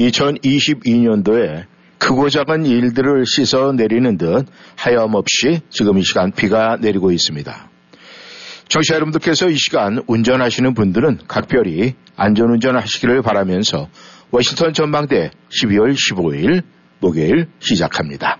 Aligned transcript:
2022년도에 0.00 1.64
크고 1.98 2.28
작은 2.28 2.66
일들을 2.66 3.24
씻어 3.26 3.72
내리는 3.72 4.18
듯 4.18 4.46
하염없이 4.76 5.60
지금 5.70 5.98
이 5.98 6.02
시간 6.02 6.30
비가 6.32 6.76
내리고 6.76 7.10
있습니다. 7.10 7.70
청취자 8.68 8.96
여러분들께서 8.96 9.48
이 9.48 9.56
시간 9.56 10.02
운전하시는 10.06 10.74
분들은 10.74 11.20
각별히 11.28 11.94
안전운전 12.16 12.76
하시기를 12.76 13.22
바라면서 13.22 13.88
워싱턴 14.30 14.72
전망대 14.72 15.30
12월 15.50 15.94
15일 15.94 16.62
목요일 17.00 17.46
시작합니다. 17.60 18.38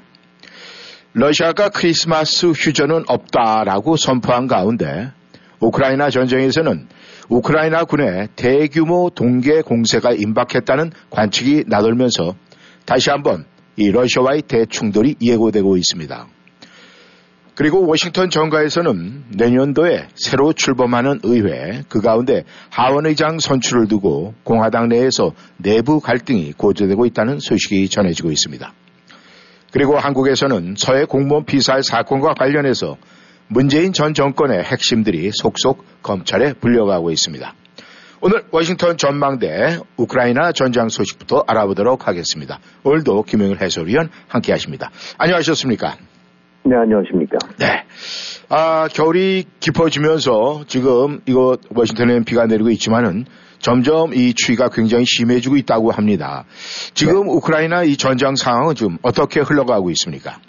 러시아가 1.12 1.70
크리스마스 1.70 2.48
휴전은 2.48 3.04
없다라고 3.06 3.96
선포한 3.96 4.48
가운데 4.48 5.12
우크라이나 5.60 6.10
전쟁에서는 6.10 6.88
우크라이나 7.28 7.84
군의 7.84 8.28
대규모 8.36 9.10
동계 9.14 9.62
공세가 9.62 10.12
임박했다는 10.12 10.92
관측이 11.10 11.64
나돌면서 11.66 12.34
다시 12.84 13.10
한번 13.10 13.44
이 13.76 13.90
러시아와의 13.90 14.42
대충돌이 14.42 15.16
예고되고 15.20 15.76
있습니다. 15.76 16.26
그리고 17.56 17.86
워싱턴 17.86 18.28
정가에서는 18.28 19.24
내년도에 19.30 20.08
새로 20.14 20.52
출범하는 20.52 21.20
의회 21.22 21.82
그 21.88 22.02
가운데 22.02 22.44
하원의장 22.68 23.38
선출을 23.38 23.88
두고 23.88 24.34
공화당 24.44 24.88
내에서 24.88 25.32
내부 25.56 26.00
갈등이 26.00 26.52
고조되고 26.52 27.06
있다는 27.06 27.38
소식이 27.40 27.88
전해지고 27.88 28.30
있습니다. 28.30 28.72
그리고 29.72 29.98
한국에서는 29.98 30.74
서해 30.76 31.06
공무원 31.06 31.44
피살 31.46 31.82
사건과 31.82 32.34
관련해서 32.34 32.98
문재인 33.48 33.92
전 33.92 34.12
정권의 34.12 34.64
핵심들이 34.64 35.30
속속 35.32 35.84
검찰에 36.02 36.52
불려가고 36.54 37.10
있습니다. 37.10 37.54
오늘 38.20 38.44
워싱턴 38.50 38.96
전망대 38.96 39.78
우크라이나 39.96 40.52
전장 40.52 40.88
소식부터 40.88 41.44
알아보도록 41.46 42.08
하겠습니다. 42.08 42.58
오늘도 42.82 43.22
김영일 43.22 43.60
해설위원 43.60 44.10
함께 44.26 44.52
하십니다. 44.52 44.90
안녕하셨습니까? 45.18 45.96
네, 46.64 46.74
안녕하십니까. 46.74 47.38
네. 47.58 47.84
아, 48.48 48.88
겨울이 48.92 49.44
깊어지면서 49.60 50.64
지금 50.66 51.20
이거 51.26 51.56
워싱턴에 51.70 52.20
비가 52.24 52.46
내리고 52.46 52.70
있지만은 52.70 53.26
점점 53.60 54.12
이 54.12 54.34
추위가 54.34 54.68
굉장히 54.68 55.04
심해지고 55.06 55.56
있다고 55.56 55.92
합니다. 55.92 56.44
지금 56.94 57.26
네. 57.26 57.32
우크라이나 57.32 57.84
이 57.84 57.96
전장 57.96 58.34
상황은 58.34 58.74
지금 58.74 58.98
어떻게 59.02 59.40
흘러가고 59.40 59.90
있습니까? 59.90 60.40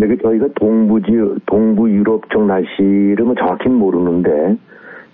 네, 0.00 0.06
그 0.06 0.16
저희가 0.16 0.48
동부 0.54 1.02
지 1.02 1.12
동부 1.44 1.90
유럽 1.90 2.22
쪽 2.30 2.46
날씨를 2.46 3.16
뭐 3.22 3.34
정확히는 3.34 3.76
모르는데, 3.76 4.56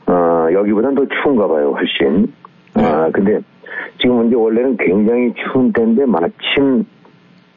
어, 0.06 0.46
여기보다는 0.52 0.94
더 0.94 1.04
추운가 1.08 1.48
봐요, 1.48 1.74
훨씬. 1.76 2.32
네. 2.76 2.84
아, 2.84 3.10
근데 3.12 3.40
지금 4.00 4.28
이제 4.28 4.36
원래는 4.36 4.76
굉장히 4.76 5.34
추운 5.34 5.72
때인데 5.72 6.06
마침 6.06 6.84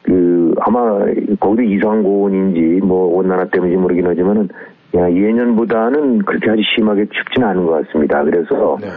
그 0.02 0.52
아마 0.58 1.04
거기도 1.38 1.62
이상 1.62 2.02
고온인지 2.02 2.84
뭐 2.84 3.16
온난화 3.16 3.44
때문인지 3.44 3.80
모르긴 3.80 4.08
하지만은 4.08 4.48
야, 4.96 5.08
예년보다는 5.08 6.20
그렇게 6.20 6.50
아주 6.50 6.62
심하게 6.74 7.06
춥지는 7.12 7.46
않은 7.46 7.64
것 7.64 7.86
같습니다. 7.86 8.24
그래서 8.24 8.76
네. 8.80 8.88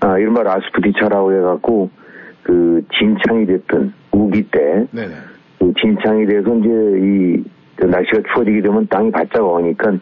아, 0.00 0.18
이른바 0.18 0.42
라스푸티차라고 0.42 1.30
해갖고 1.30 1.90
그 2.42 2.82
진창이 2.98 3.44
됐던 3.44 3.92
우기 4.12 4.44
때 4.44 4.86
네. 4.92 5.08
그 5.58 5.74
진창이 5.78 6.24
돼서 6.24 6.56
이제 6.56 6.68
이 6.70 7.55
날씨가 7.78 8.22
추워지게 8.32 8.62
되면 8.62 8.86
땅이 8.88 9.10
바짝 9.10 9.44
어니까 9.44 9.92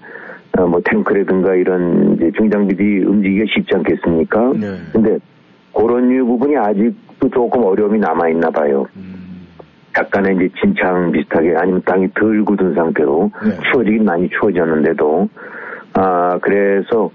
어, 0.58 0.66
뭐 0.66 0.80
탱크라든가 0.84 1.54
이런 1.54 2.14
이제 2.14 2.30
중장비들이 2.36 3.04
움직이기가 3.04 3.44
쉽지 3.54 3.74
않겠습니까? 3.74 4.52
네. 4.52 4.76
근데 4.92 5.18
그런 5.74 6.08
류 6.08 6.24
부분이 6.24 6.56
아직도 6.56 7.28
조금 7.30 7.64
어려움이 7.64 7.98
남아 7.98 8.28
있나 8.28 8.50
봐요. 8.50 8.86
음. 8.96 9.24
약간의 9.96 10.36
이제 10.36 10.48
진창 10.60 11.10
비슷하게 11.12 11.54
아니면 11.56 11.82
땅이 11.84 12.08
덜 12.14 12.44
굳은 12.44 12.74
상태로 12.74 13.30
네. 13.44 13.50
추워지긴 13.70 14.04
많이 14.04 14.28
추워졌는데도 14.28 15.28
아 15.94 16.38
그래서 16.40 17.10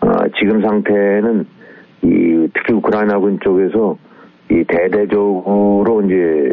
아, 0.00 0.24
지금 0.38 0.60
상태는 0.62 1.46
이 2.02 2.48
특히 2.54 2.74
우크라이나 2.74 3.18
군 3.18 3.38
쪽에서 3.40 3.96
이 4.50 4.64
대대적으로 4.66 6.02
이제 6.04 6.52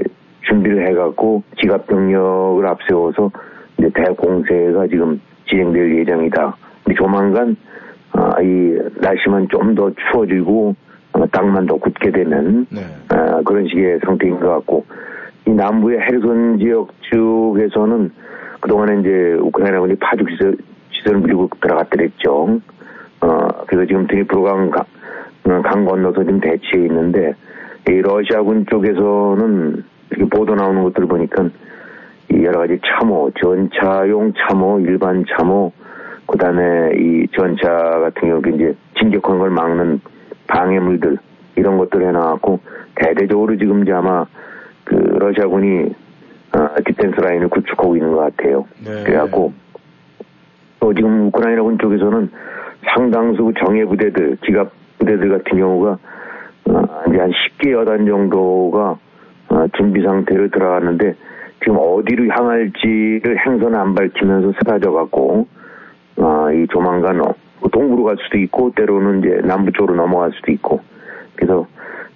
준비를 0.50 0.88
해갖고 0.88 1.44
지갑 1.62 1.88
병력을 1.88 2.66
앞세워서 2.66 3.32
이제 3.78 3.90
대공세가 3.94 4.88
지금 4.88 5.22
진행될 5.48 6.00
예정이다. 6.00 6.56
조만간 6.98 7.56
아, 8.12 8.42
이 8.42 8.78
날씨만 9.00 9.48
좀 9.50 9.76
더 9.76 9.92
추워지고 10.12 10.76
어, 11.14 11.26
땅만 11.28 11.66
더 11.68 11.76
굳게 11.78 12.12
되는 12.12 12.66
네. 12.70 12.82
아, 13.10 13.42
그런 13.46 13.68
식의 13.68 14.00
상태인 14.04 14.40
것 14.40 14.50
같고 14.50 14.86
이 15.48 15.52
남부의 15.52 16.00
헤르손 16.00 16.60
지역 16.60 16.90
쪽에서는 17.12 18.12
그동안에 18.62 19.00
이제 19.00 19.38
우크라이나군이 19.40 19.96
파죽 19.96 20.30
시설, 20.32 20.58
시설을 20.92 21.22
밀고 21.22 21.50
들어갔더랬죠. 21.62 22.60
어, 23.22 23.48
그래서 23.68 23.86
지금 23.88 24.08
드니프로강 24.08 24.70
강, 24.72 24.84
어, 25.46 25.62
강 25.62 25.86
건너서 25.86 26.24
지금 26.24 26.40
대치해 26.40 26.86
있는데, 26.86 27.34
이 27.88 27.92
러시아군 28.02 28.66
쪽에서는 28.70 29.84
이렇게 30.12 30.26
보도 30.30 30.56
나오는 30.56 30.84
것들을 30.84 31.08
보니까 31.08 31.50
이 32.32 32.44
여러 32.44 32.60
가지 32.60 32.80
참호, 32.86 33.32
전차용 33.42 34.34
참호, 34.34 34.80
일반 34.82 35.26
참호, 35.26 35.72
그 36.28 36.38
다음에 36.38 36.92
이 36.96 37.28
전차 37.36 37.68
같은 37.68 38.30
경우 38.30 38.42
이제 38.56 38.76
진격하는 39.00 39.40
걸 39.40 39.50
막는 39.50 40.02
방해물들, 40.48 41.18
이런 41.56 41.78
것들 41.78 42.08
해놔갖고 42.08 42.60
대대적으로 42.96 43.58
지금 43.58 43.84
이제 43.84 43.92
아마 43.92 44.26
그 44.84 44.96
러시아군이 44.96 45.94
어, 46.56 46.70
defense 46.86 47.20
line을 47.20 47.50
구축하고 47.50 47.96
있는 47.96 48.12
것 48.14 48.36
같아요. 48.36 48.66
네. 48.84 49.04
그래갖고 49.04 49.54
또 50.80 50.94
지금 50.94 51.28
우크라이나군 51.28 51.78
쪽에서는 51.78 52.32
상당수 52.94 53.52
정예 53.60 53.86
부대들, 53.86 54.38
기갑 54.44 54.72
부대들 54.98 55.30
같은 55.30 55.58
경우가 55.58 55.98
어, 56.70 57.04
이제 57.08 57.20
한 57.20 57.32
10개 57.32 57.72
여단 57.72 58.06
정도가 58.06 58.80
어, 58.92 59.00
준비 59.78 60.02
상태를 60.02 60.52
들어갔는데 60.52 61.16
지금 61.60 61.78
어디로 61.78 62.28
향할지를 62.28 63.38
행선 63.46 63.76
안 63.76 63.94
밝히면서 63.94 64.54
사라져 64.62 64.92
갖고 64.92 65.48
어, 66.18 66.52
이 66.52 66.68
조만간 66.68 67.22
어, 67.22 67.34
동부로 67.72 68.04
갈 68.04 68.18
수도 68.24 68.38
있고 68.38 68.72
때로는 68.76 69.20
이제 69.20 69.42
남부 69.44 69.72
쪽으로 69.72 69.96
넘어갈 69.96 70.32
수도 70.34 70.52
있고 70.52 70.82
그래서 71.36 71.68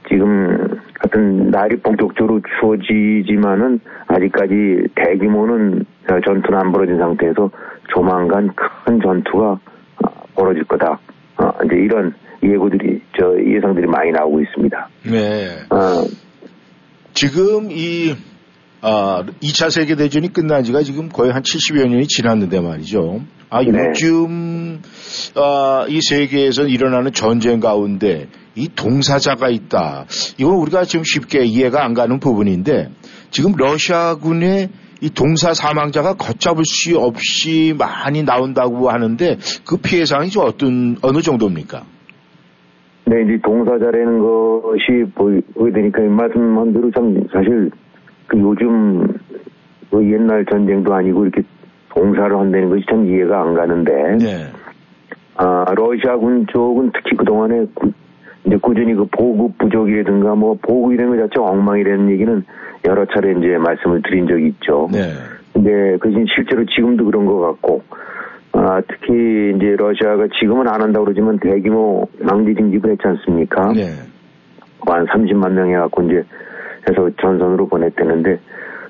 지금 0.10 0.80
같은 1.00 1.50
날이 1.50 1.78
본격적으로 1.78 2.42
추워지지만은 2.60 3.80
아직까지 4.08 4.88
대규모는 4.96 5.86
전투는 6.08 6.60
안 6.60 6.72
벌어진 6.72 6.98
상태에서 6.98 7.50
조만간 7.94 8.50
큰 8.56 9.00
전투가 9.02 9.52
어, 9.52 10.10
벌어질 10.36 10.64
거다. 10.66 11.00
어, 11.38 11.52
이제 11.66 11.76
이런 11.76 12.14
예고들이 12.42 13.02
저 13.18 13.34
예상들이 13.40 13.88
많이 13.88 14.12
나오고 14.12 14.42
있습니다. 14.42 14.90
네. 15.10 15.48
어, 15.70 16.04
지금 17.13 17.71
이 17.71 18.15
아, 18.81 19.24
2차 19.42 19.71
세계대전이 19.71 20.33
끝난 20.33 20.63
지가 20.63 20.83
지금 20.83 21.07
거의 21.07 21.31
한 21.31 21.42
70여 21.42 21.88
년이 21.88 22.07
지났는데 22.07 22.60
말이죠. 22.60 23.21
아, 23.50 23.62
네. 23.62 23.69
요즘, 23.71 24.81
아, 25.36 25.86
이 25.88 26.01
세계에서 26.01 26.63
일어나는 26.63 27.13
전쟁 27.13 27.62
가운데 27.62 28.27
이 28.56 28.68
동사자가 28.75 29.50
있다. 29.50 30.06
이건 30.38 30.56
우리가 30.56 30.83
지금 30.83 31.06
쉽게 31.06 31.45
이해가 31.45 31.86
안 31.86 31.94
가는 31.94 32.19
부분인데 32.19 32.89
지금 33.31 33.54
러시아군의 33.56 34.69
이 35.01 35.09
동사 35.09 35.54
사망자가 35.54 36.16
걷잡을 36.16 36.63
수 36.66 36.98
없이 36.98 37.74
많이 37.77 38.24
나온다고 38.24 38.89
하는데 38.89 39.38
그 39.66 39.77
피해 39.77 40.06
상황이 40.06 40.30
좀 40.30 40.45
어떤 40.45 40.98
어느 41.01 41.21
정도입니까? 41.21 41.86
네, 43.06 43.22
이제 43.24 43.38
동사자라는 43.44 44.20
것이 44.20 45.06
보게 45.16 45.72
되니까 45.72 46.02
말씀한 46.04 46.74
대로 46.74 46.92
참 46.92 47.22
사실 47.32 47.70
그 48.28 48.40
요즘 48.40 49.08
그 49.92 50.04
옛날 50.12 50.46
전쟁도 50.46 50.94
아니고 50.94 51.24
이렇게 51.24 51.44
동사를 51.90 52.36
한다는 52.36 52.70
것이 52.70 52.84
참 52.90 53.06
이해가 53.06 53.42
안 53.42 53.54
가는데 53.54 54.18
네. 54.18 54.48
아, 55.36 55.66
러시아군 55.76 56.48
쪽은 56.48 56.92
특히 56.94 57.18
그동안에 57.18 57.66
이제 58.46 58.58
꾸준히 58.58 58.94
그 58.94 59.06
보급 59.06 59.58
부족이라든가 59.58 60.36
뭐 60.36 60.58
보급 60.62 60.94
이런 60.94 61.10
것 61.10 61.18
자체가 61.18 61.46
엉망이라는 61.46 62.10
얘기는 62.10 62.44
여러 62.86 63.06
차례 63.06 63.32
이제 63.32 63.58
말씀을 63.58 64.02
드린 64.02 64.28
적이 64.28 64.48
있죠. 64.48 64.90
네. 64.92 65.14
근데 65.54 65.98
그것이 65.98 66.26
실제로 66.36 66.66
지금도 66.66 67.06
그런 67.06 67.26
것 67.26 67.40
같고, 67.40 67.84
아, 68.54 68.82
특히 68.88 69.54
이제 69.56 69.76
러시아가 69.76 70.28
지금은 70.40 70.68
안 70.68 70.82
한다고 70.82 71.06
그러지만 71.06 71.40
대규모 71.40 72.08
망지 72.20 72.54
징집을 72.56 72.92
했지 72.92 73.08
않습니까? 73.08 73.74
네. 73.74 73.90
한 74.86 75.06
30만 75.08 75.52
명 75.54 75.70
해갖고 75.70 76.04
이제 76.04 76.24
해서 76.88 77.10
전선으로 77.22 77.68
보냈다는데 77.68 78.40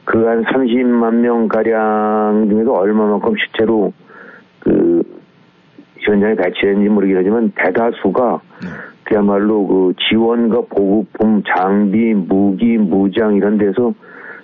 그 0.05 0.27
한 0.27 0.43
30만 0.43 1.15
명 1.15 1.47
가량 1.47 2.47
중에서 2.49 2.73
얼마만큼 2.73 3.35
실제로 3.37 3.93
그 4.59 5.01
현장에 5.99 6.35
배치했는지 6.35 6.89
모르겠지만 6.89 7.53
대다수가 7.55 8.41
네. 8.63 8.69
그야말로 9.05 9.65
그 9.67 9.93
지원과 10.09 10.63
보급품, 10.69 11.43
장비, 11.55 12.13
무기, 12.13 12.77
무장 12.77 13.35
이런 13.35 13.57
데서 13.57 13.93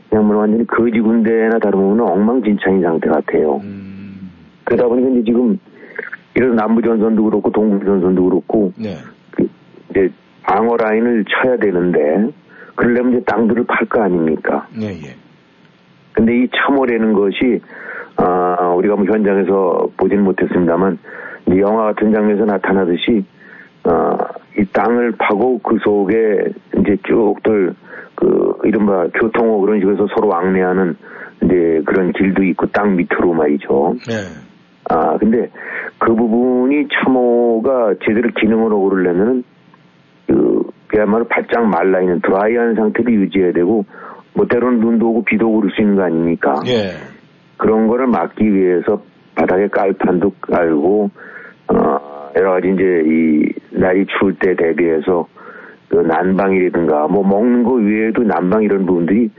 그냥 0.09 0.27
뭐 0.27 0.37
완전히 0.37 0.65
거지 0.65 0.99
군대나 0.99 1.59
다름없는 1.59 2.03
엉망진창인 2.03 2.81
상태 2.81 3.09
같아요. 3.09 3.57
음. 3.63 3.88
그러다 4.69 4.87
보니까 4.87 5.09
이제 5.09 5.23
지금 5.23 5.59
이런 6.35 6.55
남부 6.55 6.81
전선도 6.81 7.23
그렇고 7.23 7.51
동부 7.51 7.83
전선도 7.83 8.23
그렇고 8.23 8.71
네. 8.77 8.97
그 9.31 9.47
이제 9.89 10.09
방어 10.43 10.77
라인을 10.77 11.25
쳐야 11.25 11.57
되는데 11.57 12.31
그러려면 12.75 13.13
이제 13.13 13.23
땅들을 13.25 13.65
팔 13.65 13.87
거 13.87 14.01
아닙니까? 14.01 14.67
예, 14.79 14.87
예. 14.87 15.15
근데 16.13 16.43
이 16.43 16.47
참호라는 16.55 17.13
것이 17.13 17.61
아 18.15 18.73
우리가 18.77 18.95
뭐 18.95 19.05
현장에서 19.05 19.89
보진 19.97 20.23
못했습니다만 20.23 20.97
영화 21.57 21.85
같은 21.85 22.13
장면에서 22.13 22.45
나타나듯이 22.45 23.25
아 23.83 24.39
이 24.59 24.65
땅을 24.73 25.13
파고 25.17 25.59
그 25.59 25.77
속에 25.81 26.51
이제 26.79 26.97
쭉들 27.07 27.73
그 28.15 28.53
이른바 28.65 29.07
교통호 29.13 29.61
그런 29.61 29.79
식으로 29.79 30.07
서로 30.13 30.27
왕래하는 30.27 30.97
이제 31.43 31.81
그런 31.85 32.11
길도 32.11 32.43
있고 32.43 32.67
땅 32.67 32.97
밑으로 32.97 33.33
말이죠. 33.33 33.95
네. 34.07 34.15
아, 34.89 35.17
근데 35.17 35.49
그 35.99 36.13
부분이 36.13 36.87
참호가 36.91 37.93
제대로 38.05 38.29
기능을 38.31 38.69
그러려면은 38.69 39.43
그, 40.27 40.63
그야말로 40.87 41.25
바짝 41.27 41.65
말라있는 41.67 42.21
드라이한 42.21 42.75
상태를 42.75 43.13
유지해야 43.13 43.53
되고, 43.53 43.85
뭐 44.33 44.45
때로는 44.47 44.79
눈도 44.79 45.09
오고 45.09 45.23
비도 45.23 45.47
오고 45.47 45.61
그럴 45.61 45.71
수 45.75 45.81
있는 45.81 45.95
거 45.95 46.03
아닙니까? 46.03 46.55
예. 46.67 46.91
그런 47.57 47.87
거를 47.87 48.07
막기 48.07 48.53
위해서 48.53 49.01
바닥에 49.35 49.67
깔판도 49.67 50.31
깔고, 50.41 51.09
어, 51.67 52.31
여러 52.35 52.51
가지 52.53 52.69
이제 52.69 52.83
이 53.05 53.79
날이 53.79 54.05
추울 54.17 54.35
때 54.35 54.55
대비해서 54.55 55.27
그 55.89 55.97
난방이라든가 55.97 57.07
뭐 57.07 57.23
먹는 57.23 57.63
거 57.63 57.73
외에도 57.73 58.23
난방 58.23 58.63
이런 58.63 58.85
부분들이 58.85 59.29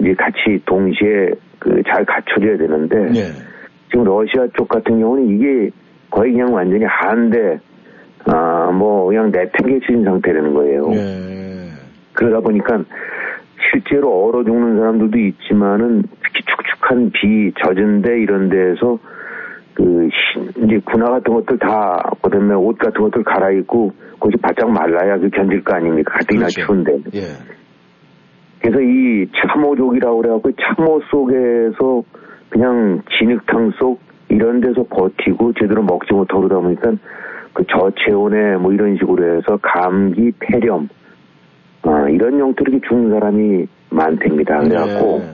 이제 0.00 0.14
같이 0.14 0.62
동시에 0.66 1.30
그 1.58 1.82
잘 1.86 2.04
갖춰져야 2.04 2.56
되는데, 2.56 2.96
예. 3.20 3.57
지금 3.90 4.04
러시아 4.04 4.46
쪽 4.56 4.68
같은 4.68 4.98
경우는 5.00 5.28
이게 5.28 5.70
거의 6.10 6.32
그냥 6.32 6.52
완전히 6.52 6.84
한데 6.84 7.58
아 8.26 8.70
뭐 8.72 9.06
그냥 9.06 9.30
내팽개친 9.30 10.04
상태라는 10.04 10.52
거예요. 10.54 10.90
예. 10.92 11.68
그러다 12.12 12.40
보니까 12.40 12.82
실제로 13.70 14.26
얼어 14.26 14.44
죽는 14.44 14.78
사람들도 14.78 15.18
있지만은 15.18 16.02
특히 16.22 16.42
축축한 16.44 17.10
비 17.12 17.52
젖은 17.62 18.02
데 18.02 18.20
이런 18.20 18.48
데에서 18.50 18.98
그 19.74 20.08
신- 20.12 20.64
이제 20.64 20.78
군화 20.84 21.08
같은 21.10 21.32
것들 21.32 21.58
다 21.58 22.02
그 22.20 22.30
다음에 22.30 22.54
옷 22.54 22.76
같은 22.78 23.00
것들 23.00 23.22
갈아입고 23.24 23.92
거기 24.20 24.36
바짝 24.36 24.70
말라야 24.70 25.18
그 25.18 25.30
견딜 25.30 25.62
거 25.64 25.74
아닙니까? 25.76 26.12
가뜩이나 26.14 26.46
그렇죠. 26.46 26.60
추운데. 26.66 26.92
예. 27.14 27.20
그래서 28.60 28.80
이 28.82 29.26
참호족이라고 29.36 30.16
그래갖고 30.20 30.50
참호 30.60 31.00
속에서 31.10 32.02
그냥 32.50 33.02
진흙탕 33.18 33.72
속 33.78 34.00
이런 34.28 34.60
데서 34.60 34.84
버티고 34.88 35.52
제대로 35.54 35.82
먹지 35.82 36.12
못하고 36.12 36.42
그러다 36.42 36.60
보니까 36.60 36.92
그 37.54 37.64
저체온에 37.66 38.56
뭐 38.56 38.72
이런 38.72 38.96
식으로 38.96 39.36
해서 39.36 39.58
감기, 39.62 40.30
폐렴, 40.38 40.88
아, 41.82 42.08
이런 42.08 42.38
형태로 42.38 42.72
이렇게 42.72 42.88
죽는 42.88 43.10
사람이 43.18 43.66
많답니다. 43.90 44.60
그래갖고 44.60 45.20
예. 45.22 45.30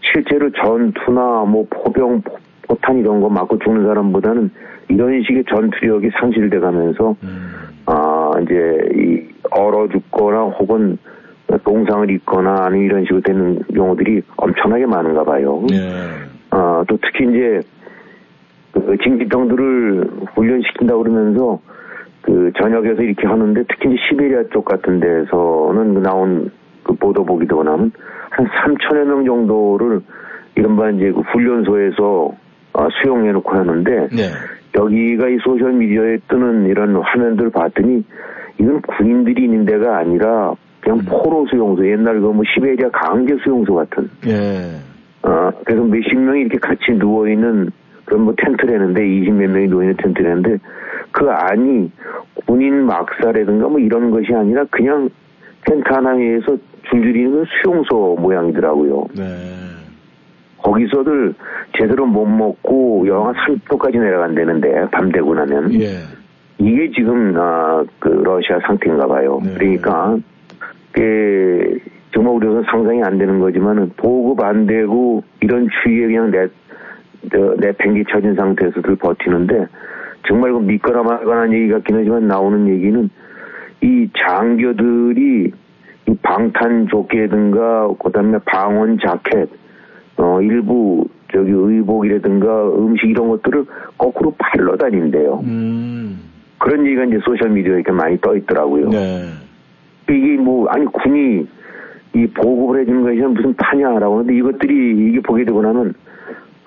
실제로 0.00 0.50
전투나 0.50 1.44
뭐 1.46 1.66
포병, 1.70 2.22
포- 2.22 2.36
포탄 2.68 2.98
이런 2.98 3.20
거 3.20 3.28
맞고 3.28 3.58
죽는 3.60 3.86
사람보다는 3.86 4.50
이런 4.88 5.22
식의 5.22 5.44
전투력이 5.48 6.10
상실돼 6.20 6.58
가면서 6.58 7.14
음. 7.22 7.52
아, 7.86 8.30
이제, 8.42 8.54
이, 8.94 9.22
얼어 9.52 9.88
죽거나 9.88 10.42
혹은 10.58 10.98
동상을 11.64 12.10
입거나 12.10 12.56
아니면 12.64 12.84
이런 12.86 13.02
식으로 13.04 13.20
되는 13.20 13.62
경우들이 13.72 14.20
엄청나게 14.36 14.86
많은가 14.86 15.22
봐요. 15.24 15.64
예. 15.72 15.76
아, 16.56 16.82
또 16.88 16.98
특히 17.02 17.28
이제, 17.28 17.60
그 18.72 18.96
징집병들을 19.02 20.10
훈련시킨다 20.34 20.96
그러면서 20.96 21.60
그 22.22 22.50
전역에서 22.58 23.02
이렇게 23.02 23.26
하는데 23.26 23.62
특히 23.68 23.90
이제 23.90 23.96
시베리아 24.08 24.44
쪽 24.52 24.64
같은 24.64 24.98
데서는 24.98 25.94
그 25.94 25.98
나온 26.00 26.50
그 26.82 26.94
보도 26.94 27.24
보기 27.24 27.46
도 27.46 27.62
나면 27.62 27.92
한 28.30 28.46
3천여 28.46 29.04
명 29.04 29.24
정도를 29.24 30.00
이른바 30.54 30.90
이제 30.90 31.12
그 31.12 31.20
훈련소에서 31.20 32.32
아, 32.72 32.88
수용해 33.00 33.32
놓고 33.32 33.50
하는데 33.50 34.08
네. 34.12 34.22
여기가 34.78 35.28
이 35.28 35.38
소셜 35.42 35.72
미디어에 35.74 36.18
뜨는 36.28 36.66
이런 36.66 36.96
화면들 36.96 37.50
봤더니 37.50 38.02
이건 38.58 38.80
군인들이 38.82 39.44
있는 39.44 39.64
데가 39.64 39.98
아니라 39.98 40.54
그냥 40.80 41.00
포로 41.06 41.46
수용소 41.50 41.86
옛날 41.86 42.20
그 42.20 42.32
뭐 42.32 42.42
시베리아 42.54 42.90
강제 42.90 43.36
수용소 43.42 43.74
같은 43.74 44.10
예. 44.26 44.95
어 45.26 45.50
그래서 45.64 45.82
몇십 45.82 46.16
명이 46.18 46.42
이렇게 46.42 46.58
같이 46.58 46.92
누워 46.98 47.28
있는 47.28 47.70
그런 48.04 48.22
뭐 48.22 48.34
텐트라는데 48.36 49.00
20몇 49.02 49.48
명이 49.48 49.66
누워 49.68 49.82
있는 49.82 49.96
텐트라는데 49.96 50.58
그 51.10 51.28
안이 51.28 51.90
군인 52.46 52.86
막사라든가 52.86 53.68
뭐 53.68 53.80
이런 53.80 54.10
것이 54.10 54.32
아니라 54.32 54.64
그냥 54.70 55.10
텐트 55.66 55.92
하나 55.92 56.12
위에서 56.12 56.56
줄줄이 56.88 57.22
있는 57.22 57.44
수용소 57.44 58.18
모양이더라고요. 58.20 59.06
네. 59.16 59.24
거기서들 60.58 61.34
제대로 61.76 62.06
못 62.06 62.24
먹고 62.26 63.06
영하 63.06 63.32
30도까지 63.32 63.98
내려간다는데 63.98 64.90
밤 64.90 65.10
되고 65.10 65.34
나면 65.34 65.74
예. 65.80 65.98
이게 66.58 66.90
지금 66.92 67.34
아, 67.36 67.84
그 67.98 68.08
러시아 68.08 68.58
상태인가 68.66 69.06
봐요. 69.06 69.40
네. 69.42 69.54
그러니까 69.54 70.16
그 70.92 71.78
정말 72.16 72.32
우리가 72.36 72.62
상상이 72.70 73.02
안 73.02 73.18
되는 73.18 73.38
거지만은 73.38 73.92
보급 73.98 74.42
안 74.42 74.66
되고 74.66 75.22
이런 75.40 75.68
추위에 75.68 76.06
그냥 76.06 76.30
내, 76.30 76.48
저, 77.30 77.54
내팽개 77.58 78.04
쳐진 78.10 78.34
상태에서 78.34 78.80
들 78.80 78.96
버티는데 78.96 79.66
정말 80.26 80.54
그 80.54 80.58
믿거나 80.60 81.02
말거나 81.02 81.52
얘기 81.52 81.68
같긴 81.68 81.96
하지만 81.96 82.26
나오는 82.26 82.66
얘기는 82.68 83.10
이 83.82 84.08
장교들이 84.16 85.52
이 86.08 86.14
방탄 86.22 86.88
조끼라든가 86.88 87.88
그다음에 88.02 88.38
방원 88.46 88.98
자켓 88.98 89.50
어 90.16 90.40
일부 90.40 91.06
저기 91.30 91.50
의복이라든가 91.50 92.70
음식 92.78 93.10
이런 93.10 93.28
것들을 93.28 93.66
거꾸로 93.98 94.34
팔러 94.38 94.74
다닌대요. 94.78 95.40
음. 95.44 96.18
그런 96.56 96.86
얘기가 96.86 97.04
이제 97.04 97.18
소셜 97.22 97.50
미디어에 97.50 97.74
이렇게 97.74 97.92
많이 97.92 98.18
떠 98.22 98.34
있더라고요. 98.34 98.88
네. 98.88 99.28
이게 100.08 100.36
뭐 100.38 100.66
아니 100.68 100.86
군이 100.86 101.46
이 102.16 102.26
보급을 102.28 102.80
해주는 102.80 103.02
것이 103.02 103.16
무슨 103.20 103.54
파냐라고 103.56 104.14
하는데 104.18 104.34
이것들이 104.34 105.08
이게 105.08 105.20
보게 105.20 105.44
되고 105.44 105.60
나면 105.60 105.92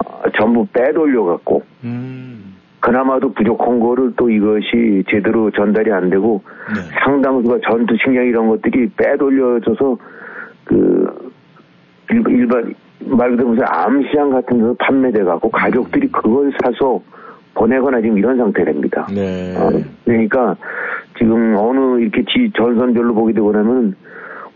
어, 0.06 0.22
전부 0.38 0.66
빼돌려 0.72 1.24
갖고 1.24 1.64
음. 1.84 2.56
그나마도 2.80 3.34
부족한 3.34 3.80
거를 3.80 4.14
또 4.16 4.30
이것이 4.30 5.04
제대로 5.10 5.50
전달이 5.52 5.92
안 5.92 6.10
되고 6.10 6.42
네. 6.74 6.82
상당수가 7.04 7.60
전투 7.68 7.96
식량 8.02 8.26
이런 8.26 8.48
것들이 8.48 8.90
빼돌려져서 8.96 9.98
그 10.66 11.32
일- 12.12 12.24
일반 12.30 12.74
말 13.06 13.32
그대로 13.32 13.50
무슨 13.50 13.64
암시장 13.68 14.30
같은 14.30 14.58
데서 14.60 14.76
판매돼 14.80 15.24
갖고 15.24 15.50
가족들이 15.50 16.08
그걸 16.12 16.52
사서 16.62 17.02
보내거나 17.56 18.00
지금 18.02 18.18
이런 18.18 18.38
상태랍니다. 18.38 19.08
네. 19.14 19.56
어, 19.58 19.72
그러니까 20.06 20.56
지금 21.18 21.56
어느 21.58 22.00
이렇게 22.02 22.24
지 22.24 22.52
전선별로 22.56 23.14
보게 23.16 23.34
되고 23.34 23.52
나면 23.52 23.96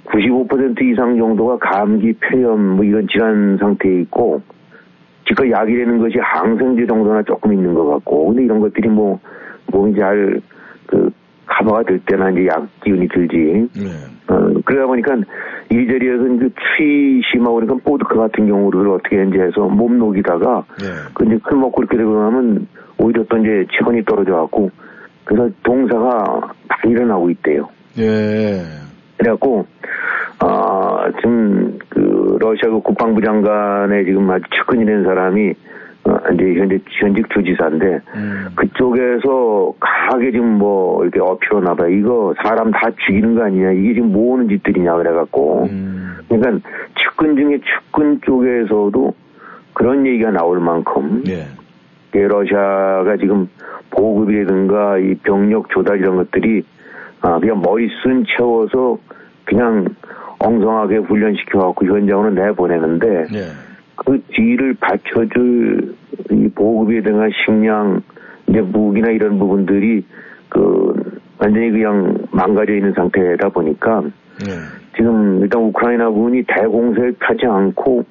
95% 0.05 0.81
이상 0.81 1.17
정도가 1.17 1.57
감기, 1.59 2.13
폐렴 2.13 2.75
뭐 2.75 2.85
이런 2.85 3.07
질환 3.07 3.57
상태에 3.57 4.01
있고 4.01 4.41
지금 5.27 5.49
약이라는 5.49 5.99
것이 5.99 6.17
항생제 6.19 6.85
정도나 6.85 7.23
조금 7.23 7.53
있는 7.53 7.73
것 7.73 7.85
같고 7.87 8.27
근데 8.27 8.43
이런 8.43 8.59
것들이 8.59 8.89
뭐 8.89 9.19
몸이 9.67 9.95
잘그 9.95 11.11
커버가 11.45 11.83
될 11.83 11.99
때나 12.05 12.31
이제 12.31 12.47
약 12.47 12.67
기운이 12.83 13.07
들지 13.07 13.67
네. 13.75 13.89
어, 14.27 14.53
그러다 14.65 14.87
보니까 14.87 15.15
이리저리에서 15.69 16.23
그 16.23 16.49
추위 16.77 17.21
심하고 17.31 17.55
그러니까 17.55 17.75
보드크 17.83 18.15
같은 18.15 18.47
경우를 18.47 18.89
어떻게 18.89 19.23
이제 19.23 19.39
해서 19.39 19.61
몸 19.67 19.97
녹이다가 19.97 20.65
네. 20.79 20.85
그 21.13 21.25
이제 21.25 21.39
술 21.47 21.57
먹고 21.57 21.81
이렇게 21.81 21.97
되고 21.97 22.13
나면 22.13 22.67
오히려 22.97 23.23
또 23.29 23.37
이제 23.37 23.65
체온이 23.77 24.03
떨어져 24.05 24.35
갖고 24.35 24.69
그래서 25.25 25.49
동사가 25.63 26.53
많이 26.67 26.93
일어나고 26.93 27.29
있대요. 27.29 27.69
예. 27.97 28.82
그래갖고 29.17 29.65
아 30.39 31.11
지금 31.17 31.77
그 31.89 32.37
러시아 32.39 32.69
그 32.69 32.79
국방부 32.81 33.21
장관의 33.21 34.05
지금 34.05 34.29
아주 34.29 34.43
측근이 34.55 34.85
된 34.85 35.03
사람이 35.03 35.53
어, 36.05 36.17
이제 36.33 36.59
현재 36.59 36.79
현직 36.99 37.29
주지사인데 37.29 38.01
음. 38.15 38.47
그쪽에서 38.55 39.73
강하게 39.79 40.31
지금 40.31 40.57
뭐 40.57 41.03
이렇게 41.03 41.19
어필하나 41.21 41.75
봐요. 41.75 41.89
이거 41.89 42.33
사람 42.43 42.71
다 42.71 42.89
죽이는 43.05 43.35
거 43.35 43.43
아니냐. 43.43 43.71
이게 43.71 43.93
지금 43.93 44.11
뭐 44.11 44.35
하는 44.35 44.49
짓들이냐 44.49 44.95
그래갖고. 44.97 45.63
음. 45.69 46.17
그러니까 46.27 46.69
측근 47.01 47.35
중에 47.35 47.59
측근 47.59 48.19
쪽에서도 48.21 49.13
그런 49.73 50.05
얘기가 50.05 50.31
나올 50.31 50.59
만큼 50.59 51.23
예. 51.27 51.45
예, 52.15 52.27
러시아가 52.27 53.17
지금 53.17 53.49
보급이라든가 53.89 54.97
이 54.99 55.15
병력 55.23 55.69
조달 55.69 55.99
이런 55.99 56.17
것들이 56.17 56.63
아, 57.23 57.39
그냥 57.39 57.61
머리순 57.61 58.25
채워서 58.27 58.97
그냥 59.45 59.87
엉성하게 60.39 60.97
훈련시켜갖고 60.97 61.85
현장으로 61.85 62.31
내보내는데 62.31 63.07
예. 63.33 63.39
그 63.95 64.21
뒤를 64.29 64.73
받쳐줄 64.73 65.95
이 66.31 66.49
보급이라든가 66.53 67.27
식량, 67.45 68.01
이제 68.47 68.59
무기나 68.59 69.09
이런 69.09 69.39
부분들이 69.39 70.05
그 70.49 70.93
완전히 71.39 71.71
그냥 71.71 72.17
망가져 72.31 72.73
있는 72.73 72.93
상태다 72.93 73.49
보니까 73.49 74.03
예. 74.45 74.51
지금 74.97 75.39
일단 75.41 75.61
우크라이나 75.61 76.09
군이 76.09 76.43
대공세를 76.45 77.15
타지 77.21 77.45
않고 77.45 78.03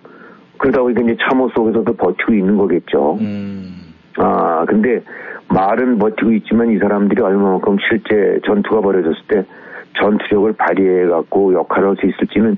그러다 0.57 0.81
보니까 0.81 1.03
이제 1.03 1.17
참호 1.21 1.51
속에서도 1.51 1.93
버티고 1.93 2.33
있는 2.33 2.57
거겠죠. 2.57 3.19
음. 3.21 3.93
아, 4.17 4.65
근데 4.67 5.03
말은 5.53 5.99
버티고 5.99 6.33
있지만 6.33 6.71
이 6.71 6.79
사람들이 6.79 7.21
얼마만큼 7.23 7.77
실제 7.89 8.41
전투가 8.47 8.81
벌어졌을 8.81 9.23
때 9.29 9.45
전투력을 10.01 10.55
발휘해 10.55 11.07
갖고 11.07 11.53
역할을 11.53 11.91
할 11.91 11.97
수 11.97 12.07
있을지는 12.07 12.57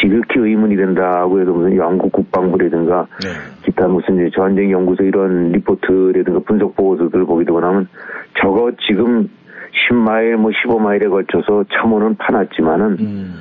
지극히 0.00 0.40
의문이 0.40 0.76
된다고 0.76 1.40
해도 1.40 1.54
무슨 1.54 1.76
영국 1.76 2.12
국방부라든가 2.12 3.06
네. 3.22 3.28
기타 3.64 3.88
무슨 3.88 4.30
전쟁 4.34 4.70
연구소 4.70 5.02
이런 5.04 5.52
리포트라든가 5.52 6.40
분석 6.40 6.76
보고서들 6.76 7.24
보게 7.24 7.44
되고 7.44 7.60
나면 7.60 7.88
저거 8.40 8.70
지금 8.86 9.30
10마일 9.88 10.36
뭐 10.36 10.50
15마일에 10.50 11.08
걸쳐서 11.10 11.64
참호는 11.72 12.16
파놨지만은 12.16 12.86
음. 13.00 13.34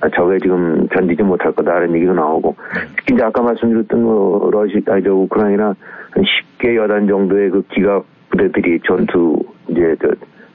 아, 0.00 0.08
저게 0.16 0.38
지금 0.38 0.86
견디지 0.88 1.22
못할 1.22 1.52
거다라는 1.52 1.94
얘기도 1.96 2.14
나오고 2.14 2.56
특히 2.96 3.14
이제 3.14 3.22
아까 3.22 3.42
말씀드렸던 3.42 4.02
그 4.02 4.50
러시 4.50 4.82
아니 4.86 5.02
저 5.02 5.12
우크라이나 5.12 5.74
한 6.10 6.24
10개 6.24 6.74
여단 6.76 7.06
정도의 7.06 7.50
그 7.50 7.62
기갑 7.68 8.04
부대들이 8.30 8.80
전투 8.86 9.36
이제 9.68 9.96
저 10.00 10.08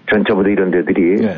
전차 0.09 0.35
부대 0.35 0.51
이런 0.51 0.71
데들이 0.71 1.23
예. 1.23 1.35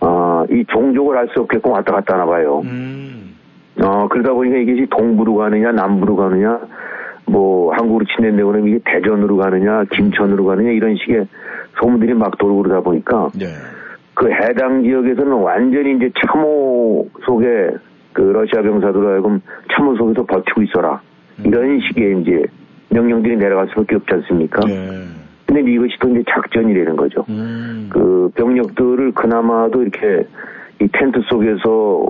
어, 0.00 0.44
이 0.50 0.64
종족을 0.68 1.16
알 1.16 1.28
수 1.28 1.40
없게끔 1.40 1.70
왔다 1.70 1.92
갔다 1.92 2.14
하나 2.14 2.26
봐요. 2.26 2.60
음. 2.64 3.36
어, 3.80 4.08
그러다 4.08 4.32
보니까 4.32 4.58
이게 4.58 4.84
동부로 4.90 5.36
가느냐, 5.36 5.72
남부로 5.72 6.16
가느냐, 6.16 6.60
뭐, 7.26 7.72
한국으로 7.72 8.04
그러면 8.18 8.66
이게 8.66 8.78
대전으로 8.84 9.36
가느냐, 9.36 9.84
김천으로 9.92 10.44
가느냐, 10.44 10.70
이런 10.70 10.96
식의 10.96 11.26
소문들이 11.80 12.14
막 12.14 12.36
돌고 12.36 12.62
그러다 12.62 12.80
보니까 12.80 13.30
예. 13.40 13.46
그 14.14 14.30
해당 14.30 14.82
지역에서는 14.82 15.32
완전히 15.32 15.96
이제 15.96 16.10
참호 16.20 17.08
속에 17.24 17.70
그 18.12 18.20
러시아 18.20 18.60
병사들 18.60 19.06
하여금 19.06 19.40
참호 19.72 19.96
속에서 19.96 20.26
버티고 20.26 20.62
있어라. 20.62 21.00
이런 21.44 21.80
식의 21.80 22.20
이제 22.20 22.42
명령들이 22.90 23.36
내려갈 23.36 23.68
수밖에 23.68 23.94
없지 23.96 24.12
않습니까? 24.14 24.60
예. 24.68 25.21
근데 25.52 25.70
이것이 25.70 25.98
또 26.00 26.08
이제 26.08 26.22
작전이라는 26.30 26.96
거죠. 26.96 27.26
음. 27.28 27.90
그 27.92 28.30
병력들을 28.36 29.12
그나마도 29.12 29.82
이렇게 29.82 30.26
이 30.80 30.88
텐트 30.90 31.20
속에서 31.28 32.06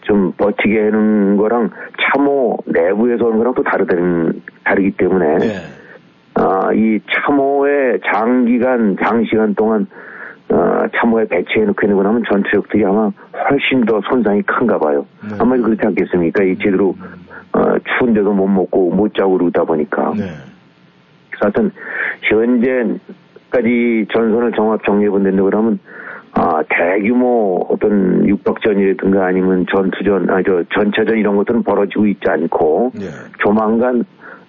좀 0.00 0.32
버티게 0.32 0.80
하는 0.84 1.36
거랑 1.36 1.70
참호 2.00 2.58
내부에서 2.64 3.26
하는 3.26 3.38
거랑 3.38 3.54
또 3.54 3.62
다르다는, 3.62 4.40
다르기 4.64 4.92
때문에, 4.92 5.46
예. 5.46 5.56
아, 6.34 6.72
이 6.72 6.98
참호에 7.12 7.98
장기간, 8.10 8.96
장시간 9.02 9.54
동안, 9.54 9.86
어, 10.48 10.84
참호에 10.96 11.26
배치해 11.26 11.66
놓게 11.66 11.86
되고 11.86 12.02
나면 12.02 12.22
전투력들이 12.26 12.86
아마 12.86 13.10
훨씬 13.50 13.84
더 13.84 14.00
손상이 14.08 14.40
큰가 14.42 14.78
봐요. 14.78 15.06
네. 15.28 15.36
아마도 15.38 15.62
그렇지 15.62 15.82
않겠습니까? 15.84 16.42
이 16.42 16.56
제대로, 16.56 16.96
어, 17.52 17.74
추운데도 17.98 18.32
못 18.32 18.46
먹고 18.46 18.90
못 18.90 19.14
자고 19.14 19.36
그러다 19.36 19.62
보니까. 19.64 20.14
네. 20.16 20.30
하여튼 21.40 21.70
현재까지 22.22 24.06
전선을 24.12 24.52
종합 24.52 24.84
정리해 24.84 25.10
본 25.10 25.24
다고 25.24 25.44
그러면 25.44 25.78
아, 26.34 26.62
대규모 26.68 27.66
어떤 27.68 28.26
육박전이라든가 28.26 29.26
아니면 29.26 29.66
전투전, 29.70 30.30
아, 30.30 30.42
저, 30.42 30.64
전차전 30.72 31.18
이런 31.18 31.36
것들은 31.36 31.62
벌어지고 31.62 32.06
있지 32.06 32.22
않고 32.26 32.92
예. 33.00 33.08
조만간 33.38 34.04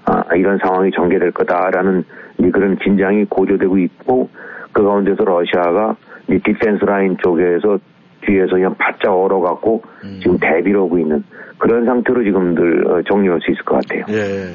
아, 0.06 0.24
이런 0.36 0.58
상황이 0.60 0.92
전개될 0.92 1.32
거다라는 1.32 2.06
그런 2.54 2.78
긴장이 2.78 3.26
고조되고 3.26 3.78
있고 3.80 4.30
그 4.72 4.84
가운데서 4.84 5.24
러시아가 5.24 5.96
이 6.30 6.40
defense 6.40 6.86
line 6.86 7.18
쪽에서 7.22 7.80
뒤에서 8.26 8.52
그냥 8.52 8.76
바짝 8.78 9.14
얼어갖고 9.14 9.84
음. 10.06 10.20
지금 10.22 10.38
대비를 10.40 10.80
하고 10.80 10.98
있는 10.98 11.24
그런 11.58 11.86
상태로 11.86 12.24
지금들 12.24 12.88
어, 12.88 13.02
정리할 13.04 13.40
수 13.42 13.52
있을 13.52 13.64
것 13.64 13.76
같아요. 13.76 14.06
예. 14.10 14.54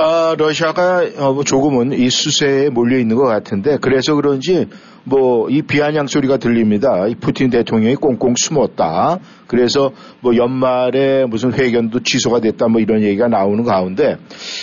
아, 0.00 0.34
러시아가 0.38 1.04
어, 1.18 1.32
뭐 1.32 1.44
조금은 1.44 1.92
이 1.92 2.08
수세에 2.08 2.70
몰려 2.70 2.98
있는 2.98 3.16
것 3.16 3.24
같은데 3.24 3.78
그래서 3.80 4.14
그런지 4.14 4.66
뭐 5.04 5.28
이 5.48 5.62
비아냥 5.62 6.06
소리가 6.06 6.36
들립니다. 6.36 7.06
이 7.06 7.14
푸틴 7.14 7.50
대통령이 7.50 7.96
꽁꽁 7.96 8.34
숨었다. 8.36 9.18
그래서 9.46 9.92
뭐 10.20 10.36
연말에 10.36 11.24
무슨 11.24 11.52
회견도 11.52 12.00
취소가 12.02 12.40
됐다 12.40 12.68
뭐 12.68 12.80
이런 12.80 13.02
얘기가 13.02 13.28
나오는 13.28 13.64
가운데 13.64 14.16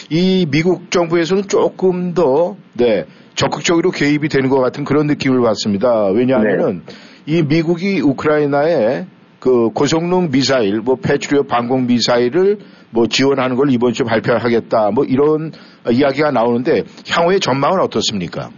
이 0.09 0.45
미국 0.49 0.91
정부에서는 0.91 1.47
조금 1.47 2.13
더 2.13 2.55
네, 2.73 3.05
적극적으로 3.35 3.91
개입이 3.91 4.29
되는 4.29 4.49
것 4.49 4.59
같은 4.59 4.83
그런 4.83 5.07
느낌을 5.07 5.41
받습니다. 5.41 6.07
왜냐하면은 6.07 6.83
이 7.25 7.41
미국이 7.41 7.99
우크라이나에 8.01 9.07
그 9.45 9.69
고성능 9.69 10.29
미사일, 10.31 10.81
뭐 10.81 10.95
패트리어 10.95 11.43
방공 11.43 11.85
미사일을 11.85 12.57
뭐 12.91 13.05
지원하는 13.05 13.55
걸 13.55 13.69
이번 13.69 13.93
주에 13.93 14.05
발표하겠다. 14.05 14.89
뭐 14.95 15.05
이런 15.05 15.51
이야기가 15.89 16.31
나오는데 16.31 16.83
향후의 17.07 17.39
전망은 17.39 17.79
어떻습니까? 17.79 18.49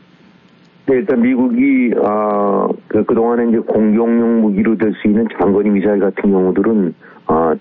네, 0.88 0.96
일단 0.96 1.22
미국이 1.22 1.92
아, 2.02 2.68
그, 2.88 3.04
그동안에 3.04 3.50
이제 3.50 3.58
공격용 3.58 4.42
무기로 4.42 4.78
될 4.78 4.94
수 5.02 5.10
있는 5.10 5.28
장거리 5.38 5.70
미사일 5.70 6.00
같은 6.00 6.32
경우들은 6.32 6.94
아, 7.28 7.54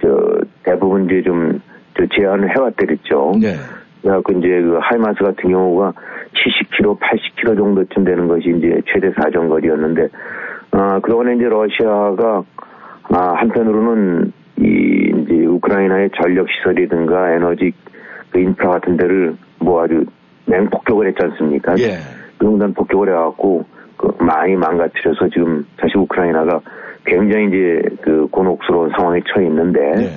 저 0.00 0.08
대부분 0.62 1.06
이제 1.06 1.22
좀 1.26 1.60
저 2.00 2.06
제한을 2.14 2.56
해왔더랬죠. 2.56 3.32
네. 3.40 3.56
그래갖고 4.02 4.32
이제 4.38 4.48
그 4.48 4.78
하이마스 4.80 5.18
같은 5.18 5.50
경우가 5.50 5.92
70km, 6.32 6.98
80km 6.98 7.56
정도쯤 7.58 8.04
되는 8.04 8.28
것이 8.28 8.48
이제 8.56 8.80
최대 8.86 9.10
사정거리였는데 9.20 10.08
아, 10.72 11.00
그동안에 11.00 11.36
이제 11.36 11.44
러시아가 11.48 12.44
아, 13.12 13.34
한편으로는 13.36 14.32
이 14.58 15.12
이제 15.22 15.46
우크라이나의 15.46 16.10
전력 16.20 16.46
시설이든가 16.50 17.32
에너지 17.32 17.72
그 18.30 18.38
인프라 18.38 18.72
같은 18.72 18.96
데를 18.96 19.36
뭐 19.58 19.82
아주 19.82 20.04
맹폭격을 20.46 21.08
했지 21.08 21.18
않습니까? 21.22 21.74
예. 21.78 21.98
그동안 22.38 22.72
폭격을 22.74 23.08
해갖고 23.08 23.64
그 23.96 24.12
많이 24.18 24.54
망가뜨려서 24.54 25.28
지금 25.28 25.66
사실 25.80 25.96
우크라이나가 25.98 26.60
굉장히 27.04 27.48
이제 27.48 27.82
그 28.02 28.26
곤혹스러운 28.30 28.90
상황에 28.90 29.20
처해 29.32 29.46
있는데 29.46 29.80
예. 29.98 30.10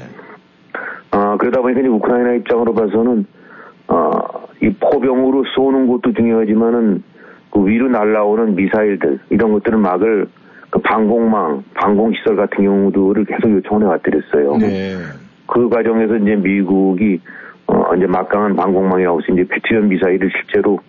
아 1.11 1.37
그러다 1.37 1.61
보니까 1.61 1.79
이제 1.79 1.89
우크라이나 1.89 2.33
입장으로 2.33 2.73
봐서는 2.73 3.25
어이 3.87 4.73
포병으로 4.79 5.43
쏘는 5.55 5.87
것도 5.87 6.13
중요하지만은 6.13 7.03
그 7.51 7.67
위로 7.67 7.87
날라오는 7.87 8.55
미사일들 8.55 9.19
이런 9.29 9.53
것들을 9.53 9.77
막을 9.77 10.27
그 10.73 10.79
방공망, 10.79 11.63
방공시설 11.75 12.35
같은 12.35 12.63
경우들을 12.63 13.25
계속 13.25 13.51
요청을 13.51 13.83
해왔더랬어요. 13.83 14.57
네. 14.57 14.97
그 15.45 15.69
과정에서 15.69 16.15
이제 16.15 16.35
미국이 16.35 17.21
어 17.67 17.93
이제 17.95 18.07
막강한 18.07 18.55
방공망이라고 18.55 19.21
해서 19.21 19.33
이제 19.33 19.45
패트리언 19.47 19.87
미사일을 19.89 20.31
실제로 20.31 20.79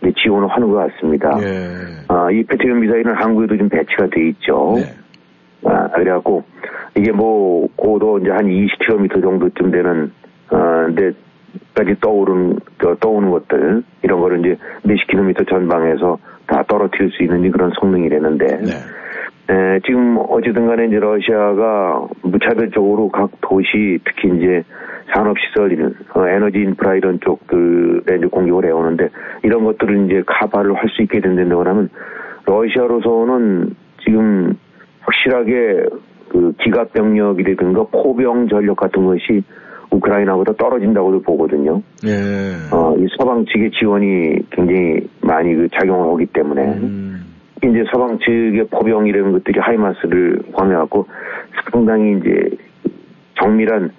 이제 0.00 0.14
지원을 0.16 0.48
하는 0.48 0.70
것 0.70 0.76
같습니다. 0.76 1.38
예. 1.42 1.68
아, 2.08 2.30
이 2.30 2.42
패트리언 2.44 2.80
미사일은 2.80 3.12
한국에도 3.16 3.58
좀 3.58 3.68
배치가 3.68 4.06
돼 4.06 4.28
있죠. 4.28 4.76
네. 4.76 5.70
아, 5.70 5.90
그래갖고 5.90 6.42
이게 6.96 7.12
뭐 7.12 7.68
고도 7.76 8.20
이제 8.20 8.30
한 8.30 8.46
20km 8.46 9.20
정도쯤 9.20 9.70
되는 9.70 10.10
아, 10.48 10.88
데까지 11.74 11.96
저, 12.80 12.96
떠오는 12.98 13.30
것들 13.30 13.82
이런 14.02 14.20
거를 14.20 14.40
이제 14.40 14.56
몇십 14.84 15.06
킬로미터 15.08 15.44
전방에서 15.44 16.16
다 16.46 16.64
떨어뜨릴 16.66 17.10
수 17.10 17.22
있는 17.22 17.50
그런 17.50 17.70
성능이라는데 17.78 18.46
네. 18.46 18.72
에, 19.50 19.80
지금 19.86 20.18
어쨌든 20.28 20.66
간에 20.66 20.86
이제 20.86 20.98
러시아가 20.98 22.06
무차별적으로 22.22 23.08
각 23.08 23.30
도시 23.40 23.98
특히 24.04 24.30
이제 24.36 24.64
산업시설, 25.12 25.94
어, 26.14 26.26
에너지 26.26 26.58
인프라 26.58 26.94
이런 26.94 27.20
쪽들에 27.20 28.16
이제 28.16 28.26
공격을 28.26 28.64
해오는데 28.64 29.08
이런 29.42 29.64
것들을 29.64 30.06
이제 30.06 30.22
카바를 30.26 30.74
할수 30.74 31.02
있게 31.02 31.20
된다고 31.20 31.62
하면 31.62 31.90
러시아로서는 32.46 33.74
지금 34.02 34.56
확실하게 35.00 35.84
그 36.30 36.52
기갑 36.60 36.92
병력이라든가 36.92 37.84
포병 37.84 38.48
전력 38.48 38.76
같은 38.76 39.04
것이 39.04 39.42
우크라이나보다 39.90 40.54
떨어진다고도 40.54 41.22
보거든요. 41.22 41.80
예. 42.04 42.74
어, 42.74 42.96
이 42.98 43.06
서방 43.16 43.44
측의 43.46 43.70
지원이 43.72 44.50
굉장히 44.50 45.08
많이 45.20 45.54
그 45.54 45.68
작용을 45.72 46.12
하기 46.14 46.26
때문에 46.26 46.62
음. 46.62 47.13
이제 47.62 47.84
서방 47.90 48.18
측의 48.18 48.66
포병 48.70 49.06
이라는 49.06 49.32
것들이 49.32 49.58
하이마스를 49.60 50.38
포함해갖고 50.52 51.06
상당히 51.70 52.18
이제 52.18 52.50
정밀한 53.34 53.90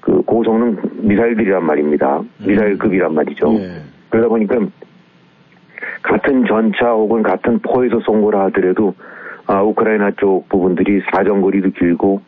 그 0.00 0.22
고성능 0.22 0.76
미사일들이란 1.00 1.64
말입니다. 1.64 2.22
미사일급이란 2.46 3.14
말이죠. 3.14 3.52
예. 3.54 3.82
그러다 4.10 4.28
보니까 4.28 4.58
같은 6.02 6.44
전차 6.46 6.90
혹은 6.90 7.22
같은 7.22 7.58
포에서 7.60 8.00
쏜 8.00 8.22
거라 8.22 8.44
하더라도 8.46 8.94
아, 9.46 9.62
우크라이나 9.62 10.12
쪽 10.16 10.48
부분들이 10.48 11.00
사정거리도 11.12 11.70
길고 11.70 12.20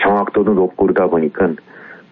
정확도도 0.00 0.54
높고 0.54 0.86
그러다 0.86 1.06
보니까 1.06 1.50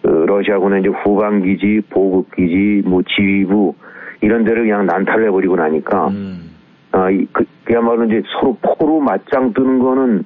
그 0.01 0.07
러시아군은 0.07 0.79
이제 0.79 0.89
후방기지, 0.89 1.81
보급기지, 1.89 2.83
뭐 2.85 3.01
지휘부 3.03 3.75
이런 4.21 4.43
데를 4.43 4.63
그냥 4.63 4.85
난탈을 4.85 5.27
해버리고 5.27 5.55
나니까 5.55 6.07
음. 6.07 6.50
아, 6.91 7.09
이, 7.09 7.25
그, 7.31 7.45
그야말로 7.63 8.05
이제 8.05 8.21
서로 8.33 8.57
포로 8.61 8.99
맞짱 8.99 9.53
뜨는 9.53 9.79
거는 9.79 10.25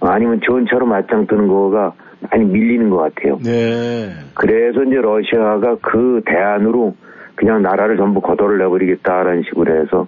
아니면 0.00 0.40
전차로 0.44 0.86
맞짱 0.86 1.26
뜨는 1.26 1.48
거가 1.48 1.92
많이 2.20 2.44
밀리는 2.44 2.90
것 2.90 2.98
같아요. 2.98 3.38
네. 3.42 4.10
그래서 4.34 4.82
이제 4.84 4.96
러시아가 4.96 5.76
그 5.80 6.22
대안으로 6.24 6.94
그냥 7.34 7.62
나라를 7.62 7.96
전부 7.96 8.20
거덜을 8.20 8.58
내버리겠다라는 8.58 9.42
식으로 9.48 9.80
해서 9.80 10.06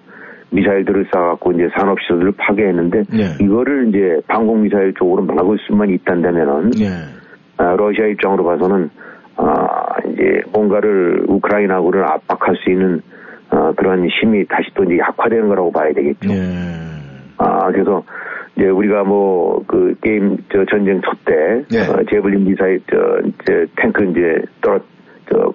미사일들을 0.50 1.06
쏴갖고 1.10 1.54
이제 1.54 1.68
산업시설들을 1.76 2.32
파괴했는데 2.38 3.02
네. 3.10 3.44
이거를 3.44 3.88
이제 3.88 4.20
방공미사일 4.28 4.94
쪽으로 4.94 5.22
막을 5.24 5.58
수만 5.66 5.90
있단다면은 5.90 6.70
예. 6.80 6.88
아, 7.58 7.74
러시아 7.76 8.06
입장으로 8.06 8.44
봐서는 8.44 8.88
아, 9.36 9.66
이제 10.12 10.40
뭔가를 10.52 11.24
우크라이나군을 11.28 12.02
압박할 12.04 12.56
수 12.56 12.70
있는 12.70 13.02
아, 13.50 13.72
그런 13.76 14.06
힘이 14.08 14.46
다시 14.46 14.68
또 14.74 14.84
이제 14.84 14.98
약화되는 14.98 15.48
거라고 15.48 15.72
봐야 15.72 15.92
되겠죠. 15.92 16.30
예. 16.30 16.52
아, 17.38 17.70
그래서 17.70 18.02
이제 18.56 18.68
우리가 18.68 19.04
뭐 19.04 19.38
그 19.66 19.94
게임 20.02 20.36
저 20.52 20.64
전쟁 20.66 21.00
초때 21.00 21.64
네. 21.70 21.80
어, 21.88 22.02
제블린 22.10 22.44
미사일 22.44 22.80
저 22.90 23.18
이제 23.26 23.66
탱크 23.76 24.04
이제 24.04 24.42
떨어 24.60 24.80
저 25.30 25.52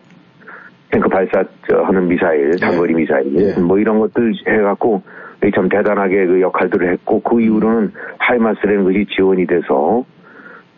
탱크 0.91 1.09
발사 1.09 1.43
저 1.67 1.81
하는 1.81 2.07
미사일 2.07 2.51
단거리 2.59 2.93
미사일 2.93 3.33
네. 3.33 3.59
뭐 3.59 3.77
이런 3.79 3.99
것들 3.99 4.33
해갖고 4.47 5.01
참 5.53 5.67
대단하게 5.67 6.25
그 6.25 6.41
역할들을 6.41 6.89
했고 6.93 7.21
그 7.21 7.41
이후로는 7.41 7.91
하이마스라는 8.17 8.85
것이 8.85 9.05
지원이 9.13 9.45
돼서 9.45 10.05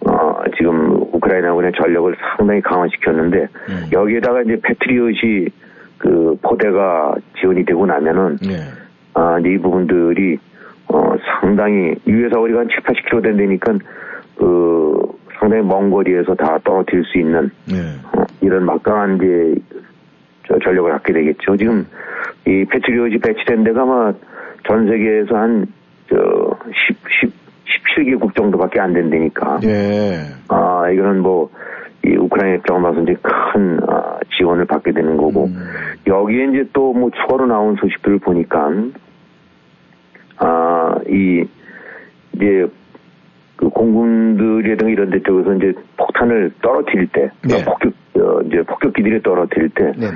어 0.07 0.43
지금 0.57 0.91
우크라이나군의 1.13 1.71
전력을 1.77 2.15
상당히 2.37 2.61
강화시켰는데 2.61 3.47
음. 3.69 3.89
여기에다가 3.91 4.41
이제 4.41 4.59
패트리엇이 4.63 5.49
그 5.97 6.37
포대가 6.41 7.15
지원이 7.39 7.65
되고 7.65 7.85
나면은 7.85 8.37
예. 8.45 8.57
아, 9.15 9.39
이 9.39 9.57
부분들이, 9.57 10.37
어, 10.87 11.15
상당히, 11.39 11.95
유해 12.05 12.29
사거리가 12.29 12.59
한 12.59 12.67
7, 12.67 12.83
80km 12.83 13.23
된다니까, 13.23 13.73
그, 14.37 14.93
상당히 15.39 15.63
먼 15.63 15.89
거리에서 15.89 16.35
다 16.35 16.59
떨어뜨릴 16.63 17.03
수 17.05 17.17
있는, 17.17 17.49
예. 17.71 17.77
어, 18.11 18.25
이런 18.41 18.65
막강한 18.65 19.15
이제, 19.15 19.55
저 20.47 20.59
전력을 20.59 20.91
갖게 20.91 21.13
되겠죠. 21.13 21.55
지금, 21.55 21.87
이 22.45 22.65
패트리엇이 22.65 23.17
배치된 23.19 23.63
데가 23.63 23.83
아마 23.83 24.13
전 24.67 24.85
세계에서 24.85 25.35
한, 25.35 25.65
저, 26.09 26.15
10, 26.89 26.97
10, 27.21 27.45
17개국 27.97 28.35
정도밖에 28.35 28.79
안 28.79 28.93
된다니까. 28.93 29.59
예. 29.63 30.25
아, 30.49 30.89
이거는 30.91 31.21
뭐, 31.21 31.49
이 32.05 32.15
우크라이나 32.17 32.57
입장으로 32.57 32.83
봐서 32.83 33.01
이제 33.01 33.15
큰, 33.21 33.79
아, 33.87 34.19
지원을 34.37 34.65
받게 34.65 34.91
되는 34.91 35.17
거고, 35.17 35.45
음. 35.45 35.57
여기에 36.07 36.45
이제 36.45 36.69
또 36.73 36.93
뭐 36.93 37.09
추가로 37.11 37.47
나온 37.47 37.75
소식들을 37.77 38.19
보니까, 38.19 38.69
아, 40.37 40.95
이, 41.09 41.45
이제, 42.33 42.67
그 43.55 43.69
공군들이라든가 43.69 44.91
이런 44.91 45.09
데 45.09 45.21
쪽에서 45.23 45.53
이제 45.55 45.73
폭탄을 45.97 46.51
떨어뜨릴 46.61 47.07
때, 47.07 47.29
네. 47.47 47.63
폭격, 47.63 47.93
어, 48.17 48.41
이제 48.45 48.61
폭격기들이 48.63 49.21
떨어뜨릴 49.23 49.69
때, 49.69 49.93
네. 49.97 50.07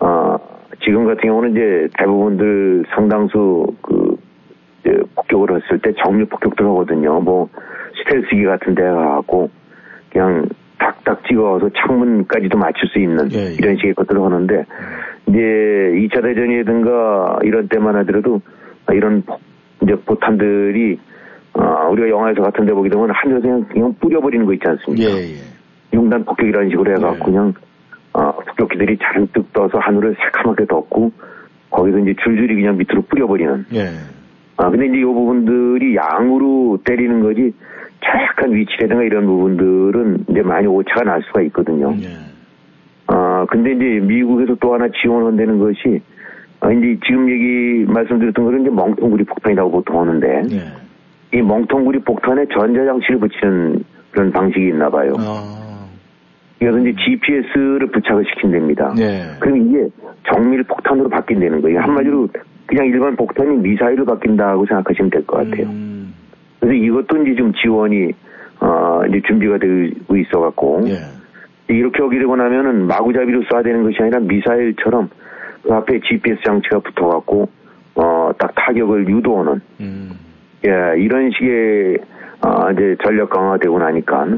아, 0.00 0.36
지금 0.84 1.06
같은 1.06 1.22
경우는 1.22 1.52
이제 1.52 1.88
대부분들 1.98 2.84
상당수 2.94 3.66
그, 3.82 4.16
이제 4.80 4.98
폭격을 5.14 5.62
했을 5.62 5.78
때 5.78 5.92
정밀 6.02 6.26
폭격들 6.26 6.66
하거든요. 6.66 7.20
뭐, 7.20 7.48
스텔스기 7.98 8.44
같은 8.44 8.74
데 8.74 8.82
가 8.82 9.16
갖고, 9.16 9.50
그냥 10.10 10.48
딱딱 10.80 11.22
찍어서 11.28 11.68
창문까지도 11.76 12.58
맞출 12.58 12.88
수 12.88 12.98
있는 12.98 13.30
예, 13.32 13.50
예. 13.50 13.52
이런 13.54 13.76
식의 13.76 13.94
것들을 13.94 14.20
하는데, 14.20 14.64
이제 15.28 15.38
2차 15.38 16.22
대전이든가 16.22 17.40
이런 17.44 17.68
때만 17.68 17.94
하더라도 17.96 18.40
이런 18.92 19.22
포- 19.22 19.38
이제 19.82 19.94
포탄들이 20.04 20.98
아, 21.52 21.88
우리가 21.88 22.08
영화에서 22.08 22.42
같은 22.42 22.64
데 22.64 22.72
보게 22.72 22.88
되면 22.88 23.10
하늘에서 23.10 23.42
그냥, 23.42 23.64
그냥 23.70 23.94
뿌려버리는 24.00 24.46
거 24.46 24.52
있지 24.54 24.66
않습니까? 24.68 25.10
예, 25.10 25.16
예. 25.34 25.36
융단 25.92 26.24
폭격이라는 26.24 26.70
식으로 26.70 26.90
해갖고 26.96 27.16
네. 27.16 27.24
그냥 27.24 27.52
아, 28.12 28.32
폭격기들이 28.32 28.98
잔뜩 29.02 29.52
떠서 29.52 29.78
하늘을 29.78 30.14
새카맣게 30.14 30.66
덮고 30.66 31.12
거기서 31.70 31.98
이제 31.98 32.14
줄줄이 32.22 32.54
그냥 32.54 32.76
밑으로 32.78 33.02
뿌려버리는 33.02 33.66
예. 34.60 34.64
아 34.64 34.70
근데 34.70 34.86
이제 34.86 34.98
이 34.98 35.04
부분들이 35.04 35.96
양으로 35.96 36.78
때리는 36.84 37.20
거지 37.20 37.52
정확한 38.04 38.54
위치라든가 38.54 39.02
이런 39.02 39.26
부분들은 39.26 40.24
이제 40.28 40.42
많이 40.42 40.66
오차가 40.66 41.04
날 41.04 41.22
수가 41.22 41.42
있거든요. 41.42 41.94
예. 42.02 42.08
아 43.06 43.46
근데 43.48 43.72
이제 43.72 43.84
미국에서 44.06 44.54
또 44.60 44.74
하나 44.74 44.88
지원한다는 45.00 45.58
것이 45.58 46.00
아, 46.60 46.70
이제 46.70 46.98
지금 47.06 47.28
얘기 47.30 47.90
말씀드렸던 47.90 48.44
거는 48.44 48.60
이제 48.62 48.70
멍텅구리 48.70 49.24
폭탄이라고 49.24 49.70
보통 49.70 50.00
하는데 50.00 50.42
예. 50.52 51.38
이 51.38 51.42
멍텅구리 51.42 52.00
폭탄에 52.00 52.44
전자장치를 52.52 53.18
붙이는 53.18 53.84
그런 54.10 54.32
방식이 54.32 54.68
있나 54.68 54.90
봐요. 54.90 55.14
아. 55.18 55.86
그래서 56.58 56.78
이제 56.78 56.94
GPS를 57.02 57.86
부착을 57.86 58.24
시킨답니다. 58.26 58.92
예. 58.98 59.22
그럼 59.38 59.56
이게 59.56 59.88
정밀 60.28 60.62
폭탄으로 60.64 61.08
바뀐다는 61.08 61.62
거예요. 61.62 61.80
한마디로 61.80 62.28
그냥 62.70 62.86
일반 62.86 63.16
폭탄이 63.16 63.56
미사일로 63.56 64.04
바뀐다고 64.04 64.64
생각하시면 64.64 65.10
될 65.10 65.26
것 65.26 65.38
같아요. 65.38 65.66
음. 65.66 66.14
그래서 66.60 66.72
이것도 66.74 67.22
이제 67.22 67.34
좀 67.34 67.52
지원이 67.52 68.12
어 68.60 69.00
이제 69.08 69.20
준비가 69.26 69.58
되고 69.58 70.16
있어 70.16 70.38
갖고 70.38 70.80
예. 70.86 70.98
이렇게 71.66 72.00
오게 72.00 72.18
되고 72.20 72.36
나면은 72.36 72.86
마구잡이로 72.86 73.40
쏴야 73.42 73.64
되는 73.64 73.82
것이 73.82 73.96
아니라 74.00 74.20
미사일처럼 74.20 75.08
그 75.64 75.72
앞에 75.74 75.98
GPS 76.00 76.40
장치가 76.46 76.78
붙어 76.78 77.08
갖고 77.08 77.48
어 77.96 78.30
딱 78.38 78.54
타격을 78.54 79.08
유도하는 79.08 79.60
음. 79.80 80.12
예 80.64 80.70
이런 81.02 81.30
식의 81.32 81.98
아 82.42 82.70
이제 82.70 82.94
전력 83.02 83.30
강화되고 83.30 83.76
나니까 83.80 84.28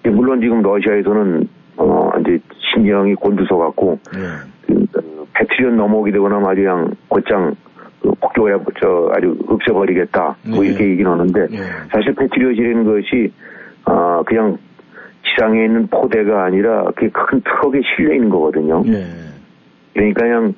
이제 0.00 0.10
물론 0.10 0.40
지금 0.42 0.60
러시아에서는 0.60 1.48
어 1.78 2.10
이제 2.20 2.38
신경이 2.74 3.14
곤두서 3.14 3.56
갖고 3.56 3.98
예. 4.16 4.20
그, 4.66 4.86
패트리언 5.32 5.76
넘어오게 5.78 6.12
되거나 6.12 6.36
아주 6.46 6.60
그냥 6.60 6.90
곧장 7.08 7.54
그 8.02 8.10
폭격을 8.20 8.54
해, 8.54 8.58
저 8.80 9.10
아주 9.14 9.36
없애버리겠다 9.46 10.36
뭐 10.46 10.62
네. 10.62 10.68
이렇게 10.68 10.88
얘기는 10.90 11.10
하는데 11.10 11.46
네. 11.48 11.58
사실 11.92 12.14
패트리엇이라는 12.14 12.84
것이 12.84 13.32
아 13.84 14.22
그냥 14.26 14.58
지상에 15.24 15.64
있는 15.64 15.86
포대가 15.88 16.44
아니라 16.44 16.84
그게 16.94 17.08
큰 17.10 17.40
트럭에 17.42 17.80
실려 17.94 18.14
있는 18.14 18.30
거거든요. 18.30 18.82
예. 18.86 19.06
그러니까 19.92 20.22
그냥 20.22 20.54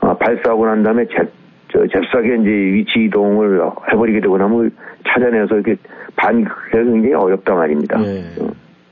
아, 0.00 0.14
발사하고 0.14 0.66
난 0.66 0.82
다음에 0.82 1.06
잽, 1.06 1.28
저, 1.72 1.86
잽싸게 1.86 2.36
이제 2.36 2.50
위치 2.50 3.04
이동을 3.04 3.62
해버리게 3.90 4.20
되고 4.20 4.36
나면 4.36 4.70
찾아내서 5.06 5.54
이렇게 5.54 5.76
반기가 6.16 6.54
굉장히 6.70 7.14
어렵단 7.14 7.56
말입니다. 7.56 8.04
예. 8.04 8.24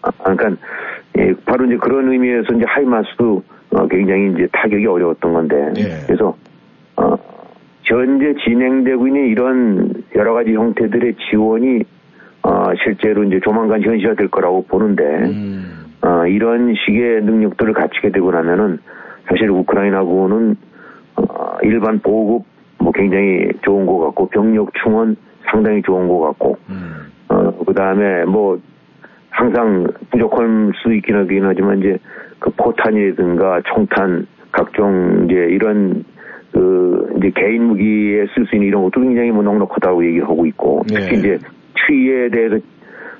아, 0.02 0.10
그러니까 0.22 0.50
예, 1.18 1.34
바로 1.44 1.66
이제 1.66 1.76
그런 1.76 2.10
의미에서 2.10 2.54
이제 2.54 2.64
하이마스도 2.66 3.42
어, 3.72 3.86
굉장히 3.88 4.32
이제 4.32 4.48
타격이 4.52 4.86
어려웠던 4.86 5.32
건데 5.32 5.72
예. 5.76 6.06
그래서 6.06 6.36
어, 6.96 7.16
현재 7.90 8.34
진행되고 8.44 9.06
있는 9.08 9.26
이런 9.26 10.04
여러 10.14 10.32
가지 10.32 10.54
형태들의 10.54 11.16
지원이 11.28 11.82
어, 12.42 12.72
실제로 12.82 13.24
이제 13.24 13.40
조만간 13.40 13.82
현실화될 13.82 14.28
거라고 14.28 14.64
보는데 14.66 15.02
음. 15.04 15.94
어, 16.02 16.24
이런 16.26 16.74
식의 16.74 17.22
능력들을 17.22 17.72
갖추게 17.72 18.12
되고 18.12 18.30
나면은 18.30 18.78
사실 19.28 19.50
우크라이나군은 19.50 20.56
어, 21.16 21.56
일반 21.62 21.98
보급 21.98 22.44
뭐 22.78 22.92
굉장히 22.92 23.50
좋은 23.62 23.84
것 23.86 23.98
같고 23.98 24.28
병력 24.28 24.72
충원 24.82 25.16
상당히 25.50 25.82
좋은 25.82 26.08
것 26.08 26.20
같고 26.20 26.56
음. 26.70 27.10
어, 27.28 27.52
그 27.64 27.74
다음에 27.74 28.24
뭐, 28.24 28.60
항상 29.30 29.86
부족할 30.10 30.72
수 30.82 30.92
있긴 30.92 31.14
하긴 31.16 31.44
하지만 31.44 31.78
이제 31.78 31.98
그 32.40 32.50
포탄이라든가 32.50 33.62
총탄, 33.64 34.26
각종 34.50 35.26
이제 35.26 35.34
이런 35.50 36.04
그 36.60 37.14
이제 37.16 37.32
개인 37.34 37.68
무기에 37.68 38.26
쓸 38.34 38.46
수 38.46 38.54
있는 38.54 38.68
이런 38.68 38.82
것도 38.82 39.00
굉장히 39.00 39.30
뭐 39.30 39.42
넉넉하다고 39.42 40.04
얘기를 40.04 40.28
하고 40.28 40.44
있고 40.44 40.82
네. 40.88 41.00
특히 41.00 41.18
이제 41.18 41.38
추위에 41.74 42.28
대해서 42.28 42.58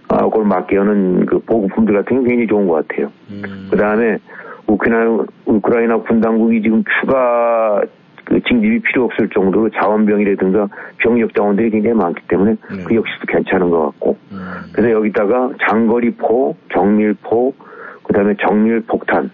아, 0.08 0.24
그걸 0.24 0.44
하는 0.50 1.24
그 1.24 1.38
보급품들 1.38 1.94
같은 1.94 2.22
게 2.22 2.28
굉장히 2.28 2.46
좋은 2.46 2.68
것 2.68 2.86
같아요. 2.86 3.10
음. 3.30 3.68
그 3.70 3.76
다음에 3.76 4.18
우크라이나, 4.66 5.24
우크라이나 5.46 5.96
군 5.98 6.20
당국이 6.20 6.60
지금 6.60 6.84
추가 7.00 7.80
그 8.24 8.40
징집이 8.42 8.80
필요 8.80 9.04
없을 9.04 9.28
정도로 9.30 9.70
자원병이라든가 9.70 10.68
병력 10.98 11.34
자원들이 11.34 11.70
굉장히 11.70 11.96
많기 11.96 12.20
때문에 12.28 12.50
네. 12.52 12.84
그 12.84 12.94
역시도 12.94 13.26
괜찮은 13.26 13.70
것 13.70 13.86
같고 13.86 14.18
음. 14.32 14.38
그래서 14.72 14.90
여기다가 14.96 15.50
장거리포, 15.66 16.56
정밀포, 16.74 17.54
그 18.02 18.12
다음에 18.12 18.34
정밀폭탄 18.40 19.30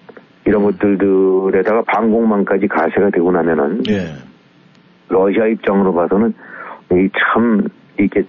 이런 0.47 0.63
것들들에다가 0.63 1.83
방공망까지 1.83 2.69
가세가 2.69 3.11
되고 3.11 3.31
나면은 3.33 3.83
예. 3.91 4.15
러시아 5.09 5.47
입장으로 5.47 5.93
봐서는 5.93 6.33
이 6.93 7.09
참 7.19 7.63
이게 7.99 8.23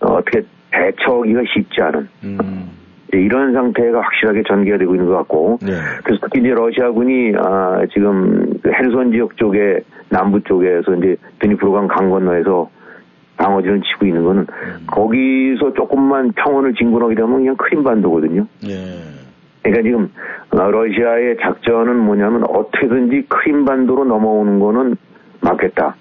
어, 0.00 0.14
어떻게 0.14 0.42
대처하기가 0.70 1.42
쉽지 1.52 1.80
않은 1.82 2.08
음. 2.24 2.70
이제 3.08 3.18
이런 3.18 3.52
상태가 3.52 4.00
확실하게 4.00 4.42
전개가 4.48 4.78
되고 4.78 4.94
있는 4.94 5.08
것 5.08 5.16
같고 5.18 5.58
네. 5.62 5.72
그래서 6.04 6.20
특히 6.22 6.40
이제 6.40 6.50
러시아군이 6.50 7.32
아, 7.36 7.82
지금 7.92 8.58
그 8.62 8.70
헤르손 8.70 9.12
지역 9.12 9.36
쪽에 9.36 9.80
남부 10.08 10.40
쪽에서 10.42 10.94
이제 10.96 11.16
드니프로강 11.40 11.88
강 11.88 12.10
건너에서 12.10 12.70
방어진을 13.36 13.82
치고 13.82 14.06
있는 14.06 14.24
거는 14.24 14.46
거기서 14.86 15.74
조금만 15.74 16.32
평원을 16.32 16.74
진군하게 16.74 17.14
되면 17.14 17.32
그냥 17.36 17.56
크림반도거든요. 17.56 18.46
예. 18.66 19.25
그러니까 19.66 19.82
지금 19.82 20.10
어, 20.50 20.70
러시아의 20.70 21.38
작전은 21.42 21.98
뭐냐면 21.98 22.44
어떻게든지 22.44 23.26
크림반도로 23.28 24.04
넘어오는 24.04 24.60
거는 24.60 24.96
막겠다. 25.40 25.96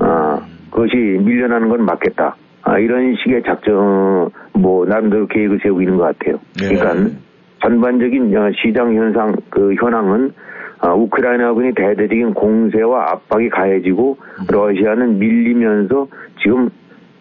아, 0.00 0.40
그것이 0.70 0.96
밀려나는 0.96 1.68
건 1.68 1.84
막겠다. 1.84 2.36
아, 2.62 2.78
이런 2.78 3.14
식의 3.16 3.42
작전, 3.44 4.30
뭐, 4.52 4.84
나름대로 4.84 5.26
계획을 5.26 5.60
세우고 5.62 5.80
있는 5.80 5.96
것 5.96 6.18
같아요. 6.18 6.38
네. 6.60 6.76
그러니까 6.76 7.18
전반적인 7.62 8.36
어, 8.36 8.50
시장 8.62 8.94
현상, 8.94 9.34
그 9.48 9.74
현황은 9.74 10.32
아, 10.80 10.92
우크라이나군이 10.92 11.74
대대적인 11.74 12.34
공세와 12.34 13.12
압박이 13.12 13.48
가해지고 13.48 14.18
러시아는 14.50 15.18
밀리면서 15.18 16.06
지금 16.40 16.68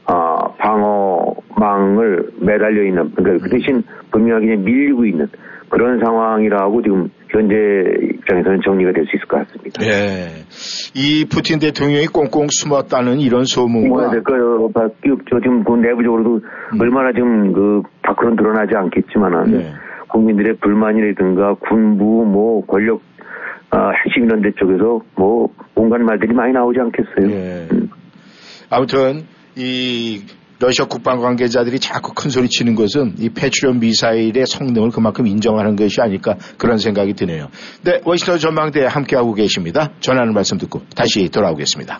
아, 0.07 0.37
방어망을 0.57 2.31
매달려 2.39 2.83
있는, 2.85 3.11
그러니까 3.13 3.43
그 3.43 3.49
대신 3.49 3.83
분명하게 4.11 4.55
밀리고 4.55 5.05
있는 5.05 5.27
그런 5.69 5.99
상황이라고 5.99 6.81
지금 6.81 7.09
현재 7.29 7.55
입장에서는 8.13 8.61
정리가 8.63 8.93
될 8.93 9.05
수 9.05 9.17
있을 9.17 9.27
것 9.27 9.45
같습니다. 9.45 9.83
예. 9.85 10.45
이 10.95 11.25
푸틴 11.29 11.59
대통령이 11.59 12.07
꽁꽁 12.07 12.47
숨었다는 12.49 13.19
이런 13.19 13.43
소문과 13.43 14.11
될까요? 14.11 14.69
밖에 14.73 15.11
없죠. 15.11 15.41
지금 15.41 15.63
그 15.65 15.73
내부적으로도 15.73 16.39
얼마나 16.79 17.11
지금 17.11 17.51
그 17.51 17.81
밖으로는 18.01 18.37
드러나지 18.37 18.75
않겠지만은 18.77 19.51
네. 19.51 19.73
국민들의 20.07 20.55
불만이라든가 20.61 21.55
군부 21.55 22.25
뭐 22.25 22.65
권력 22.65 23.01
아, 23.69 23.91
핵심 24.05 24.23
이런 24.23 24.41
데 24.41 24.51
쪽에서 24.55 25.01
뭐 25.15 25.49
온갖 25.75 25.97
말들이 25.99 26.33
많이 26.33 26.53
나오지 26.53 26.79
않겠어요. 26.79 27.29
예. 27.29 27.67
음. 27.73 27.89
아무튼 28.69 29.23
이 29.57 30.21
러시아 30.59 30.85
국방 30.85 31.19
관계자들이 31.19 31.79
자꾸 31.79 32.13
큰 32.13 32.29
소리 32.29 32.47
치는 32.47 32.75
것은 32.75 33.15
이 33.19 33.29
패트리온 33.29 33.79
미사일의 33.79 34.45
성능을 34.47 34.91
그만큼 34.91 35.27
인정하는 35.27 35.75
것이 35.75 36.01
아닐까 36.01 36.35
그런 36.57 36.77
생각이 36.77 37.13
드네요. 37.13 37.49
네, 37.83 38.01
워싱턴 38.05 38.39
전망대에 38.39 38.85
함께하고 38.85 39.33
계십니다. 39.33 39.91
전하는 39.99 40.33
말씀 40.33 40.57
듣고 40.57 40.81
다시 40.95 41.29
돌아오겠습니다. 41.29 41.99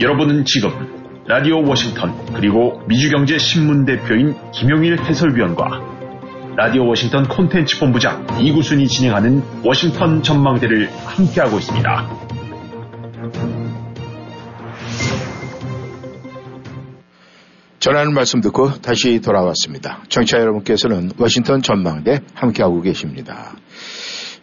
여러분은 0.01 0.45
지금 0.45 0.71
라디오 1.27 1.61
워싱턴 1.67 2.15
그리고 2.33 2.81
미주경제 2.87 3.37
신문 3.39 3.85
대표인 3.85 4.37
김용일 4.53 4.97
해설위원과 5.03 6.55
라디오 6.57 6.87
워싱턴 6.87 7.27
콘텐츠 7.27 7.81
본부장 7.81 8.25
이구순이 8.41 8.87
진행하는 8.87 9.43
워싱턴 9.65 10.23
전망대를 10.23 10.89
함께하고 11.05 11.59
있습니다. 11.59 12.11
전하는 17.81 18.15
말씀 18.15 18.41
듣고 18.41 18.81
다시 18.81 19.21
돌아왔습니다. 19.21 20.03
청취자 20.09 20.39
여러분께서는 20.39 21.11
워싱턴 21.19 21.61
전망대 21.61 22.21
함께하고 22.35 22.83
계십니다. 22.83 23.57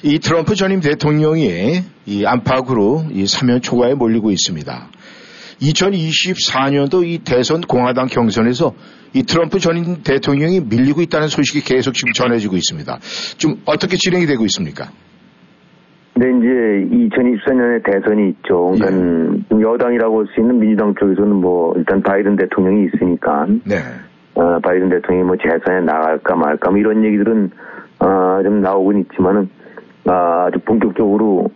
이 0.04 0.20
트럼프 0.20 0.56
전임 0.56 0.82
대통령이 0.82 1.82
이 2.06 2.26
안팎으로 2.26 3.06
이 3.12 3.26
사면 3.26 3.62
초과에 3.62 3.94
몰리고 3.94 4.32
있습니다. 4.32 4.89
2024년도 5.62 7.06
이 7.06 7.20
대선 7.20 7.62
공화당 7.62 8.08
경선에서 8.08 8.74
이 9.13 9.24
트럼프 9.24 9.60
전임 9.60 10.04
대통령이 10.04 10.62
밀리고 10.70 11.02
있다는 11.02 11.28
소식이 11.28 11.62
계속 11.62 11.94
지금 11.94 12.12
전해지고 12.12 12.56
있습니다. 12.56 12.98
좀 13.38 13.62
어떻게 13.65 13.96
진행이 13.96 14.26
되고 14.26 14.44
있습니까? 14.46 14.89
네, 16.18 16.28
이제 16.30 16.48
2024년에 17.08 17.84
대선이 17.84 18.30
있죠. 18.30 18.72
그러니까 18.76 18.88
예. 18.91 19.62
여당이라고 19.62 20.20
할 20.20 20.26
수 20.34 20.39
있는 20.39 20.60
민주당 20.60 20.96
쪽에서는 20.96 21.36
뭐 21.36 21.74
일단 21.76 22.02
바이든 22.02 22.38
대통령이 22.38 22.88
있으니까 22.88 23.46
네. 23.65 23.76
어, 24.36 24.60
바이든 24.60 24.89
대통령이 24.89 25.28
뭐 25.28 25.36
재선에 25.38 25.82
나갈까 25.82 26.36
말까 26.36 26.72
뭐 26.72 26.80
이런 26.80 27.04
얘기들은 27.04 27.52
어, 28.00 28.44
좀 28.44 28.62
나오곤 28.62 29.00
있지만은 29.02 29.50
아, 30.08 30.46
아주 30.48 30.60
본격적으로 30.60 31.50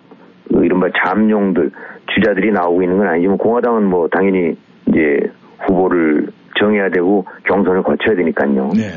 그 0.49 0.65
이른바 0.65 0.87
잠룡들 1.05 1.71
주자들이 2.13 2.51
나오고 2.51 2.81
있는 2.81 2.97
건 2.97 3.07
아니지만 3.07 3.37
공화당은 3.37 3.85
뭐 3.85 4.07
당연히 4.09 4.55
이제 4.87 5.31
후보를 5.59 6.27
정해야 6.57 6.89
되고 6.89 7.25
경선을 7.45 7.83
거쳐야 7.83 8.15
되니까요. 8.15 8.71
네. 8.75 8.89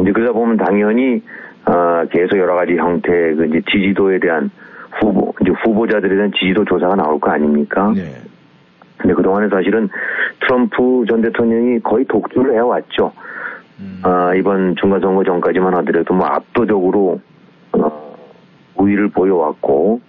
이제 0.00 0.12
그러다 0.12 0.32
보면 0.32 0.56
당연히 0.56 1.22
아, 1.64 2.04
계속 2.10 2.38
여러 2.38 2.54
가지 2.54 2.76
형태의 2.76 3.36
그 3.36 3.46
이제 3.46 3.62
지지도에 3.70 4.18
대한 4.18 4.50
후보 5.00 5.32
이제 5.40 5.52
후보자들에 5.62 6.14
대한 6.14 6.32
지지도 6.38 6.64
조사가 6.64 6.96
나올 6.96 7.20
거 7.20 7.30
아닙니까? 7.30 7.92
네. 7.94 8.14
근데 8.98 9.14
그동안에 9.14 9.48
사실은 9.48 9.88
트럼프 10.40 11.04
전 11.08 11.22
대통령이 11.22 11.80
거의 11.80 12.04
독주를 12.04 12.54
해왔죠. 12.54 13.12
음. 13.80 14.00
아, 14.02 14.34
이번 14.34 14.76
중간선거 14.76 15.24
전까지만 15.24 15.74
하더라도 15.76 16.14
뭐 16.14 16.26
압도적으로 16.26 17.20
어, 17.72 18.16
우위를 18.76 19.08
보여왔고 19.08 20.00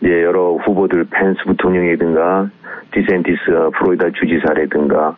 이제 0.00 0.22
여러 0.22 0.54
후보들 0.56 1.06
펜스 1.10 1.44
부통령이든가 1.46 2.50
디센티스 2.92 3.40
프로이다 3.78 4.10
주지사라든가 4.10 5.16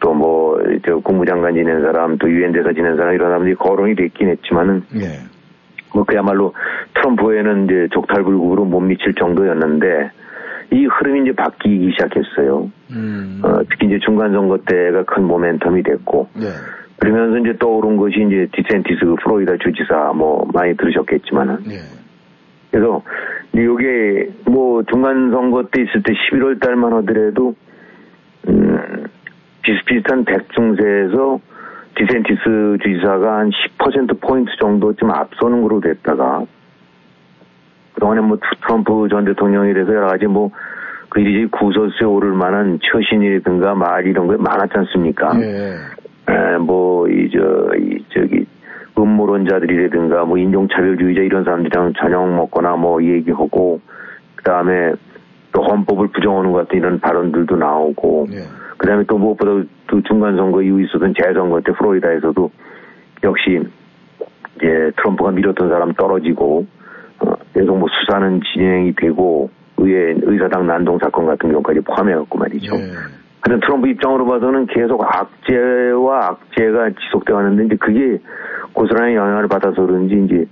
또 0.00 0.14
뭐 0.14 0.50
저 0.84 0.98
국무장관 0.98 1.54
지낸 1.54 1.82
사람 1.82 2.16
또 2.18 2.30
유엔 2.30 2.52
대사 2.52 2.72
지낸 2.72 2.96
사람 2.96 3.14
이런 3.14 3.28
사람들이 3.28 3.54
거론이 3.56 3.94
됐긴 3.96 4.28
했지만은 4.28 4.82
예. 4.96 5.20
뭐 5.94 6.04
그야말로 6.04 6.54
트럼프에는 6.94 7.64
이제 7.64 7.88
족탈불국으로 7.92 8.64
못 8.64 8.80
미칠 8.80 9.14
정도였는데 9.14 10.10
이 10.72 10.86
흐름이 10.86 11.22
이제 11.22 11.32
바뀌기 11.32 11.90
시작했어요. 11.92 12.70
음. 12.92 13.40
어, 13.42 13.60
특히 13.68 13.88
이제 13.88 13.98
중간 14.04 14.32
선거 14.32 14.56
때가 14.58 15.02
큰 15.04 15.26
모멘텀이 15.26 15.84
됐고 15.84 16.28
네. 16.34 16.46
그러면서 16.98 17.38
이제 17.38 17.58
떠오른 17.58 17.96
것이 17.96 18.24
이제 18.26 18.46
디샌티스 18.52 19.00
그 19.04 19.14
플로리다 19.22 19.56
주지사 19.58 20.12
뭐 20.14 20.48
많이 20.54 20.76
들으셨겠지만은 20.76 21.64
네. 21.64 21.74
그래서 22.70 23.02
이게 23.52 24.30
뭐 24.44 24.82
중간 24.84 25.30
선거 25.30 25.64
때 25.64 25.82
있을 25.82 26.02
때 26.02 26.12
11월 26.12 26.60
달만 26.60 26.92
하더라도 26.92 27.54
음 28.48 29.06
비슷비슷한 29.62 30.24
백중세에서 30.24 31.40
디샌티스 31.96 32.78
주지사가 32.82 33.38
한 33.38 33.50
10%포인트 33.78 34.50
정도쯤 34.58 35.10
앞서는 35.10 35.62
거로 35.62 35.80
됐다가, 35.80 36.44
그동안에 37.94 38.20
뭐 38.20 38.38
트럼프 38.62 39.08
전 39.10 39.24
대통령이라서 39.24 39.94
여러 39.94 40.06
가지 40.06 40.26
뭐, 40.26 40.50
그 41.08 41.20
일이 41.20 41.46
구설수에 41.46 42.06
오를 42.06 42.32
만한 42.32 42.78
처신이라든가 42.82 43.74
말 43.74 44.06
이런 44.06 44.28
거 44.28 44.36
많았지 44.38 44.72
않습니까? 44.78 45.32
예. 45.40 45.74
에, 46.28 46.58
뭐, 46.58 47.08
이, 47.08 47.28
저, 47.30 47.38
이, 47.76 48.04
저기, 48.14 48.46
음모론자들이라든가 49.02 50.24
뭐 50.24 50.38
인종차별주의자 50.38 51.22
이런 51.22 51.44
사람들이랑 51.44 51.94
저녁 51.98 52.28
먹거나 52.34 52.76
뭐 52.76 53.02
얘기하고, 53.02 53.80
그 54.36 54.44
다음에 54.44 54.92
또 55.52 55.62
헌법을 55.62 56.08
부정하는 56.08 56.52
것 56.52 56.58
같은 56.58 56.78
이런 56.78 57.00
발언들도 57.00 57.56
나오고, 57.56 58.28
예. 58.32 58.38
그 58.76 58.86
다음에 58.86 59.04
또 59.04 59.18
무엇보다 59.18 59.68
또 59.88 60.02
중간 60.02 60.36
선거 60.36 60.62
이후 60.62 60.80
있었던 60.80 61.12
재선거 61.20 61.60
때 61.60 61.72
플로리다에서도 61.72 62.50
역시 63.24 63.60
이제 64.56 64.90
트럼프가 64.96 65.32
밀었던 65.32 65.68
사람 65.68 65.92
떨어지고 65.92 66.66
어, 67.18 67.32
계속 67.52 67.76
뭐 67.78 67.88
수사는 67.90 68.40
진행이 68.52 68.94
되고 68.94 69.50
의회 69.76 70.14
의사당 70.22 70.66
난동 70.66 70.98
사건 70.98 71.26
같은 71.26 71.50
경우까지 71.50 71.80
포함해 71.80 72.14
갖고 72.14 72.38
말이죠. 72.38 72.74
네. 72.74 72.92
하여튼 73.42 73.60
트럼프 73.60 73.88
입장으로 73.88 74.26
봐서는 74.26 74.66
계속 74.66 75.02
악재와 75.02 76.26
악재가 76.26 76.90
지속돼 76.90 77.32
왔는데 77.32 77.64
이제 77.66 77.76
그게 77.76 78.18
고스란히 78.72 79.14
영향을 79.14 79.48
받아서 79.48 79.86
그런지 79.86 80.14
이제 80.24 80.46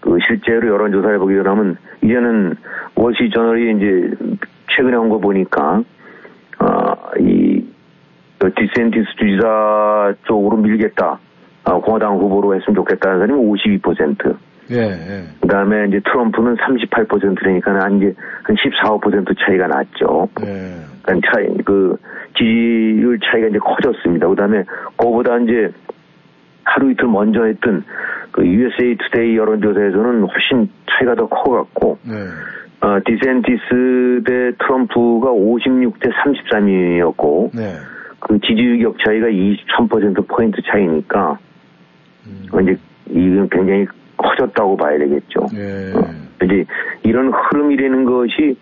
그 0.00 0.18
실제로 0.26 0.68
여론조사를 0.68 1.18
보게 1.18 1.42
되면 1.42 1.76
이제는 2.02 2.54
월시저널이 2.94 3.76
이제 3.76 4.10
최근에 4.70 4.96
온 4.96 5.08
거 5.08 5.18
보니까 5.18 5.82
어, 6.58 6.94
이 7.20 7.64
디샌티스 8.38 9.06
주지사 9.18 10.14
쪽으로 10.24 10.56
밀겠다. 10.58 11.18
어, 11.64 11.80
공화당 11.80 12.16
후보로 12.18 12.54
했으면 12.54 12.74
좋겠다는 12.76 13.18
사람이 13.20 13.40
52%. 13.80 14.36
예, 14.70 14.76
예. 14.76 15.24
그 15.40 15.48
다음에 15.48 15.86
이제 15.88 16.00
트럼프는 16.00 16.56
38%라니까 16.56 17.74
한 17.74 17.96
이제 17.98 18.14
한 18.42 18.56
14, 18.56 18.96
5% 18.96 19.36
차이가 19.38 19.66
났죠. 19.68 20.28
예. 20.42 20.76
그러니까 21.02 21.30
차이, 21.30 21.46
그 21.64 21.96
지지율 22.36 23.18
차이가 23.20 23.48
이제 23.48 23.58
커졌습니다. 23.58 24.28
그 24.28 24.34
다음에 24.34 24.64
그거보다 24.96 25.38
이제 25.38 25.70
하루 26.64 26.90
이틀 26.90 27.06
먼저 27.06 27.44
했던 27.44 27.84
그 28.32 28.44
USA 28.44 28.96
투데이 28.96 29.36
여론조사에서는 29.36 30.24
훨씬 30.24 30.68
차이가 30.90 31.14
더 31.14 31.28
커갖고, 31.28 31.98
예. 32.08 32.86
어, 32.86 32.98
디센티스 33.04 34.22
대 34.26 34.52
트럼프가 34.58 35.30
56대 35.30 36.12
33이었고, 36.12 37.56
네. 37.56 37.76
그 38.20 38.38
지지율 38.40 38.80
격차이가 38.80 39.28
23%포인트 39.28 40.60
차이니까, 40.62 41.38
음. 42.26 42.46
어, 42.52 42.60
이제 42.60 42.76
이건 43.08 43.48
굉장히 43.48 43.86
커졌다고 44.16 44.76
봐야 44.76 44.98
되겠죠. 44.98 45.46
네. 45.52 45.92
어, 45.94 46.00
이제 46.44 46.64
이런 47.02 47.32
흐름이라는 47.32 48.04
것이 48.04 48.56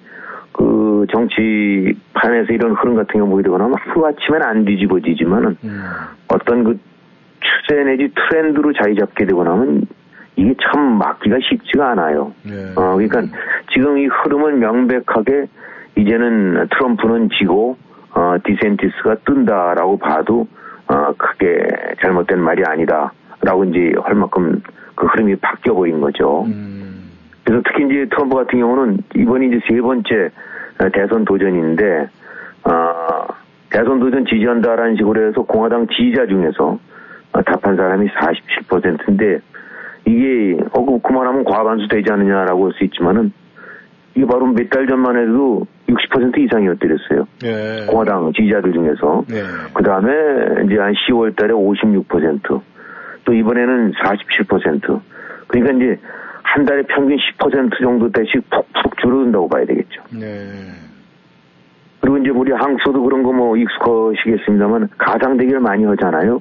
그 0.53 1.07
정치판에서 1.11 2.53
이런 2.53 2.73
흐름 2.73 2.95
같은 2.95 3.19
경우 3.19 3.29
보게 3.29 3.43
되거나 3.43 3.71
하루아침엔 3.77 4.43
안 4.43 4.65
뒤집어지지만은 4.65 5.57
음. 5.65 5.85
어떤 6.29 6.65
그 6.65 6.79
추세 7.41 7.83
내지 7.83 8.13
트렌드로 8.15 8.73
자리 8.73 8.95
잡게 8.97 9.27
되고 9.27 9.43
나면 9.43 9.87
이게 10.37 10.55
참 10.63 10.99
막기가 10.99 11.39
쉽지가 11.43 11.91
않아요. 11.91 12.33
네. 12.45 12.73
어, 12.77 12.97
그러니까 12.97 13.23
지금 13.73 13.99
이 13.99 14.07
흐름을 14.07 14.55
명백하게 14.55 15.47
이제는 15.97 16.69
트럼프는 16.71 17.31
지고 17.39 17.77
어, 18.15 18.37
디센티스가 18.45 19.17
뜬다라고 19.27 19.99
봐도 19.99 20.47
어, 20.87 21.13
크게 21.17 21.67
잘못된 22.01 22.41
말이 22.41 22.63
아니다 22.65 23.13
라고 23.43 23.65
이제 23.65 23.93
할 24.03 24.15
만큼 24.15 24.61
그 24.95 25.07
흐름이 25.07 25.37
바뀌어 25.37 25.75
버린 25.75 26.01
거죠. 26.01 26.45
음. 26.47 27.11
그래서 27.45 27.63
특히 27.67 27.85
이제 27.85 28.07
트럼프 28.11 28.37
같은 28.37 28.59
경우는 28.59 28.99
이번이 29.17 29.49
이제 29.49 29.61
세 29.69 29.81
번째 29.81 30.31
대선 30.93 31.25
도전인데 31.25 32.09
어, 32.65 33.27
대선 33.71 34.01
도전 34.01 34.25
지지한다라는 34.25 34.97
식으로 34.97 35.29
해서 35.29 35.43
공화당 35.43 35.87
지지자 35.89 36.27
중에서 36.27 36.79
답한 37.45 37.77
사람이 37.77 38.09
47%인데 38.09 39.41
이게 40.07 40.57
어 40.73 40.85
그, 40.85 40.99
그만하면 41.01 41.45
과반수 41.45 41.89
되지 41.89 42.11
않느냐라고 42.13 42.67
할 42.67 42.73
수 42.73 42.85
있지만은 42.85 43.33
이게 44.15 44.25
바로 44.27 44.47
몇 44.47 44.69
달 44.71 44.87
전만 44.87 45.17
해도 45.17 45.67
60% 45.89 46.39
이상이었더랬어요. 46.39 47.27
예. 47.45 47.87
공화당 47.87 48.33
지지자들 48.33 48.73
중에서. 48.73 49.25
예. 49.33 49.43
그 49.75 49.83
다음에 49.83 50.13
이제 50.67 50.79
한 50.79 50.93
10월 50.95 51.37
달에 51.37 51.53
56%. 51.53 52.61
또 53.25 53.33
이번에는 53.33 53.93
47%. 53.93 55.01
그러니까 55.49 55.73
이제 55.77 55.99
한 56.43 56.65
달에 56.65 56.83
평균 56.83 57.17
10% 57.17 57.81
정도 57.83 58.11
대씩 58.11 58.49
푹푹 58.51 58.97
줄어든다고 58.99 59.49
봐야 59.49 59.65
되겠죠. 59.65 60.03
예. 60.21 60.47
그리고 62.01 62.19
이제 62.19 62.31
우리 62.31 62.53
항소도 62.53 63.03
그런 63.03 63.23
거 63.23 63.33
뭐 63.33 63.57
익숙하시겠습니다만 63.57 64.89
가상 64.99 65.37
대결 65.37 65.61
많이 65.61 65.85
하잖아요. 65.85 66.41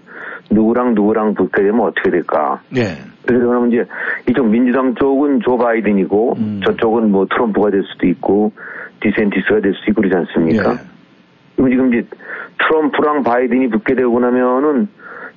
누구랑 0.51 0.93
누구랑 0.93 1.33
붙게 1.35 1.63
되면 1.63 1.79
어떻게 1.81 2.09
될까? 2.11 2.61
네. 2.69 2.97
그래서 3.25 3.47
그러면 3.47 3.71
이제 3.71 3.85
이쪽 4.29 4.47
민주당 4.47 4.93
쪽은 4.95 5.39
조 5.41 5.57
바이든이고 5.57 6.33
음. 6.37 6.61
저쪽은 6.65 7.11
뭐 7.11 7.25
트럼프가 7.27 7.71
될 7.71 7.83
수도 7.83 8.05
있고 8.07 8.51
디샌티스가 8.99 9.61
될 9.61 9.73
수도 9.73 9.91
있고 9.91 10.01
그러지 10.01 10.15
않습니까? 10.17 10.73
네. 10.73 10.79
그리고 11.55 11.69
지금 11.69 11.93
이제 11.93 12.07
트럼프랑 12.59 13.23
바이든이 13.23 13.69
붙게 13.69 13.95
되고 13.95 14.19
나면은 14.19 14.89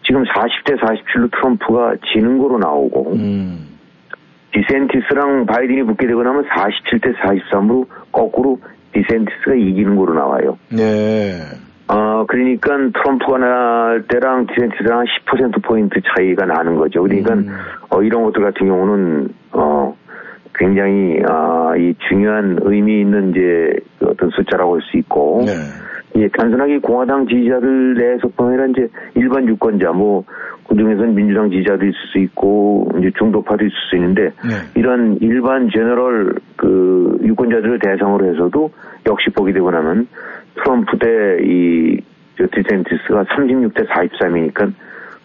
지금 0.07 0.23
40대 0.25 0.79
47로 0.79 1.31
트럼프가 1.33 1.97
지는 2.13 2.39
거로 2.39 2.59
나오고 2.59 3.13
음. 3.15 3.67
디샌티스랑 4.53 5.47
바이든이 5.47 5.83
붙게 5.83 6.07
되고 6.07 6.23
나면 6.23 6.45
47대 6.45 7.15
43으로 7.17 7.87
거꾸로 8.13 8.59
디샌티스가 8.93 9.55
이기는 9.55 9.97
거로 9.97 10.15
나와요. 10.15 10.57
네. 10.71 11.41
어, 11.89 12.25
그러니까 12.27 12.77
트럼프가 12.95 13.39
날 13.39 14.05
때랑 14.09 14.47
디센티스랑 14.47 15.05
10%포인트 15.27 16.01
차이가 16.01 16.47
나는 16.47 16.77
거죠. 16.77 17.03
그러니까, 17.03 17.35
음. 17.35 17.49
어, 17.91 18.03
이런 18.03 18.25
것들 18.25 18.43
같은 18.43 18.67
경우는, 18.67 19.29
어, 19.53 19.97
굉장히, 20.55 21.21
아, 21.29 21.75
이 21.77 21.95
중요한 22.09 22.59
의미 22.63 23.01
있는 23.03 23.31
이제 23.31 23.79
그 23.99 24.07
어떤 24.07 24.31
숫자라고 24.31 24.75
할 24.75 24.83
수 24.83 24.97
있고, 24.97 25.43
네. 25.47 25.53
예, 26.17 26.29
단순하게 26.29 26.79
공화당 26.79 27.27
지지자들 27.27 27.95
내에서뿐 27.95 28.49
아니라 28.49 28.67
이제 28.67 28.89
일반 29.15 29.47
유권자, 29.47 29.93
뭐, 29.93 30.25
그 30.67 30.75
중에서는 30.75 31.15
민주당 31.15 31.51
지지자도 31.51 31.85
있을 31.85 31.95
수 32.11 32.19
있고, 32.19 32.89
이제 32.99 33.11
중도파도 33.19 33.65
있을 33.65 33.77
수 33.91 33.97
있는데, 33.97 34.23
네. 34.23 34.55
이런 34.75 35.19
일반 35.21 35.69
제너럴 35.71 36.35
그 36.57 37.19
유권자들을 37.23 37.79
대상으로 37.81 38.33
해서도 38.33 38.71
역시 39.07 39.29
보게 39.31 39.53
되고 39.53 39.71
나면 39.71 40.09
트럼프 40.55 40.99
대이 40.99 42.01
디센티스가 42.37 43.25
36대 43.25 43.87
43이니까, 43.87 44.73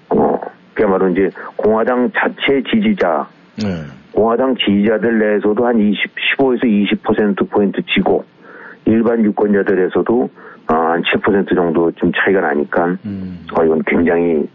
어, 0.10 0.42
그야말로 0.74 1.08
이제 1.10 1.30
공화당 1.56 2.12
자체 2.14 2.62
지지자, 2.70 3.28
네. 3.64 3.68
공화당 4.12 4.56
지지자들 4.58 5.20
내에서도 5.20 5.66
한 5.66 5.80
20, 5.80 6.00
15에서 6.38 6.64
20%포인트 6.66 7.82
지고, 7.96 8.26
일반 8.86 9.24
유권자들에서도 9.24 10.22
어, 10.24 10.30
한 10.68 11.02
7% 11.02 11.56
정도 11.56 11.92
좀 11.92 12.12
차이가 12.16 12.42
나니까, 12.42 12.98
음. 13.06 13.46
어, 13.54 13.64
이건 13.64 13.82
굉장히 13.86 14.48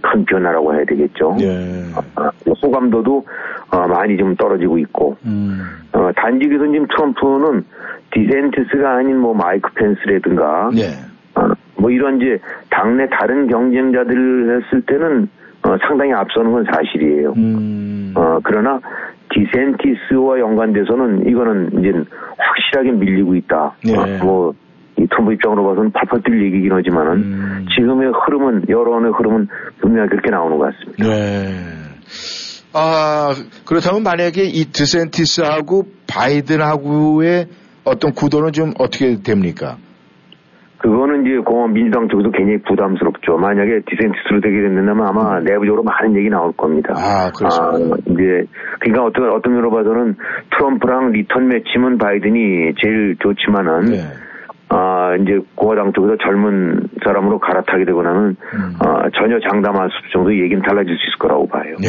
큰 0.00 0.24
변화라고 0.24 0.74
해야 0.74 0.84
되겠죠. 0.84 1.36
네. 1.38 1.84
아, 2.16 2.30
호감도도 2.62 3.24
어, 3.70 3.86
많이 3.88 4.16
좀 4.16 4.34
떨어지고 4.36 4.78
있고, 4.78 5.16
음. 5.24 5.60
어, 5.92 6.10
단지 6.16 6.46
그래서 6.46 6.70
지금 6.70 6.86
트럼프는 6.88 7.64
디센티스가 8.10 8.96
아닌 8.96 9.18
뭐 9.18 9.34
마이크 9.34 9.70
펜스라든가, 9.74 10.70
네. 10.74 10.92
어, 11.34 11.52
뭐 11.76 11.90
이런 11.90 12.20
이제 12.20 12.38
당내 12.70 13.08
다른 13.08 13.48
경쟁자들을 13.48 14.62
했을 14.62 14.82
때는 14.82 15.28
어, 15.64 15.76
상당히 15.86 16.12
앞서는 16.12 16.52
건 16.52 16.64
사실이에요. 16.64 17.34
음. 17.36 18.12
어, 18.16 18.38
그러나 18.42 18.80
디센티스와 19.30 20.38
연관돼서는 20.40 21.28
이거는 21.28 21.78
이제 21.78 21.92
확실하게 22.36 22.92
밀리고 22.92 23.34
있다. 23.36 23.72
네. 23.84 23.96
어, 23.96 24.24
뭐, 24.24 24.54
이 25.02 25.06
트럼프 25.08 25.32
입장으로 25.32 25.64
봐서는 25.64 25.90
팔팔 25.92 26.22
뛸 26.22 26.44
얘기긴 26.46 26.72
하지만은 26.72 27.12
음. 27.16 27.66
지금의 27.74 28.12
흐름은, 28.14 28.66
여론의 28.68 29.12
흐름은 29.12 29.48
분명히 29.80 30.08
그렇게 30.08 30.30
나오는 30.30 30.58
것 30.58 30.72
같습니다. 30.72 31.08
네. 31.08 31.82
아, 32.74 33.34
그렇다면 33.66 34.02
만약에 34.02 34.44
이 34.44 34.64
디샌티스하고 34.72 35.84
바이든하고의 36.08 37.46
어떤 37.84 38.12
구도는 38.12 38.52
좀 38.52 38.72
어떻게 38.78 39.16
됩니까? 39.22 39.76
그거는 40.78 41.24
이제 41.24 41.38
공화 41.44 41.68
민주당 41.68 42.08
쪽에서 42.08 42.30
굉장히 42.30 42.58
부담스럽죠. 42.62 43.36
만약에 43.36 43.82
디샌티스로 43.86 44.40
되게 44.40 44.62
된다면 44.62 45.06
아마 45.06 45.38
내부적으로 45.38 45.84
많은 45.84 46.16
얘기 46.16 46.28
나올 46.28 46.50
겁니다. 46.52 46.94
아, 46.96 47.30
그렇습니다. 47.30 47.94
아, 47.94 47.98
이제 48.06 48.44
그러니까 48.80 49.04
어떤 49.04 49.30
어떤 49.30 49.52
면으로 49.52 49.70
봐서는 49.70 50.16
트럼프랑 50.50 51.12
리턴 51.12 51.48
매치면 51.48 51.98
바이든이 51.98 52.74
제일 52.82 53.16
좋지만은 53.20 53.92
네. 53.92 53.98
아 54.74 55.16
이제 55.20 55.38
공화당 55.54 55.92
쪽에서 55.92 56.16
젊은 56.24 56.88
사람으로 57.04 57.38
갈아타게 57.38 57.84
되고 57.84 58.02
나면 58.02 58.36
음. 58.54 58.74
아, 58.78 59.10
전혀 59.14 59.38
장담할 59.50 59.90
수 59.90 60.12
정도 60.12 60.32
얘기는 60.32 60.62
달라질 60.62 60.96
수 60.96 61.08
있을 61.08 61.18
거라고 61.18 61.46
봐요. 61.46 61.76
네. 61.78 61.88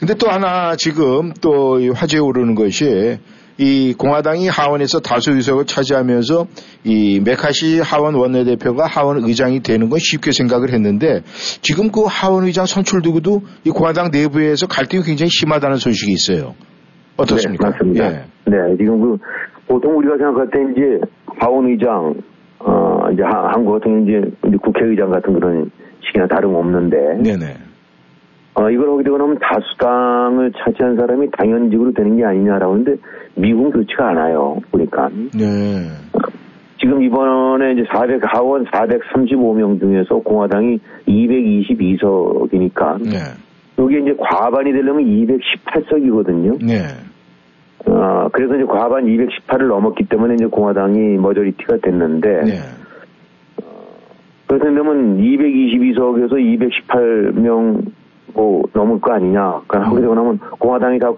근데 0.00 0.14
또 0.14 0.28
하나 0.30 0.74
지금 0.76 1.32
또이 1.42 1.90
화제에 1.90 2.20
오르는 2.20 2.54
것이 2.54 3.18
이 3.58 3.94
공화당이 3.96 4.48
하원에서 4.48 5.00
다수 5.00 5.32
의석을 5.32 5.66
차지하면서 5.66 6.46
이 6.84 7.20
메카시 7.20 7.80
하원 7.80 8.14
원내대표가 8.14 8.86
하원 8.86 9.24
의장이 9.24 9.60
되는 9.60 9.90
건 9.90 9.98
쉽게 9.98 10.32
생각을 10.32 10.72
했는데 10.72 11.20
지금 11.60 11.92
그 11.92 12.04
하원 12.08 12.44
의장 12.44 12.66
선출 12.66 13.02
두고도 13.02 13.42
이 13.64 13.70
공화당 13.70 14.10
내부에서 14.10 14.66
갈등이 14.66 15.02
굉장히 15.04 15.30
심하다는 15.30 15.76
소식이 15.76 16.10
있어요. 16.12 16.54
어떻습니까? 17.16 17.68
네, 17.68 17.70
맞습니다. 17.70 18.04
예. 18.06 18.24
네, 18.46 18.76
지금 18.76 19.00
그 19.00 19.18
보통 19.66 19.96
우리가 19.98 20.16
생각할 20.16 20.50
때 20.50 20.62
이제 20.72 21.00
하원 21.40 21.66
의장, 21.66 22.14
어 22.58 23.08
이제 23.12 23.22
하- 23.22 23.48
한국 23.52 23.72
같은 23.72 24.04
경우 24.06 24.08
이제 24.08 24.30
이제 24.46 24.56
국회의장 24.58 25.10
같은 25.10 25.32
그런 25.34 25.70
식이나 26.00 26.26
다름없는데, 26.26 27.22
네네. 27.22 27.46
어 28.54 28.70
이걸 28.70 28.90
하게 28.90 29.02
되고 29.04 29.18
나면 29.18 29.38
다수당을 29.40 30.52
차지한 30.56 30.96
사람이 30.96 31.30
당연직으로 31.32 31.92
되는 31.92 32.16
게 32.16 32.24
아니냐라고 32.24 32.72
하는데 32.74 32.96
미국은 33.36 33.70
그렇지가 33.72 34.10
않아요. 34.10 34.58
보니까 34.70 35.08
네. 35.34 35.88
지금 36.80 37.02
이번에 37.02 37.72
이제 37.72 37.84
400 37.92 38.20
하원 38.24 38.64
435명 38.66 39.80
중에서 39.80 40.16
공화당이 40.18 40.78
222석이니까 41.08 43.02
네. 43.02 43.18
여기 43.78 44.00
이제 44.02 44.14
과반이 44.18 44.72
되려면 44.72 45.04
218석이거든요. 45.04 46.64
네. 46.64 46.82
어, 47.86 48.28
그래서 48.32 48.56
이제 48.56 48.64
과반 48.64 49.04
218을 49.04 49.68
넘었기 49.68 50.04
때문에 50.08 50.34
이제 50.34 50.46
공화당이 50.46 51.18
머저리티가 51.18 51.78
됐는데, 51.82 52.42
네. 52.42 52.52
그래서 54.46 54.64
그러면 54.64 55.18
222석에서 55.18 56.32
218명 56.32 57.92
뭐 58.34 58.62
넘을 58.72 59.00
거 59.00 59.12
아니냐. 59.12 59.62
그러니까 59.66 59.90
하게 59.90 60.00
되고 60.00 60.14
나면 60.14 60.38
공화당이 60.58 60.98
다 60.98 61.12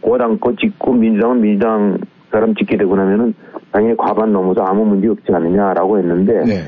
공화당 0.00 0.38
거 0.38 0.54
찍고 0.54 0.92
민주당은 0.92 1.40
민주당 1.40 1.98
사람 2.30 2.54
찍게 2.54 2.76
되고 2.76 2.94
나면은 2.94 3.34
당연히 3.72 3.96
과반 3.96 4.32
넘어서 4.32 4.62
아무 4.62 4.84
문제 4.84 5.08
없지 5.08 5.32
않느냐라고 5.32 5.98
했는데, 5.98 6.44
네. 6.44 6.62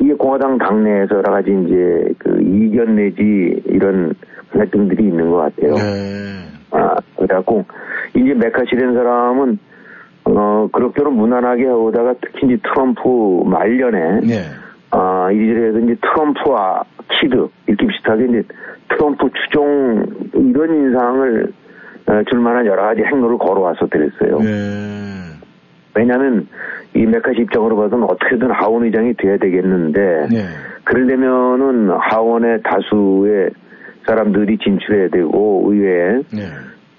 이게 0.00 0.14
공화당 0.14 0.58
당내에서 0.58 1.16
여러 1.16 1.32
가지 1.32 1.50
이제 1.50 2.12
그 2.18 2.40
이견 2.40 2.96
내지 2.96 3.62
이런 3.66 4.14
갈등들이 4.52 5.04
있는 5.04 5.30
것 5.30 5.36
같아요. 5.38 5.74
네. 5.74 6.57
아, 6.70 6.96
그래갖고, 7.16 7.64
이제 8.14 8.34
메카시 8.34 8.76
된 8.76 8.94
사람은, 8.94 9.58
어, 10.24 10.68
그렇게로 10.72 11.10
무난하게 11.10 11.66
하다가 11.66 12.14
특히 12.20 12.46
이제 12.46 12.58
트럼프 12.62 13.42
말년에, 13.46 14.20
네. 14.20 14.42
아, 14.90 15.28
해서 15.30 15.78
이제 15.78 15.96
트럼프와 16.00 16.84
키드, 17.08 17.48
이렇게 17.66 17.86
비슷하게 17.86 18.24
이제 18.26 18.42
트럼프 18.88 19.28
추종, 19.44 20.06
이런 20.34 20.74
인상을 20.74 21.52
어, 22.06 22.22
줄 22.30 22.40
만한 22.40 22.64
여러 22.64 22.82
가지 22.82 23.02
행로를 23.02 23.36
걸어왔었더랬어요. 23.36 24.38
네. 24.38 25.28
왜냐하면 25.94 26.48
이 26.94 27.04
매카시 27.04 27.42
입장으로 27.42 27.76
봐서는 27.76 28.04
어떻게든 28.04 28.50
하원 28.50 28.84
의장이 28.84 29.14
돼야 29.14 29.36
되겠는데, 29.36 30.28
네. 30.30 30.46
그러려면은 30.84 31.90
하원의 31.90 32.62
다수의 32.62 33.50
사람들이 34.08 34.56
진출해야 34.58 35.08
되고 35.08 35.64
의회에 35.66 36.22
네. 36.32 36.48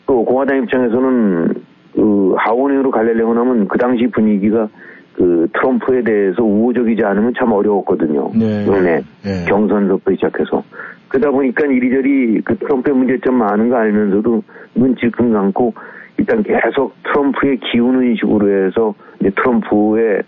또 0.06 0.24
공화당 0.24 0.64
입장에서는 0.64 1.54
그 1.96 2.36
하원으로 2.38 2.92
가려고 2.92 3.34
하면 3.34 3.68
그 3.68 3.78
당시 3.80 4.08
분위기가 4.08 4.68
그 5.14 5.48
트럼프에 5.54 6.04
대해서 6.04 6.44
우호적이지 6.44 7.04
않으면 7.04 7.34
참 7.38 7.52
어려웠거든요. 7.52 8.32
네. 8.36 8.66
네. 8.66 9.02
네. 9.24 9.46
경선부터 9.48 10.12
시작해서 10.14 10.64
그러다 11.10 11.32
보니까 11.32 11.66
이리저리 11.66 12.42
그 12.46 12.56
트럼프의 12.58 12.96
문제점 12.96 13.36
많은 13.36 13.70
거 13.70 13.78
알면서도 13.78 14.44
눈 14.76 15.10
질끈 15.10 15.34
감고 15.34 15.74
일단 16.18 16.44
계속 16.44 16.94
트럼프에 17.04 17.60
기우는 17.72 18.16
식으로 18.16 18.68
해서 18.68 18.94
이제 19.20 19.32
트럼프의 19.32 20.22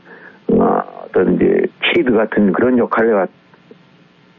어, 0.53 0.83
어떤 1.05 1.35
이제 1.35 1.61
키드 1.83 2.11
같은 2.11 2.51
그런 2.51 2.77
역할을 2.77 3.27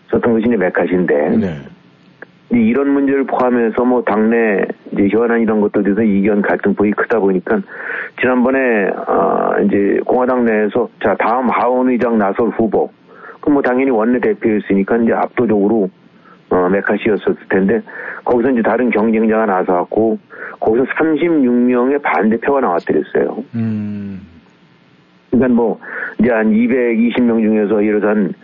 했었던 0.07 0.33
것이 0.33 0.47
이제 0.47 0.57
매카시인데 0.57 1.37
네. 1.37 1.72
이런 2.59 2.91
문제를 2.91 3.25
포함해서 3.25 3.85
뭐 3.85 4.03
당내 4.03 4.65
이제 4.93 5.09
현안 5.09 5.41
이런 5.41 5.61
것들에 5.61 5.83
대해서 5.85 6.03
이견 6.03 6.43
갈등폭이 6.43 6.91
크다 6.93 7.19
보니까 7.19 7.61
지난번에 8.21 8.91
아 9.07 9.59
이제 9.65 10.01
공화당 10.05 10.45
내에서 10.45 10.89
자 11.03 11.15
다음 11.19 11.49
하원 11.49 11.89
의장 11.89 12.19
나설 12.19 12.49
후보 12.49 12.91
그럼 13.41 13.55
뭐 13.55 13.63
당연히 13.63 13.91
원내 13.91 14.21
대표였으니까 14.21 14.99
이제 14.99 15.13
압도적으로 15.13 15.89
어 16.51 16.69
메카시였을 16.69 17.37
텐데 17.49 17.81
거기서 18.25 18.51
이제 18.51 18.63
다른 18.63 18.91
경쟁자가 18.91 19.47
나서갖고 19.47 20.19
거기서 20.61 20.85
36명의 20.85 22.03
반대표가 22.03 22.61
나왔더랬어요. 22.61 23.45
음. 23.55 24.21
그러니까 25.31 25.55
뭐 25.55 25.81
이제 26.21 26.31
한 26.31 26.53
220명 26.53 27.43
중에서 27.43 27.85
예를 27.85 28.01
들어 28.01 28.11
한 28.11 28.35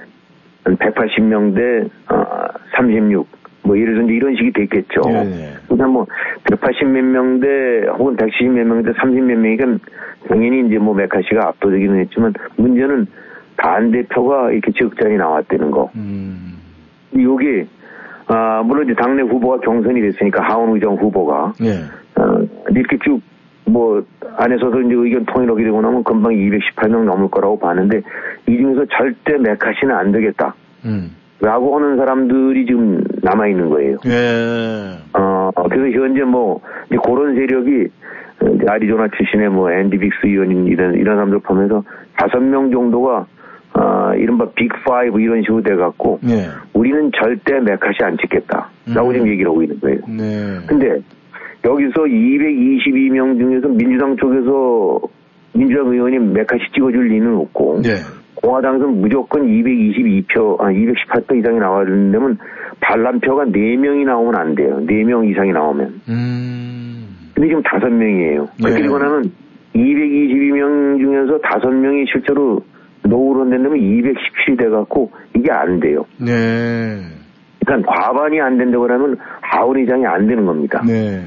180명 0.64 1.54
대 1.54 2.14
어, 2.14 2.24
36. 2.76 3.37
뭐 3.68 3.78
예를 3.78 3.94
들어 3.94 4.06
이런 4.08 4.34
식이 4.36 4.52
됐겠죠. 4.52 5.02
네네. 5.02 5.52
그러니까 5.66 5.86
뭐 5.88 6.06
180 6.44 6.88
몇 6.88 7.04
명대 7.04 7.86
혹은 7.98 8.16
170 8.16 8.52
몇 8.52 8.66
명대 8.66 8.92
30 8.98 9.22
몇 9.22 9.38
명이니까 9.38 9.78
당연히 10.28 10.66
이제 10.66 10.78
뭐 10.78 10.94
메카시가 10.94 11.48
압도적이긴 11.48 12.00
했지만 12.00 12.32
문제는 12.56 13.06
반대표가 13.58 14.52
이렇게 14.52 14.72
적잖이 14.72 15.16
나왔다는 15.16 15.70
거. 15.70 15.90
음. 15.96 16.56
요게 17.16 17.66
아 18.28 18.62
물론 18.64 18.86
이제 18.86 18.94
당내 18.94 19.22
후보가 19.22 19.60
경선이 19.60 20.00
됐으니까 20.00 20.42
하원 20.42 20.74
의장 20.74 20.94
후보가 20.94 21.52
예. 21.62 21.72
어, 22.20 22.46
이렇게 22.70 22.98
쭉 23.04 23.20
뭐 23.68 24.02
안에서도 24.36 24.80
이제 24.82 24.94
의견 24.94 25.24
통일하게 25.26 25.64
되고 25.64 25.80
나면 25.80 26.02
금방 26.02 26.32
218명 26.32 27.04
넘을 27.04 27.28
거라고 27.28 27.58
봤는데 27.58 28.02
이 28.48 28.56
중에서 28.56 28.84
절대 28.86 29.36
메카시는 29.36 29.94
안 29.94 30.12
되겠다. 30.12 30.54
음. 30.84 31.10
라고 31.40 31.76
하는 31.76 31.96
사람들이 31.96 32.66
지금 32.66 33.02
남아 33.22 33.46
있는 33.48 33.68
거예요. 33.70 33.98
예. 34.06 34.98
어, 35.12 35.50
그래서 35.70 35.98
현재 35.98 36.22
뭐, 36.22 36.60
이제 36.88 36.96
그런 37.04 37.36
세력이, 37.36 37.88
어, 38.40 38.70
아리조나 38.70 39.08
출신의 39.16 39.48
뭐, 39.50 39.70
앤디 39.70 39.98
빅스 39.98 40.26
의원인 40.26 40.66
이런, 40.66 40.94
이런 40.94 41.16
사람들 41.16 41.38
보면서 41.40 41.84
다섯 42.16 42.40
명 42.40 42.72
정도가, 42.72 43.26
어, 43.74 44.12
이른바 44.16 44.46
빅5 44.46 45.20
이런 45.20 45.42
식으로 45.42 45.62
돼갖고, 45.62 46.18
예. 46.28 46.48
우리는 46.72 47.12
절대 47.16 47.60
메카시 47.60 47.98
안 48.02 48.16
찍겠다. 48.18 48.70
라고 48.92 49.10
음. 49.10 49.12
지금 49.12 49.28
얘기를 49.28 49.48
하고 49.50 49.62
있는 49.62 49.78
거예요. 49.78 49.98
네. 50.08 50.58
근데, 50.66 51.00
여기서 51.64 52.02
222명 52.02 53.38
중에서 53.38 53.68
민주당 53.68 54.16
쪽에서 54.16 55.00
민주당 55.52 55.86
의원이 55.86 56.18
메카시 56.18 56.64
찍어줄 56.74 57.08
리는 57.08 57.36
없고, 57.36 57.82
네. 57.82 57.94
공화당에서는 58.42 59.00
무조건 59.00 59.46
222표, 59.46 60.60
아, 60.60 60.70
218표 60.70 61.38
이상이 61.38 61.58
나와야 61.58 61.84
되는데면 61.84 62.38
반란표가 62.80 63.46
4명이 63.46 64.04
나오면 64.04 64.36
안 64.36 64.54
돼요. 64.54 64.78
4명 64.80 65.30
이상이 65.30 65.52
나오면. 65.52 66.00
음. 66.08 67.08
근데 67.34 67.48
지금 67.48 67.62
5명이에요. 67.62 68.48
네. 68.62 68.74
그리고 68.74 68.98
나면 68.98 69.30
222명 69.74 70.98
중에서 71.00 71.38
5명이 71.38 72.10
실제로 72.10 72.62
노후로 73.02 73.48
된다면 73.48 73.78
217이 73.78 74.58
돼갖고 74.58 75.10
이게 75.34 75.50
안 75.52 75.80
돼요. 75.80 76.04
네. 76.18 77.00
그러니까 77.64 77.92
과반이 77.92 78.40
안 78.40 78.58
된다고 78.58 78.84
하면 78.84 79.16
하원 79.40 79.76
의장이 79.78 80.06
안 80.06 80.26
되는 80.26 80.44
겁니다. 80.46 80.82
네. 80.86 81.20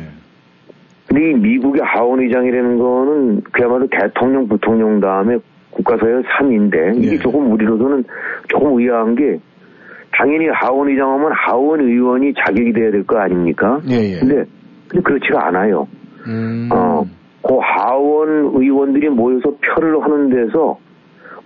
근데 1.07 1.31
이 1.31 1.33
미국의 1.33 1.81
하원 1.83 2.21
의장이라는 2.21 2.77
거는 2.77 3.41
그야말로 3.51 3.87
대통령, 3.87 4.47
부통령 4.47 4.99
다음에 4.99 5.37
국가서열 5.71 6.23
3인데 6.23 6.97
이게 6.97 7.11
네. 7.11 7.19
조금 7.19 7.51
우리로서는 7.51 8.03
조금 8.49 8.79
의아한 8.79 9.15
게 9.15 9.39
당연히 10.11 10.47
하원 10.53 10.89
의장하면 10.89 11.31
하원 11.33 11.79
의원이 11.81 12.33
자격이 12.33 12.73
돼야 12.73 12.91
될 12.91 13.03
거 13.05 13.17
아닙니까? 13.17 13.79
예, 13.89 14.13
예. 14.15 14.19
근데, 14.19 14.43
근데 14.89 15.03
그렇지가 15.03 15.47
않아요. 15.47 15.87
음. 16.27 16.69
어, 16.71 17.03
그 17.41 17.57
하원 17.61 18.51
의원들이 18.53 19.09
모여서 19.09 19.53
표를 19.65 20.01
하는 20.03 20.29
데서 20.29 20.77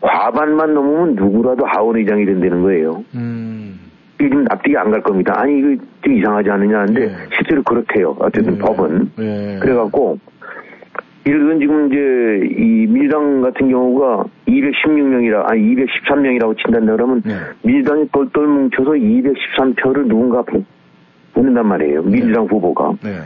과반만 0.01 0.73
넘으면 0.73 1.15
누구라도 1.15 1.65
하원 1.65 1.95
의장이 1.97 2.25
된다는 2.25 2.61
거예요. 2.63 3.03
음. 3.15 3.79
이게 4.19 4.29
좀 4.29 4.43
납득이 4.45 4.75
안 4.77 4.91
갈 4.91 5.01
겁니다. 5.01 5.33
아니, 5.37 5.59
이거 5.59 5.83
좀 6.01 6.13
이상하지 6.17 6.49
않느냐 6.49 6.79
하는데 6.79 6.99
네. 7.07 7.15
실제로 7.35 7.61
그렇대요. 7.63 8.15
어쨌든 8.19 8.53
네. 8.53 8.59
법은. 8.59 9.11
예. 9.19 9.59
그래갖고 9.61 10.17
예를 11.25 11.39
들면 11.39 11.59
지금 11.59 11.87
이제 11.87 12.55
이 12.55 12.85
민주당 12.87 13.41
같은 13.41 13.69
경우가 13.69 14.25
216명이라 14.47 15.49
아니 15.49 15.75
213명이라고 15.75 16.55
친단다 16.61 16.91
그러면 16.91 17.21
네. 17.25 17.33
민주당이 17.63 18.07
똘똘 18.11 18.45
뭉쳐서 18.47 18.91
213표를 18.91 20.07
누군가 20.07 20.43
보낸단 21.33 21.65
말이에요. 21.67 22.03
민주당 22.03 22.45
후보가. 22.45 22.93
네. 23.03 23.21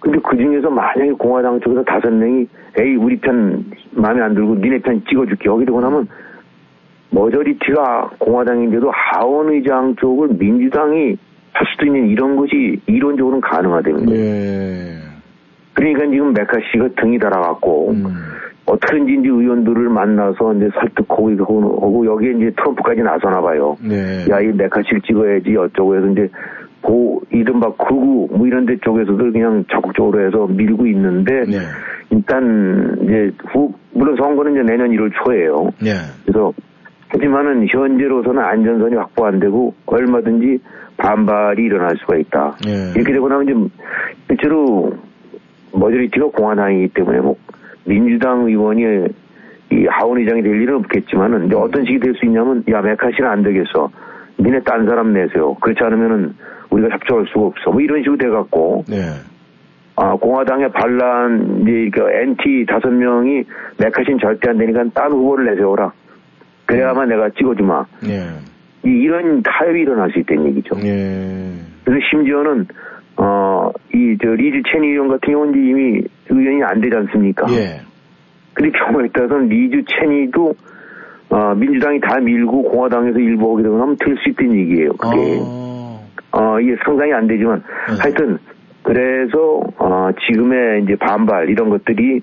근데 0.00 0.18
그 0.24 0.36
중에서 0.36 0.70
만약에 0.70 1.12
공화당 1.12 1.60
쪽에서 1.60 1.84
다섯 1.84 2.10
명이 2.10 2.48
에이 2.78 2.96
우리 2.96 3.16
편 3.18 3.64
마음에 3.92 4.22
안 4.22 4.34
들고 4.34 4.56
니네 4.56 4.78
편 4.78 5.02
찍어줄게 5.08 5.48
여기 5.48 5.64
되고 5.64 5.80
나면 5.80 6.08
머저리티가 7.10 8.12
공화당인데도 8.18 8.90
하원 8.90 9.50
의장 9.52 9.94
쪽을 9.96 10.30
민주당이 10.38 11.16
할 11.52 11.66
수도 11.72 11.86
있는 11.86 12.08
이런 12.08 12.36
것이 12.36 12.80
이론적으로는 12.86 13.40
가능하다는 13.40 14.06
거예요. 14.06 14.20
예. 14.20 14.89
그러니까 15.80 16.06
지금 16.10 16.32
메카시가 16.34 16.88
등이 17.00 17.18
달아갖고 17.18 17.90
음. 17.92 18.04
어떻게든지 18.66 19.14
이제 19.14 19.28
의원들을 19.28 19.88
만나서 19.88 20.54
이제 20.54 20.68
설득하고 20.78 21.30
하고 21.32 22.06
여기에 22.06 22.32
이제 22.32 22.50
트럼프까지 22.56 23.00
나서나 23.00 23.40
봐요. 23.40 23.74
네. 23.82 24.26
야, 24.28 24.40
이 24.40 24.48
메카시를 24.48 25.00
찍어야지 25.00 25.56
어쩌고 25.56 25.96
해서 25.96 26.06
이제 26.08 26.28
보 26.82 27.22
이른바 27.30 27.72
극우 27.72 28.28
뭐 28.30 28.46
이런 28.46 28.66
데 28.66 28.76
쪽에서도 28.82 29.32
그냥 29.32 29.64
적극적으로 29.70 30.24
해서 30.26 30.46
밀고 30.46 30.86
있는데 30.86 31.44
네. 31.46 31.58
일단 32.10 32.98
이제 33.02 33.32
후 33.48 33.72
물론 33.92 34.16
선거는 34.16 34.52
이제 34.52 34.62
내년 34.62 34.90
1월 34.90 35.10
초예요. 35.24 35.70
예. 35.86 35.94
그래서 36.24 36.52
하지만은 37.08 37.66
현재로서는 37.68 38.42
안전선이 38.42 38.96
확보 38.96 39.26
안 39.26 39.40
되고 39.40 39.74
얼마든지 39.86 40.60
반발이 40.98 41.62
일어날 41.62 41.96
수가 41.96 42.16
있다. 42.18 42.56
예. 42.68 42.92
이렇게 42.94 43.12
되고 43.12 43.28
나면 43.28 43.46
좀 43.46 43.70
실제로 44.28 44.92
머저리티가 45.72 46.26
공화당이기 46.28 46.94
때문에 46.94 47.20
뭐 47.20 47.36
민주당 47.84 48.46
의원이 48.46 48.82
이 49.72 49.86
하원 49.86 50.18
의장이 50.18 50.42
될 50.42 50.60
일은 50.60 50.76
없겠지만은 50.76 51.46
이제 51.46 51.54
어떤 51.54 51.84
식이 51.84 52.00
될 52.00 52.14
수 52.14 52.26
있냐면 52.26 52.64
야 52.70 52.80
메카시는 52.80 53.28
안 53.28 53.42
되겠어. 53.42 53.90
니네 54.38 54.60
딴 54.64 54.84
사람 54.86 55.12
내세요. 55.12 55.54
그렇지 55.54 55.82
않으면은 55.84 56.34
우리가 56.70 56.94
협조할 56.94 57.26
수가 57.28 57.46
없어. 57.46 57.70
뭐 57.70 57.80
이런 57.80 57.98
식으로 58.00 58.16
돼갖고 58.16 58.84
네. 58.88 58.96
아, 59.96 60.14
공화당의 60.14 60.72
반란, 60.72 61.60
이제, 61.62 61.90
그, 61.92 62.10
안티 62.10 62.64
다섯 62.66 62.88
명이 62.88 63.44
매카신 63.78 64.18
절대 64.18 64.48
안 64.48 64.56
되니까 64.56 64.82
딴 64.94 65.12
후보를 65.12 65.44
내세워라. 65.44 65.92
그래야만 66.64 67.08
내가 67.10 67.28
찍어주마. 67.30 67.84
예. 68.06 68.28
이, 68.82 68.88
이런 68.88 69.42
타협이 69.42 69.80
일어날 69.80 70.10
수 70.10 70.20
있다는 70.20 70.46
얘기죠. 70.46 70.76
예. 70.84 71.52
그래서 71.84 72.06
심지어는, 72.10 72.66
어, 73.16 73.70
이, 73.94 74.16
저, 74.22 74.30
리즈 74.30 74.62
체니 74.70 74.88
의원 74.88 75.08
같은 75.08 75.32
경우는 75.32 75.54
이미 75.54 76.02
의원이 76.28 76.62
안 76.64 76.80
되지 76.80 76.96
않습니까? 76.96 77.46
예. 77.52 77.80
근데 78.54 78.70
경우에 78.78 79.08
따라서는 79.12 79.48
리즈 79.48 79.82
체니도, 79.86 80.54
어, 81.30 81.54
민주당이 81.54 82.00
다 82.00 82.18
밀고 82.18 82.62
공화당에서 82.64 83.18
일부 83.18 83.52
하게 83.52 83.62
되면 83.64 83.80
하면 83.80 83.96
될 83.96 84.16
수 84.16 84.30
있다는 84.30 84.54
얘기예요. 84.56 84.90
그게. 84.92 85.38
어. 85.40 86.06
어, 86.32 86.60
이게 86.60 86.76
상상이 86.84 87.12
안 87.12 87.26
되지만, 87.26 87.62
네. 87.88 87.94
하여튼, 88.00 88.38
그래서, 88.82 89.60
어, 89.78 90.10
지금의 90.26 90.84
이제 90.84 90.96
반발, 90.96 91.48
이런 91.50 91.68
것들이, 91.68 92.20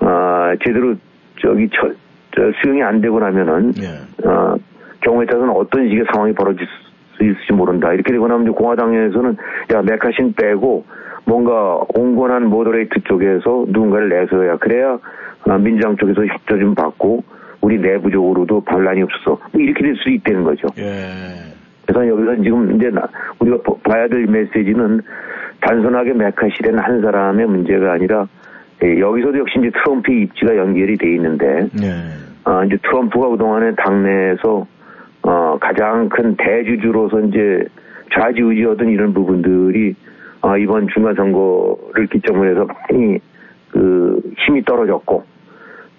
어, 0.00 0.52
제대로, 0.64 0.94
저기, 1.40 1.68
저, 1.72 1.90
저 2.34 2.52
수용이 2.62 2.82
안 2.82 3.00
되고 3.00 3.18
나면은, 3.18 3.72
예. 3.82 4.26
어, 4.28 4.56
경우에 5.00 5.26
따라서는 5.26 5.54
어떤 5.54 5.88
식의 5.88 6.04
상황이 6.12 6.32
벌어질 6.32 6.66
수 6.66 6.87
있을지 7.24 7.52
모른다. 7.52 7.92
이렇게 7.92 8.12
되고 8.12 8.26
나면 8.28 8.52
공화당에서는, 8.52 9.36
야, 9.74 9.82
메카신 9.82 10.34
빼고, 10.34 10.84
뭔가 11.24 11.80
온건한 11.94 12.46
모더레이트 12.46 13.00
쪽에서 13.04 13.64
누군가를 13.68 14.08
내서야, 14.08 14.56
그래야, 14.58 14.98
어, 15.46 15.58
민주당 15.58 15.96
쪽에서 15.96 16.24
협조 16.26 16.58
좀 16.58 16.74
받고, 16.74 17.22
우리 17.60 17.78
내부적으로도 17.78 18.60
반란이 18.62 19.02
없어서, 19.02 19.38
뭐 19.52 19.60
이렇게 19.60 19.82
될 19.82 19.96
수 19.96 20.08
있다는 20.10 20.44
거죠. 20.44 20.68
예. 20.78 20.94
그래서 21.86 22.06
여기서 22.06 22.42
지금 22.42 22.76
이제 22.76 22.90
나- 22.90 23.08
우리가 23.40 23.58
보- 23.64 23.78
봐야 23.80 24.06
될 24.08 24.26
메시지는 24.26 25.00
단순하게 25.60 26.12
메카시라는 26.12 26.78
한 26.78 27.00
사람의 27.00 27.46
문제가 27.46 27.92
아니라 27.94 28.26
예, 28.84 29.00
여기서도 29.00 29.38
역시 29.38 29.58
이제 29.58 29.70
트럼프의 29.70 30.20
입지가 30.22 30.56
연결이 30.56 30.96
돼 30.96 31.14
있는데 31.14 31.66
예. 31.82 31.90
어, 32.44 32.62
이제 32.64 32.76
트럼프가 32.82 33.30
그동안에 33.30 33.72
당내에서 33.76 34.66
어, 35.28 35.58
가장 35.60 36.08
큰 36.08 36.34
대주주로서 36.36 37.20
이제 37.20 37.66
좌지우지하던 38.14 38.88
이런 38.88 39.12
부분들이 39.12 39.94
어, 40.40 40.56
이번 40.56 40.88
중간 40.88 41.14
선거를 41.14 42.06
기점으로 42.10 42.50
해서 42.50 42.66
많이 42.66 43.18
그 43.70 44.22
힘이 44.38 44.64
떨어졌고 44.64 45.22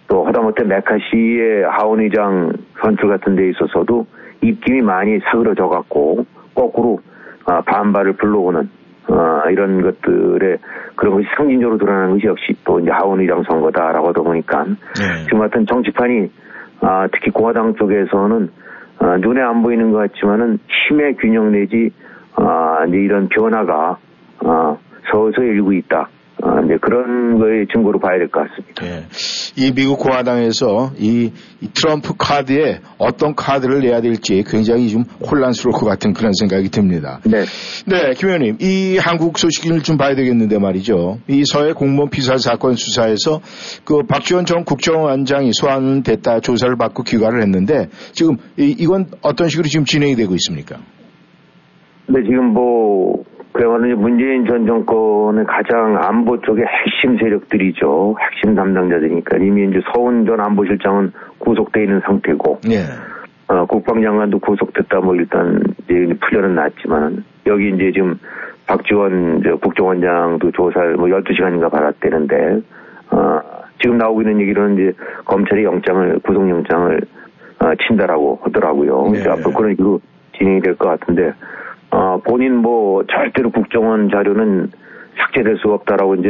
또 0.08 0.26
하다못해 0.26 0.64
메카시의 0.64 1.64
하원의장 1.70 2.54
선출 2.82 3.10
같은 3.10 3.36
데 3.36 3.50
있어서도 3.50 4.08
입김이 4.42 4.82
많이 4.82 5.20
사그러져 5.20 5.68
갖고 5.68 6.26
거꾸로 6.56 7.00
아, 7.46 7.62
반발을 7.62 8.14
불러오는 8.14 8.68
아, 9.10 9.44
이런 9.52 9.84
것들의 9.84 10.58
그런 10.96 11.14
것이 11.14 11.28
상징적으로 11.38 11.78
드러나는 11.78 12.14
것이 12.14 12.26
역시 12.26 12.56
또 12.64 12.80
이제 12.80 12.90
하원의장 12.90 13.44
선거다라고 13.44 14.08
하다 14.08 14.22
보니까 14.24 14.66
예. 14.68 15.24
지금 15.26 15.40
같은 15.40 15.68
정치판이 15.68 16.32
아, 16.82 17.08
특히 17.12 17.30
공화당 17.30 17.76
쪽에서는 17.76 18.50
아, 19.00 19.18
눈에 19.18 19.42
안 19.42 19.62
보이는 19.64 19.92
것 19.92 19.98
같지만은 19.98 20.60
힘의 20.90 21.16
균형 21.18 21.52
내지 21.52 21.92
아, 22.36 22.86
이제 22.88 22.98
이런 22.98 23.28
변화가 23.30 23.98
아, 24.46 24.78
서서히 25.12 25.48
일고 25.48 25.74
있다. 25.74 26.10
아, 26.42 26.62
이제 26.64 26.78
그런 26.78 27.38
거의 27.40 27.68
증거로 27.68 28.00
봐야 28.00 28.18
될 28.18 28.28
것 28.30 28.48
같습니다. 28.50 28.86
예. 28.86 29.04
이 29.56 29.72
미국 29.72 30.00
공화당에서 30.00 30.94
이, 30.98 31.32
이, 31.62 31.68
트럼프 31.74 32.14
카드에 32.18 32.80
어떤 32.98 33.36
카드를 33.36 33.82
내야 33.82 34.02
될지 34.02 34.44
굉장히 34.48 34.90
좀 34.90 35.04
혼란스러울 35.04 35.74
것 35.74 35.86
같은 35.86 36.14
그런 36.14 36.34
생각이 36.34 36.70
듭니다. 36.70 37.20
네. 37.26 37.44
네, 37.86 38.14
김 38.16 38.30
의원님. 38.30 38.58
이 38.60 38.98
한국 38.98 39.38
소식을 39.38 39.82
좀 39.84 39.98
봐야 39.98 40.16
되겠는데 40.16 40.60
말이죠. 40.60 41.20
이 41.28 41.44
서해 41.46 41.74
공무원 41.74 42.10
피살 42.10 42.40
사건 42.40 42.76
수사에서 42.76 43.42
그 43.84 44.04
박지원 44.04 44.46
전 44.46 44.64
국정원장이 44.64 45.52
소환됐다 45.54 46.40
조사를 46.42 46.76
받고 46.78 47.04
귀가를 47.04 47.42
했는데 47.42 47.88
지금 48.14 48.38
이, 48.58 48.76
이건 48.78 49.08
어떤 49.22 49.50
식으로 49.50 49.68
지금 49.68 49.86
진행이 49.86 50.16
되고 50.16 50.34
있습니까? 50.36 50.78
네, 52.08 52.22
지금 52.24 52.54
뭐 52.54 53.24
그야말로 53.52 53.98
문재인 53.98 54.46
전 54.46 54.66
정권의 54.66 55.46
가장 55.46 55.98
안보 56.02 56.40
쪽의 56.42 56.66
핵심 56.66 57.18
세력들이죠. 57.18 58.16
핵심 58.20 58.56
담당자들이니까 58.56 59.38
이미 59.38 59.68
이제 59.68 59.82
서훈 59.94 60.26
전 60.26 60.40
안보실장은 60.40 61.12
구속돼 61.40 61.84
있는 61.84 62.00
상태고, 62.02 62.60
예. 62.70 62.84
어, 63.48 63.66
국방장관도 63.66 64.40
구속됐다 64.40 65.00
뭐 65.00 65.16
일단 65.16 65.62
이제 65.86 66.14
풀려는 66.22 66.56
났지만 66.56 67.24
여기 67.48 67.70
이제 67.70 67.92
지금 67.92 68.20
박지원 68.68 69.42
국정원장도 69.60 70.52
조사를 70.52 70.96
뭐 70.98 71.08
12시간인가 71.08 71.72
받았대는데, 71.72 72.62
어, 73.12 73.42
지금 73.82 73.98
나오고 73.98 74.22
있는 74.22 74.40
얘기로는 74.42 74.74
이제 74.76 74.94
검찰이 75.26 75.64
영장을, 75.64 76.20
구속영장을 76.20 77.02
어, 77.62 77.72
친다라고 77.88 78.40
하더라고요. 78.44 79.10
네. 79.12 79.28
앞으로 79.28 79.52
그런 79.52 79.72
식으로 79.72 80.00
진행이 80.38 80.62
될 80.62 80.76
것 80.76 80.88
같은데, 81.00 81.34
어, 81.92 82.20
본인 82.24 82.58
뭐 82.58 83.04
절대로 83.06 83.50
국정원 83.52 84.10
자료는 84.10 84.72
삭제될 85.18 85.58
수가 85.58 85.76
없다라고 85.76 86.16
이제 86.16 86.30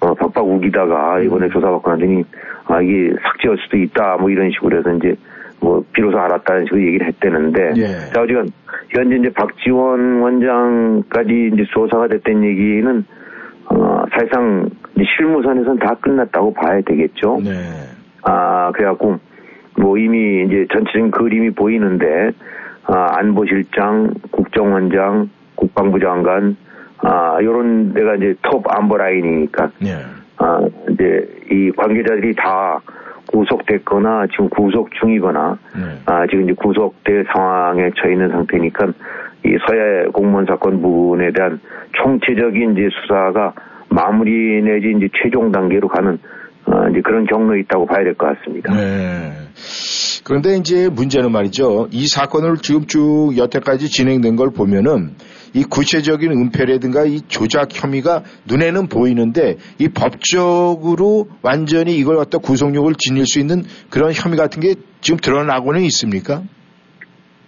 어, 0.00 0.14
박박 0.14 0.46
우기다가 0.46 1.20
이번에 1.20 1.48
조사받고 1.48 1.90
나더니 1.90 2.24
아 2.64 2.80
이게 2.80 3.14
삭제할 3.22 3.58
수도 3.58 3.76
있다 3.76 4.16
뭐 4.18 4.30
이런 4.30 4.50
식으로 4.50 4.78
해서 4.78 4.92
이제 4.94 5.14
뭐 5.60 5.84
비로소 5.92 6.18
알았다는 6.18 6.64
식으로 6.64 6.82
얘기를 6.82 7.06
했대는데 7.06 7.72
예. 7.76 7.86
자 8.12 8.26
지금 8.26 8.48
현재 8.90 9.16
이제 9.16 9.30
박지원 9.30 10.20
원장까지 10.20 11.50
이제 11.52 11.64
조사가 11.72 12.08
됐던 12.08 12.42
얘기는 12.42 13.04
어, 13.66 14.04
사실상 14.10 14.68
이제 14.94 15.04
실무선에서는 15.16 15.78
다 15.78 15.94
끝났다고 16.00 16.52
봐야 16.52 16.80
되겠죠. 16.82 17.40
네. 17.42 17.50
아, 18.22 18.70
그래갖고, 18.72 19.18
뭐 19.78 19.96
이미 19.98 20.44
이제 20.44 20.66
전체적인 20.72 21.10
그림이 21.10 21.50
보이는데, 21.50 22.06
아, 22.06 22.32
안보실장, 22.94 24.14
국정원장, 24.30 25.30
국방부 25.54 25.98
장관, 26.00 26.56
아, 26.98 27.38
요런 27.42 27.94
데가 27.94 28.16
이제 28.16 28.34
톱 28.42 28.64
안보 28.68 28.96
라인이니까, 28.96 29.70
예. 29.84 29.96
아, 30.38 30.60
이제 30.90 31.28
이 31.50 31.70
관계자들이 31.76 32.34
다 32.34 32.80
구속됐거나 33.26 34.26
지금 34.30 34.48
구속 34.50 34.90
중이거나, 35.00 35.58
네. 35.74 35.82
아, 36.06 36.26
지금 36.26 36.44
이제 36.44 36.52
구속될 36.54 37.26
상황에 37.32 37.90
처해 37.96 38.12
있는 38.12 38.28
상태니까, 38.28 38.92
이 39.44 39.56
서해 39.66 40.04
공무원 40.12 40.46
사건 40.46 40.80
부분에 40.80 41.32
대한 41.32 41.60
총체적인 41.92 42.72
이제 42.72 42.88
수사가 42.92 43.52
마무리 43.88 44.62
내지 44.62 44.92
이제 44.96 45.08
최종 45.22 45.50
단계로 45.50 45.88
가는 45.88 46.18
어, 46.66 46.88
이제 46.90 47.00
그런 47.04 47.26
경로에 47.26 47.60
있다고 47.60 47.86
봐야 47.86 48.04
될 48.04 48.14
것 48.14 48.38
같습니다. 48.38 48.72
네. 48.74 49.32
그런데 50.24 50.56
이제 50.56 50.88
문제는 50.88 51.32
말이죠. 51.32 51.88
이 51.90 52.06
사건을 52.06 52.56
지금 52.58 52.86
쭉 52.86 53.32
여태까지 53.36 53.88
진행된 53.88 54.36
걸 54.36 54.50
보면은 54.50 55.10
이 55.54 55.64
구체적인 55.64 56.30
은폐라든가 56.30 57.04
이 57.04 57.20
조작 57.28 57.68
혐의가 57.72 58.22
눈에는 58.48 58.86
보이는데 58.86 59.56
이 59.78 59.88
법적으로 59.88 61.26
완전히 61.42 61.96
이걸 61.96 62.16
갖다 62.16 62.38
구속력을 62.38 62.94
지닐 62.96 63.26
수 63.26 63.40
있는 63.40 63.62
그런 63.90 64.12
혐의 64.12 64.38
같은 64.38 64.62
게 64.62 64.74
지금 65.00 65.18
드러나고는 65.18 65.80
있습니까? 65.82 66.42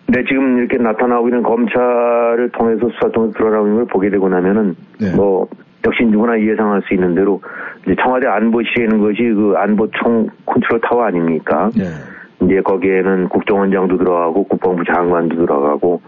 네, 0.07 0.23
지금 0.29 0.59
이렇게 0.59 0.77
나타나고 0.77 1.29
있는 1.29 1.43
검찰을 1.43 2.51
통해서 2.59 2.81
수사 2.93 3.11
통해서 3.15 3.33
드러나고 3.39 3.67
있는 3.67 3.77
걸 3.77 3.87
보게 3.87 4.11
되고 4.11 4.29
나면은 4.29 4.75
네. 5.01 5.15
뭐 5.17 5.47
역시 5.87 6.05
누구나 6.05 6.41
예상할 6.41 6.83
수 6.83 6.95
있는 6.95 7.15
대로 7.15 7.41
이제 7.83 7.95
청와대 8.03 8.27
안보실에 8.27 8.85
있는 8.85 9.01
것이 9.01 9.23
그 9.23 9.55
안보총 9.57 10.29
컨트롤 10.47 10.81
타워 10.81 11.05
아닙니까? 11.05 11.71
네. 11.77 11.85
이제 12.43 12.61
거기에는 12.61 13.29
국정원장도 13.29 13.99
들어가고 13.99 14.45
국방부 14.45 14.85
장관도 14.85 15.37
들어가고 15.37 16.01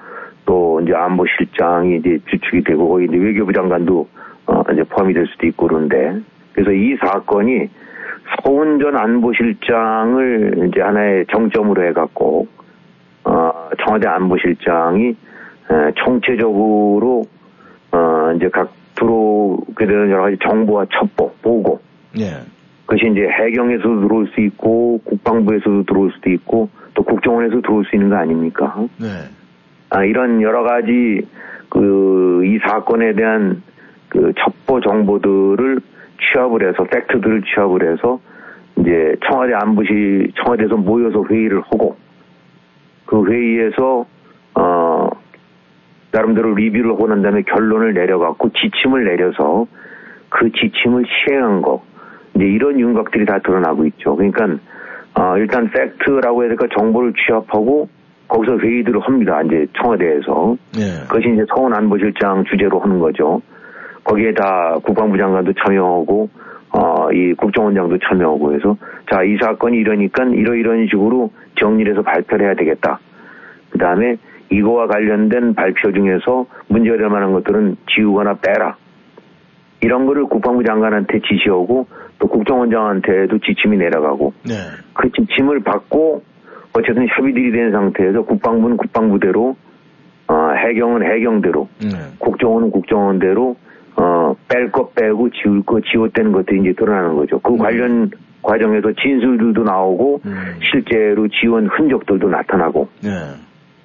또 0.46 0.80
이제 0.80 0.94
안보실장이 0.94 1.96
이제 1.96 2.18
주축이 2.30 2.64
되고 2.64 2.88
거기 2.88 3.04
이제 3.04 3.16
외교부 3.16 3.52
장관도 3.52 4.08
어 4.46 4.62
이제 4.72 4.82
포함이 4.84 5.12
될 5.12 5.26
수도 5.26 5.46
있고 5.46 5.66
그런데 5.66 6.20
그래서 6.52 6.72
이 6.72 6.96
사건이 6.96 7.68
서훈 8.42 8.78
전 8.78 8.96
안보실장을 8.96 10.68
이제 10.68 10.80
하나의 10.80 11.26
정점으로 11.30 11.84
해갖고 11.88 12.46
어 13.24 13.52
청와대 13.84 14.08
안보실장이 14.08 15.08
에, 15.08 15.92
총체적으로 15.96 17.24
어 17.92 18.32
이제 18.36 18.48
각 18.48 18.70
들어 18.96 19.12
오게 19.68 19.86
되는 19.86 20.10
여러 20.10 20.22
가지 20.22 20.36
정보와 20.42 20.86
첩보 20.92 21.32
보고 21.42 21.80
예. 22.18 22.42
그것이 22.86 23.10
이제 23.10 23.26
해경에서도 23.28 24.00
들어올 24.02 24.28
수 24.28 24.40
있고 24.40 25.00
국방부에서도 25.04 25.84
들어올 25.84 26.12
수도 26.12 26.30
있고 26.30 26.70
또 26.94 27.02
국정원에서 27.02 27.60
들어올 27.60 27.84
수 27.84 27.96
있는 27.96 28.10
거 28.10 28.16
아닙니까? 28.16 28.86
네. 29.00 29.06
아, 29.90 30.04
이런 30.04 30.40
여러 30.42 30.62
가지 30.62 31.26
그 31.68 32.26
이 32.46 32.58
사건에 32.58 33.12
대한 33.14 33.62
그 34.08 34.32
첩보 34.38 34.80
정보들을 34.80 35.80
취합을 36.20 36.68
해서 36.68 36.84
팩트들을 36.84 37.42
취합을 37.42 37.92
해서 37.92 38.20
이제 38.78 39.16
청와대 39.28 39.52
안보실 39.54 40.32
청와대에서 40.36 40.76
모여서 40.76 41.24
회의를 41.28 41.60
하고 41.62 41.96
그 43.04 43.24
회의에서 43.26 44.06
어 44.54 45.10
나름대로 46.12 46.54
리뷰를 46.54 46.92
하고 46.92 47.06
난 47.08 47.22
다음에 47.22 47.42
결론을 47.42 47.94
내려갖고 47.94 48.50
지침을 48.50 49.04
내려서 49.04 49.66
그 50.28 50.50
지침을 50.52 51.04
시행한 51.06 51.62
거 51.62 51.82
이제 52.34 52.44
이런 52.44 52.78
윤곽들이 52.78 53.26
다 53.26 53.38
드러나고 53.38 53.86
있죠. 53.86 54.16
그러니까 54.16 54.46
어, 55.14 55.36
일단 55.38 55.70
팩트라고 55.70 56.42
해야 56.42 56.48
될까 56.48 56.66
정보를 56.76 57.12
취합하고 57.14 57.88
거기서 58.28 58.58
회의들을 58.58 59.00
합니다. 59.00 59.40
이제 59.42 59.66
청와대에서 59.80 60.56
예. 60.78 61.06
그것이 61.08 61.32
이제 61.32 61.44
서훈 61.48 61.72
안보실장 61.74 62.44
주제로 62.44 62.80
하는 62.80 62.98
거죠. 62.98 63.40
거기에 64.04 64.34
다 64.34 64.76
국방부 64.82 65.16
장관도 65.16 65.52
참여하고 65.54 66.28
어, 66.72 67.10
이 67.12 67.32
국정원장도 67.34 67.98
참여하고 67.98 68.54
해서 68.54 68.76
자 69.10 69.22
이 69.22 69.36
사건이 69.40 69.78
이러니까 69.78 70.24
이러 70.24 70.54
이런 70.54 70.86
식으로 70.88 71.30
정리를 71.58 71.92
해서 71.92 72.02
발표를 72.02 72.46
해야 72.46 72.54
되겠다. 72.54 72.98
그 73.70 73.78
다음에 73.78 74.16
이거와 74.50 74.86
관련된 74.86 75.54
발표 75.54 75.92
중에서 75.92 76.46
문제가 76.68 76.96
될 76.96 77.08
만한 77.08 77.32
것들은 77.32 77.76
지우거나 77.94 78.34
빼라. 78.34 78.76
이런 79.80 80.06
거를 80.06 80.24
국방부 80.24 80.64
장관한테 80.64 81.20
지시하고 81.20 81.86
또 82.18 82.28
국정원장한테도 82.28 83.38
지침이 83.38 83.76
내려가고 83.76 84.32
네. 84.44 84.54
그 84.94 85.10
지침을 85.12 85.60
받고 85.60 86.22
어쨌든 86.72 87.06
협의들이 87.08 87.52
된 87.52 87.72
상태에서 87.72 88.22
국방부는 88.22 88.76
국방부대로 88.76 89.56
어, 90.28 90.50
해경은 90.56 91.02
해경대로 91.02 91.68
네. 91.80 91.88
국정원은 92.18 92.70
국정원대로 92.70 93.56
어, 93.96 94.34
뺄거 94.48 94.90
빼고 94.90 95.30
지울 95.30 95.62
거 95.62 95.80
지웠다는 95.80 96.32
것들이 96.32 96.60
이제 96.60 96.72
드러나는 96.72 97.14
거죠. 97.16 97.38
그 97.38 97.56
관련 97.56 98.10
과정에서 98.42 98.92
진술들도 98.92 99.62
나오고 99.62 100.20
음. 100.24 100.56
실제로 100.70 101.26
지원 101.28 101.66
흔적들도 101.66 102.28
나타나고 102.28 102.88
네. 103.02 103.10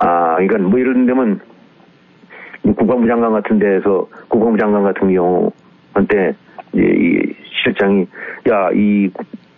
아, 0.04 0.36
그러니까 0.38 0.58
뭐 0.60 0.80
이런 0.80 1.06
데면 1.06 1.39
이 2.64 2.72
국방부 2.74 3.08
장관 3.08 3.32
같은 3.34 3.60
데에서 3.60 4.08
국방부 4.28 4.58
장관 4.58 4.84
같은 4.84 5.14
경우한테 5.14 6.34
이제 6.74 6.82
이 6.84 7.34
실장이 7.64 8.08
야, 8.49 8.70
이, 8.74 9.10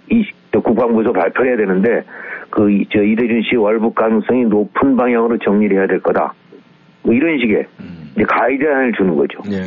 이 0.10 0.26
국방부에서 0.52 1.12
발표를 1.14 1.52
해야 1.52 1.58
되는데 1.58 2.04
그, 2.50 2.70
이- 2.70 2.86
저 2.92 3.02
이대준 3.02 3.42
씨 3.44 3.56
월북 3.56 3.96
가능성이 3.96 4.44
높은 4.46 4.96
방향으로 4.98 5.38
정리를 5.40 5.76
해야 5.78 5.88
될 5.88 6.00
거다. 6.02 6.34
뭐 7.04 7.14
이런 7.14 7.40
식의 7.40 7.66
음. 7.80 8.12
이제 8.16 8.24
가이드라인을 8.24 8.94
주는 8.94 9.16
거죠. 9.16 9.40
예. 9.52 9.60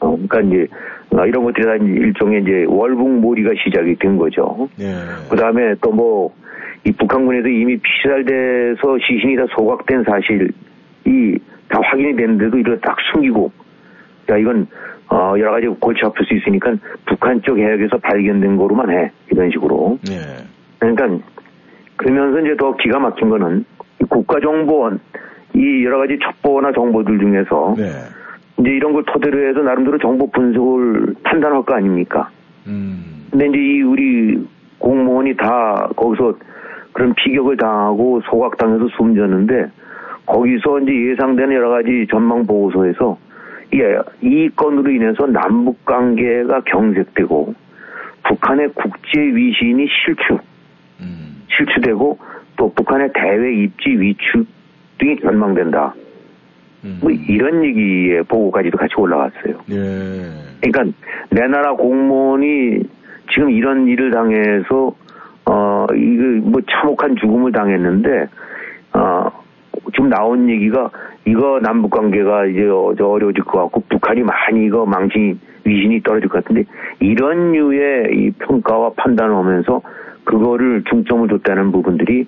어, 0.00 0.10
그러니까 0.28 0.40
이제 0.42 0.66
어, 1.10 1.24
이런 1.24 1.44
것들이 1.44 1.64
다 1.64 1.76
이제 1.76 1.86
일종의 1.86 2.42
이제 2.42 2.64
월북 2.68 3.08
몰이가 3.20 3.50
시작이 3.64 3.96
된 3.96 4.16
거죠. 4.16 4.68
예. 4.80 4.92
그 5.30 5.36
다음에 5.36 5.74
또 5.80 5.90
뭐, 5.92 6.34
이 6.86 6.92
북한군에도 6.92 7.48
이미 7.48 7.76
피살돼서 7.78 8.98
시신이 9.06 9.36
다 9.36 9.44
소각된 9.56 10.04
사실이 10.04 10.48
다 11.68 11.80
확인이 11.82 12.14
됐는데도 12.14 12.58
이걸 12.58 12.80
딱 12.80 12.96
숨기고, 13.12 13.50
야, 14.30 14.36
이건, 14.36 14.66
어, 15.10 15.34
여러 15.38 15.52
가지 15.52 15.66
골치 15.66 16.04
아플 16.04 16.24
수 16.24 16.34
있으니까 16.34 16.74
북한 17.06 17.42
쪽 17.42 17.58
해역에서 17.58 17.98
발견된 17.98 18.56
거로만 18.56 18.90
해. 18.90 19.10
이런 19.30 19.50
식으로. 19.50 19.98
예. 20.10 20.44
그러니까, 20.78 21.24
그러면서 21.96 22.40
이제 22.40 22.56
더 22.56 22.76
기가 22.76 22.98
막힌 22.98 23.30
거는 23.30 23.64
이 24.00 24.04
국가정보원, 24.04 25.00
이 25.54 25.84
여러 25.84 25.98
가지 25.98 26.18
첩보나 26.22 26.72
정보들 26.72 27.18
중에서 27.18 27.74
네. 27.76 27.90
이제 28.58 28.70
이런 28.70 28.92
걸 28.92 29.02
토대로 29.06 29.48
해서 29.48 29.60
나름대로 29.60 29.98
정보 29.98 30.30
분석을 30.30 31.14
판단할 31.22 31.62
거 31.62 31.74
아닙니까? 31.74 32.30
음. 32.66 33.26
근데 33.30 33.48
이제 33.48 33.58
이 33.58 33.82
우리 33.82 34.46
공무원이 34.78 35.36
다 35.36 35.88
거기서 35.96 36.34
그런 36.96 37.12
피격을 37.12 37.58
당하고 37.58 38.22
소각당해서 38.22 38.88
숨졌는데 38.96 39.66
거기서 40.24 40.80
이제 40.80 41.10
예상되는 41.10 41.54
여러 41.54 41.68
가지 41.68 42.06
전망 42.10 42.46
보고서에서 42.46 43.18
예, 43.74 43.98
이 44.22 44.48
건으로 44.56 44.90
인해서 44.90 45.26
남북 45.26 45.84
관계가 45.84 46.62
경색되고 46.62 47.54
북한의 48.24 48.70
국제 48.74 49.20
위신이 49.20 49.86
실추, 49.88 50.38
음. 51.02 51.42
실추되고 51.54 52.18
또 52.56 52.72
북한의 52.72 53.10
대외 53.12 53.54
입지 53.64 53.90
위축 53.90 54.46
등이 54.96 55.20
전망된다. 55.20 55.94
음. 56.84 56.98
뭐 57.02 57.10
이런 57.10 57.62
얘기의 57.62 58.22
보고까지도 58.22 58.78
같이 58.78 58.94
올라갔어요. 58.96 59.60
예. 59.70 60.32
그러니까 60.62 60.98
내 61.28 61.46
나라 61.46 61.74
공무원이 61.74 62.80
지금 63.30 63.50
이런 63.50 63.86
일을 63.86 64.10
당해서 64.10 64.94
어 65.46 65.86
이거 65.94 66.22
뭐 66.50 66.60
참혹한 66.68 67.16
죽음을 67.16 67.52
당했는데 67.52 68.28
어 68.94 69.30
지금 69.92 70.08
나온 70.08 70.48
얘기가 70.48 70.90
이거 71.24 71.60
남북 71.62 71.90
관계가 71.90 72.46
이제 72.46 72.62
어려워질 72.68 73.44
것 73.44 73.62
같고 73.62 73.82
북한이 73.88 74.22
많이 74.22 74.66
이거 74.66 74.84
망신 74.86 75.38
위신이 75.64 76.02
떨어질 76.02 76.28
것 76.28 76.42
같은데 76.44 76.64
이런 77.00 77.52
류의 77.52 78.08
이 78.16 78.30
평가와 78.38 78.92
판단을 78.96 79.34
하면서 79.34 79.82
그거를 80.24 80.82
중점을 80.88 81.28
뒀다는 81.28 81.70
부분들이 81.72 82.26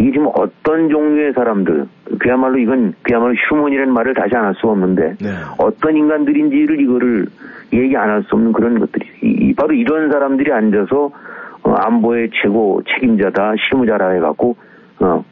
이게 0.00 0.12
지금 0.12 0.28
어떤 0.34 0.88
종류의 0.90 1.32
사람들 1.32 1.86
그야말로 2.18 2.58
이건 2.58 2.94
그야말로 3.02 3.34
휴먼이라는 3.34 3.92
말을 3.92 4.14
다시 4.14 4.36
안 4.36 4.44
할 4.44 4.54
수 4.54 4.68
없는데 4.68 5.16
네. 5.20 5.30
어떤 5.58 5.96
인간들인지를 5.96 6.80
이거를 6.80 7.26
얘기 7.72 7.96
안 7.96 8.08
할 8.10 8.22
수 8.24 8.34
없는 8.36 8.52
그런 8.52 8.78
것들이 8.78 9.06
이, 9.22 9.54
바로 9.54 9.72
이런 9.74 10.10
사람들이 10.10 10.52
앉아서 10.52 11.06
어, 11.06 11.10
안보의 11.76 12.30
최고 12.42 12.82
책임자다 12.84 13.54
실무자라 13.68 14.10
해갖고 14.10 14.56
어, 15.00 15.24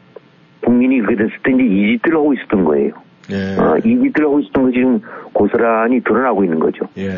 국민이 0.63 0.99
그게 1.01 1.15
됐을 1.15 1.31
때 1.43 1.51
이제 1.53 1.63
이 1.63 1.97
짓들을 1.97 2.17
하고 2.17 2.33
있었던 2.33 2.63
거예요. 2.63 2.91
예. 3.31 3.59
어, 3.59 3.77
이 3.79 4.03
짓들을 4.03 4.25
하고 4.25 4.39
있었던 4.39 4.63
것이 4.63 4.75
지금 4.75 5.01
고스란히 5.33 6.01
드러나고 6.01 6.43
있는 6.43 6.59
거죠. 6.59 6.85
예. 6.97 7.09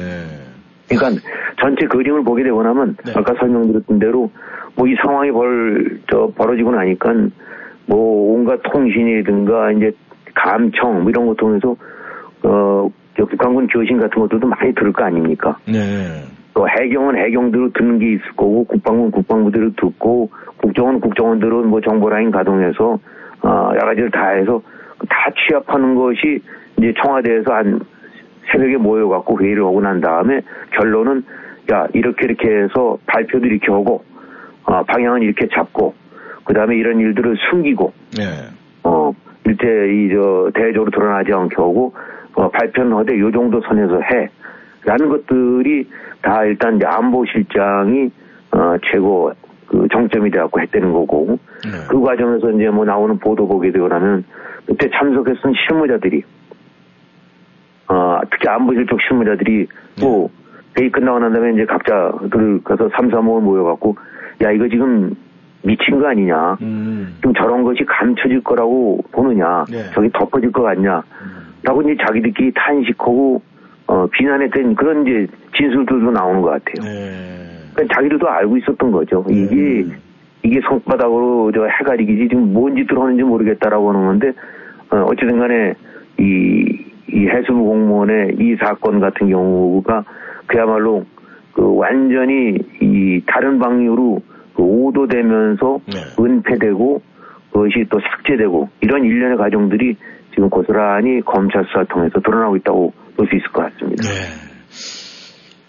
그러니까 0.88 1.22
전체 1.61 1.86
그림을 1.86 2.24
보게 2.24 2.43
되고 2.43 2.63
나면 2.63 2.97
네. 3.05 3.13
아까 3.15 3.34
설명드렸던 3.39 3.99
대로 3.99 4.32
뭐 4.76 4.88
이 4.88 4.95
상황이 5.03 5.32
벌, 5.32 5.99
저, 6.09 6.32
벌어지고 6.36 6.72
나니까 6.72 7.13
뭐 7.86 8.34
온갖 8.34 8.59
통신이든가 8.63 9.74
이제 9.74 9.91
감청 10.34 11.01
뭐 11.01 11.09
이런 11.09 11.28
거 11.28 11.34
통해서 11.36 11.76
어, 12.43 12.89
북한군 13.15 13.67
교신 13.67 13.99
같은 13.99 14.22
것들도 14.22 14.47
많이 14.47 14.74
들을 14.74 14.93
거 14.93 15.03
아닙니까? 15.03 15.57
네. 15.65 16.24
또 16.54 16.68
해경은 16.68 17.16
해경대로 17.16 17.72
듣는 17.74 18.00
게 18.00 18.14
있을 18.14 18.32
거고 18.36 18.66
국방부는 18.66 19.12
국방부대로 19.12 19.72
듣고 19.76 20.30
국정원 20.58 21.00
국정원대로 21.00 21.64
뭐 21.64 21.80
정보라인 21.82 22.32
가동해서 22.32 23.00
어, 23.41 23.70
여러 23.74 23.88
가지를 23.88 24.12
다 24.12 24.30
해서 24.30 24.62
다 25.08 25.32
취합하는 25.47 25.95
것이 25.95 26.41
이제 26.78 26.93
청와대에서 27.02 27.54
한 27.54 27.80
새벽에 28.52 28.78
모여갖고 28.78 29.39
회의를 29.39 29.64
하고 29.64 29.80
난 29.80 30.02
다음에 30.02 30.41
결론은 30.72 31.24
야 31.72 31.88
이렇게 31.93 32.26
이렇게 32.26 32.50
해서 32.50 32.97
발표도 33.06 33.45
이렇게 33.45 33.72
하고 33.72 34.04
어, 34.64 34.84
방향은 34.84 35.22
이렇게 35.22 35.47
잡고 35.47 35.93
그 36.43 36.54
다음에 36.54 36.76
이런 36.76 37.00
일들을 37.00 37.38
숨기고 37.50 37.93
네. 38.18 38.24
어 38.84 39.14
일제 39.45 39.68
이 39.68 40.10
저 40.12 40.52
대외적으로 40.54 40.89
드러나지 40.91 41.32
않게 41.32 41.56
하고 41.56 41.93
어, 42.34 42.50
발표는 42.50 42.97
하되 42.97 43.20
요 43.20 43.32
정도 43.32 43.62
선에서 43.62 44.02
해 44.02 44.30
라는 44.86 45.10
것들이 45.10 45.88
다 46.22 46.44
일단 46.46 46.78
이제 46.78 46.86
안보실장이 46.86 48.12
어, 48.52 48.76
최고 48.92 49.32
그 49.68 49.88
정점이 49.92 50.32
돼갖고 50.32 50.60
했다는 50.62 50.92
거고 50.92 51.38
네. 51.64 51.72
그 51.90 52.02
과정에서 52.02 52.52
이제 52.52 52.70
뭐 52.70 52.86
나오는 52.86 53.18
보도 53.20 53.48
보게 53.48 53.72
되고 53.72 53.88
나면 53.88 54.24
그때 54.66 54.90
참석했던 54.90 55.54
실무자들이 55.54 56.24
어, 57.88 58.20
특히 58.32 58.48
안보실 58.48 58.88
쪽 58.88 59.00
실무자들이 59.02 59.68
네. 59.98 60.06
뭐 60.06 60.30
회의 60.80 60.92
끝나고 60.92 61.20
난 61.20 61.34
다음에 61.34 61.54
이제 61.54 61.66
각자들 61.66 62.64
가서 62.64 62.90
삼삼오오 62.96 63.42
모여갖고 63.42 63.96
야 64.44 64.52
이거 64.52 64.68
지금 64.68 65.16
미친 65.62 66.00
거 66.00 66.08
아니냐 66.08 66.58
음. 66.62 67.18
좀 67.22 67.34
저런 67.34 67.64
것이 67.64 67.84
감춰질 67.86 68.44
거라고 68.44 69.04
보느냐 69.12 69.66
네. 69.70 69.84
저기 69.94 70.10
덮어질 70.12 70.52
것 70.52 70.64
같냐 70.64 71.04
음. 71.22 71.54
라고 71.64 71.82
이제 71.82 71.98
자기들끼리 72.06 72.54
탄식하고 72.56 73.42
어, 73.90 74.06
비난했던 74.06 74.76
그런 74.76 75.02
이제 75.02 75.26
진술들도 75.58 76.12
나오는 76.12 76.42
것 76.42 76.50
같아요. 76.52 76.88
네. 76.88 77.50
그러니까 77.74 77.96
자기들도 77.96 78.30
알고 78.30 78.58
있었던 78.58 78.92
거죠. 78.92 79.26
네. 79.28 79.34
이게 79.34 79.86
이게 80.44 80.62
손바닥으로 80.62 81.52
저 81.52 81.66
해가리기지 81.66 82.30
지금 82.30 82.54
뭔 82.54 82.76
짓을 82.76 83.00
하는지 83.00 83.24
모르겠다라고 83.24 83.90
하는 83.90 84.06
건데 84.06 84.32
어, 84.92 84.98
어찌든 85.10 85.40
간에 85.40 85.74
이, 86.20 86.86
이 87.08 87.28
해수부 87.28 87.64
공무원의 87.64 88.36
이 88.40 88.56
사건 88.58 89.00
같은 89.00 89.28
경우가 89.28 90.04
그야말로 90.46 91.04
그 91.54 91.76
완전히 91.76 92.60
이 92.80 93.22
다른 93.26 93.58
방향으로 93.58 94.22
그 94.56 94.62
오도되면서 94.62 95.80
네. 95.88 96.24
은폐되고 96.24 97.02
그것이 97.52 97.86
또 97.90 98.00
삭제되고 98.00 98.70
이런 98.82 99.04
일련의 99.04 99.38
과정들이 99.38 99.98
지금 100.36 100.48
고스란히 100.48 101.22
검찰 101.22 101.66
수사를 101.66 101.88
통해서 101.88 102.20
드러나고 102.20 102.56
있다고 102.58 102.94
볼 103.20 103.28
수 103.28 103.36
있을 103.36 103.51
것 103.51 103.63
같습니다. 103.74 104.03
네. 104.03 104.49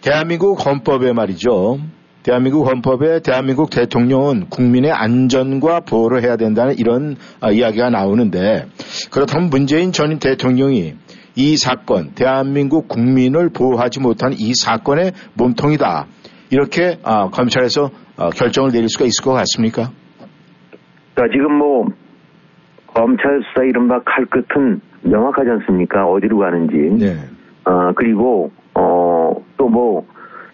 대한민국 0.03 0.65
헌법에 0.65 1.13
말이죠. 1.13 1.79
대한민국 2.23 2.69
헌법에 2.69 3.21
대한민국 3.21 3.71
대통령은 3.71 4.47
국민의 4.51 4.93
안전과 4.93 5.81
보호를 5.81 6.23
해야 6.23 6.37
된다는 6.37 6.79
이런 6.79 7.17
아, 7.41 7.51
이야기가 7.51 7.91
나오는데 7.91 8.67
그렇다면 9.11 9.51
문재인 9.51 9.91
전 9.93 10.19
대통령이 10.19 10.95
이 11.35 11.57
사건, 11.57 12.13
대한민국 12.15 12.89
국민을 12.89 13.51
보호하지 13.51 14.01
못한 14.01 14.33
이 14.33 14.55
사건의 14.55 15.13
몸통이다. 15.35 16.07
이렇게 16.51 16.99
아, 17.03 17.31
검찰에서 17.31 17.91
아, 18.17 18.31
결정을 18.31 18.71
내릴 18.71 18.89
수가 18.89 19.07
있을 19.07 19.25
것 19.25 19.33
같습니까? 19.33 19.91
자, 21.17 21.25
지금 21.33 21.55
뭐 21.55 21.87
검찰 22.87 23.41
수사 23.49 23.65
이른바 23.65 24.01
칼끝은 24.05 24.81
명확하지 25.03 25.51
않습니까? 25.51 26.05
어디로 26.07 26.39
가는지. 26.39 26.75
네. 27.05 27.40
어, 27.65 27.93
그리고, 27.95 28.51
어, 28.75 29.35
또 29.57 29.69
뭐, 29.69 30.07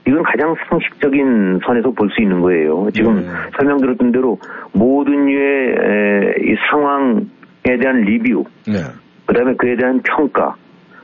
이건 0.07 0.23
가장 0.23 0.55
상식적인 0.69 1.61
선에서 1.67 1.91
볼 1.91 2.09
수 2.11 2.23
있는 2.23 2.41
거예요. 2.41 2.89
지금 2.95 3.17
네. 3.17 3.27
설명드렸던 3.59 4.13
대로 4.13 4.39
모든 4.73 5.29
에, 5.29 6.35
이 6.43 6.55
상황에 6.71 7.79
대한 7.81 8.03
리뷰, 8.03 8.45
네. 8.67 8.75
그 9.27 9.35
다음에 9.35 9.55
그에 9.55 9.75
대한 9.77 10.01
평가, 10.03 10.55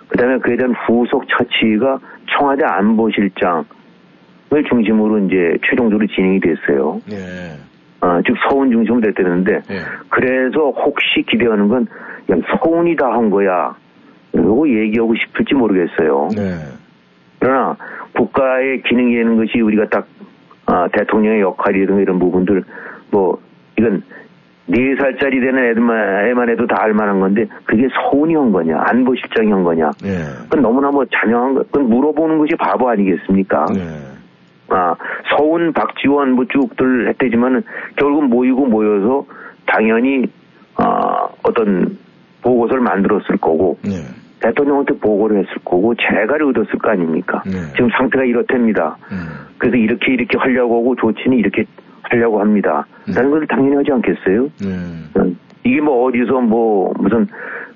그 0.08 0.16
다음에 0.16 0.38
그에 0.38 0.56
대한 0.56 0.72
후속 0.86 1.24
처치가 1.28 1.98
청와대 2.30 2.64
안보실장을 2.64 3.64
중심으로 4.68 5.18
이제 5.26 5.58
최종적으로 5.68 6.06
진행이 6.06 6.38
됐어요. 6.40 7.00
네. 7.08 7.56
어, 8.00 8.20
즉 8.26 8.36
서운 8.48 8.70
중심으로 8.70 9.00
됐다는데 9.00 9.62
네. 9.68 9.76
그래서 10.10 10.70
혹시 10.70 11.22
기대하는 11.28 11.68
건 11.68 11.86
야, 12.30 12.36
서운이 12.62 12.94
다 12.96 13.06
한 13.10 13.30
거야. 13.30 13.74
요거 14.34 14.68
얘기하고 14.68 15.14
싶을지 15.14 15.54
모르겠어요. 15.54 16.28
네. 16.34 16.58
그러나 17.38 17.76
국가의 18.14 18.82
기능이 18.82 19.14
되는 19.16 19.36
것이 19.36 19.60
우리가 19.60 19.88
딱 19.88 20.06
아, 20.66 20.88
대통령의 20.92 21.40
역할이든 21.40 21.98
이런 22.00 22.18
부분들 22.18 22.64
뭐 23.10 23.38
이건 23.78 24.02
네 24.66 24.94
살짜리 24.96 25.40
되는 25.40 25.70
애들만 25.70 26.28
애만 26.28 26.48
해도 26.48 26.66
다 26.66 26.76
알만한 26.80 27.20
건데 27.20 27.46
그게 27.64 27.88
서운이 27.88 28.34
한 28.34 28.52
거냐 28.52 28.78
안보실장이 28.78 29.50
한 29.50 29.64
거냐 29.64 29.90
네. 30.02 30.22
그건 30.44 30.62
너무나 30.62 30.90
뭐 30.90 31.04
잔영한 31.12 31.54
거 31.54 31.62
그건 31.64 31.88
물어보는 31.88 32.38
것이 32.38 32.54
바보 32.56 32.88
아니겠습니까? 32.88 33.66
네. 33.74 33.80
아 34.68 34.94
서운 35.36 35.72
박지원 35.72 36.32
뭐 36.32 36.46
쭉들 36.46 37.08
했대지만은 37.08 37.62
결국 37.96 38.24
모이고 38.26 38.66
모여서 38.66 39.26
당연히 39.66 40.26
아 40.76 41.28
어떤 41.42 41.98
보고서를 42.42 42.82
만들었을 42.82 43.36
거고 43.40 43.78
네. 43.82 43.96
대통령한테 44.42 44.94
보고를 44.98 45.38
했을 45.38 45.54
거고 45.64 45.94
재가를 45.94 46.44
얻었을 46.48 46.78
거 46.78 46.90
아닙니까? 46.90 47.42
네. 47.46 47.52
지금 47.76 47.88
상태가 47.96 48.24
이렇답니다. 48.24 48.96
네. 49.10 49.16
그래서 49.58 49.76
이렇게 49.76 50.12
이렇게 50.12 50.36
하려고 50.38 50.78
하고 50.78 50.96
조치는 50.96 51.38
이렇게 51.38 51.64
하려고 52.02 52.40
합니다. 52.40 52.86
네. 53.06 53.14
라는 53.14 53.30
것을 53.30 53.46
당연히 53.46 53.76
하지 53.76 53.92
않겠어요? 53.92 54.48
네. 54.60 55.20
어, 55.20 55.32
이게 55.64 55.80
뭐 55.80 56.06
어디서 56.06 56.40
뭐 56.40 56.92
무슨 56.98 57.26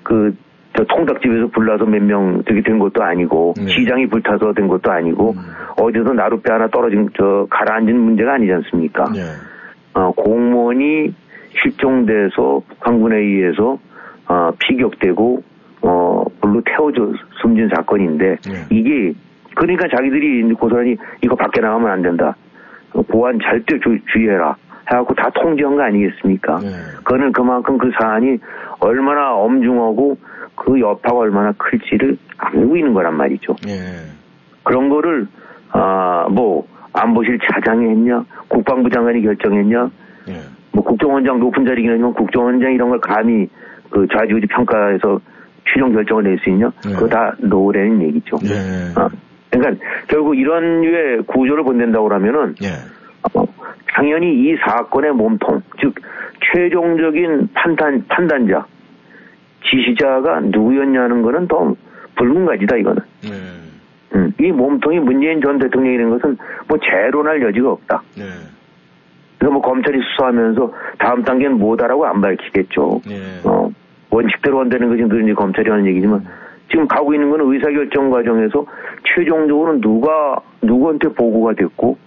그 0.03 0.35
통닭집에서 0.73 1.47
불나서 1.47 1.85
몇 1.85 2.03
명 2.03 2.43
저기 2.47 2.61
된 2.61 2.77
것도 2.77 3.01
아니고 3.01 3.53
네. 3.57 3.67
시장이 3.67 4.07
불타서 4.07 4.53
된 4.53 4.67
것도 4.67 4.91
아니고 4.91 5.31
음. 5.31 5.41
어디서 5.81 6.13
나룻배 6.13 6.51
하나 6.51 6.67
떨어진 6.67 7.09
저 7.17 7.47
가라앉은 7.49 7.97
문제가 7.97 8.33
아니지 8.33 8.51
않습니까? 8.53 9.05
네. 9.11 9.21
어, 9.93 10.11
공무원이 10.11 11.13
실종돼서 11.61 12.61
북한군에 12.67 13.17
의해서 13.17 13.79
어, 14.27 14.51
피격되고 14.59 15.41
어, 15.81 16.23
불로 16.41 16.61
태워져 16.65 17.13
숨진 17.41 17.69
사건인데 17.69 18.37
네. 18.45 18.65
이게 18.69 19.13
그러니까 19.55 19.87
자기들이 19.87 20.53
고스란히 20.53 20.97
이거 21.21 21.35
밖에 21.35 21.61
나가면 21.61 21.89
안 21.89 22.01
된다. 22.01 22.35
보안 23.09 23.39
절대 23.39 23.79
주, 23.79 23.97
주의해라. 24.11 24.55
해갖고 24.89 25.13
다 25.15 25.29
통지한 25.31 25.75
거 25.75 25.83
아니겠습니까? 25.83 26.59
네. 26.59 26.69
그거는 26.97 27.31
그만큼 27.31 27.77
그 27.77 27.91
사안이 27.99 28.37
얼마나 28.79 29.33
엄중하고 29.35 30.17
그 30.55 30.79
여파가 30.79 31.17
얼마나 31.17 31.51
클지를 31.57 32.17
알고 32.37 32.77
있는 32.77 32.93
거란 32.93 33.15
말이죠. 33.15 33.55
예. 33.67 33.73
그런 34.63 34.89
거를 34.89 35.27
아 35.71 36.27
뭐 36.29 36.67
안보실 36.93 37.37
차장이 37.39 37.89
했냐, 37.89 38.23
국방부 38.47 38.89
장관이 38.89 39.21
결정했냐, 39.21 39.89
예. 40.29 40.33
뭐 40.71 40.83
국정원장 40.83 41.39
높은 41.39 41.65
자리긴 41.65 41.91
하지만 41.91 42.13
국정원장 42.13 42.73
이런 42.73 42.89
걸 42.89 42.99
감히 42.99 43.47
그 43.89 44.07
좌지우지 44.11 44.47
평가해서 44.47 45.19
최종 45.73 45.93
결정을 45.93 46.23
낼 46.23 46.37
수 46.39 46.49
있냐? 46.49 46.71
네. 46.85 46.93
그거 46.93 47.07
다 47.07 47.33
노래는 47.39 48.01
얘기죠. 48.03 48.37
예. 48.45 48.99
어. 48.99 49.09
그러니까 49.49 49.85
결국 50.07 50.35
이런 50.37 50.81
류의 50.81 51.23
구조를 51.23 51.63
본댄다고 51.63 52.07
그러면은 52.07 52.55
예. 52.63 52.67
어, 53.33 53.45
당연히 53.93 54.33
이 54.33 54.55
사건의 54.65 55.11
몸통, 55.13 55.61
즉 55.81 55.95
최종적인 56.53 57.49
판단 57.53 58.05
판단자, 58.07 58.65
지시자가 59.69 60.41
누구였냐는 60.41 61.21
거는 61.21 61.47
더 61.47 61.75
불문가지다 62.15 62.77
이거는. 62.77 63.01
예. 63.25 63.29
음, 64.15 64.31
이 64.39 64.51
몸통이 64.51 64.99
문재인 64.99 65.41
전 65.41 65.59
대통령이라는 65.59 66.17
것은 66.17 66.37
뭐 66.67 66.77
재론할 66.79 67.41
여지가 67.41 67.71
없다. 67.71 68.01
예. 68.19 68.23
그래서 69.37 69.53
뭐 69.53 69.61
검찰이 69.61 69.99
수사하면서 70.01 70.73
다음 70.97 71.23
단계는 71.23 71.57
뭐다라고 71.59 72.05
안 72.05 72.21
밝히겠죠. 72.21 73.01
예. 73.09 73.41
어, 73.43 73.69
원칙대로 74.09 74.59
한다는 74.59 74.89
것이 74.89 75.03
늘 75.03 75.23
이제 75.23 75.33
검찰이 75.33 75.69
하는 75.69 75.85
얘기지만 75.85 76.25
지금 76.69 76.87
가고 76.87 77.13
있는 77.13 77.29
거는 77.29 77.51
의사결정 77.53 78.09
과정에서 78.09 78.65
최종적으로 79.03 79.79
누가 79.79 80.39
누구한테 80.61 81.09
보고가 81.09 81.53
됐고 81.53 81.97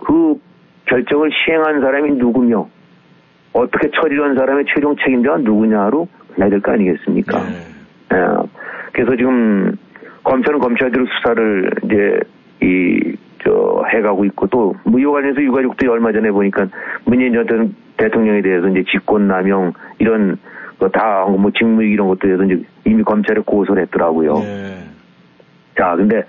그 0.00 0.34
결정을 0.86 1.30
시행한 1.32 1.80
사람이 1.80 2.12
누구며 2.12 2.68
어떻게 3.52 3.88
처리를 3.90 4.24
한 4.24 4.34
사람의 4.36 4.64
최종 4.74 4.94
책임자가 4.96 5.38
누구냐로 5.38 6.08
가야 6.36 6.48
될 6.50 6.60
거 6.60 6.72
아니겠습니까? 6.72 7.38
예. 7.48 8.16
예. 8.16 8.26
그래서 8.92 9.16
지금 9.16 9.76
검찰은 10.24 10.58
검찰대로 10.58 11.04
수사를 11.06 11.70
이제 11.84 12.20
이, 12.62 13.16
저, 13.44 13.82
해가고 13.92 14.24
있고 14.26 14.46
또, 14.48 14.74
무효 14.84 15.12
관련해서 15.12 15.42
유가족들이 15.42 15.88
얼마 15.90 16.12
전에 16.12 16.30
보니까 16.30 16.66
문재인 17.04 17.32
전 17.34 17.46
대- 17.46 18.04
대통령에 18.04 18.40
대해서 18.42 18.68
이제 18.68 18.84
직권남용 18.90 19.72
이런 19.98 20.36
거 20.36 20.36
다뭐 20.78 21.50
직무유기 21.56 21.92
이런 21.94 22.08
것들에 22.08 22.36
대해서 22.36 22.44
이제 22.44 22.64
이미 22.84 23.02
검찰에 23.02 23.40
고소를 23.44 23.82
했더라고요. 23.84 24.36
예. 24.42 24.94
자, 25.76 25.94
근데 25.96 26.22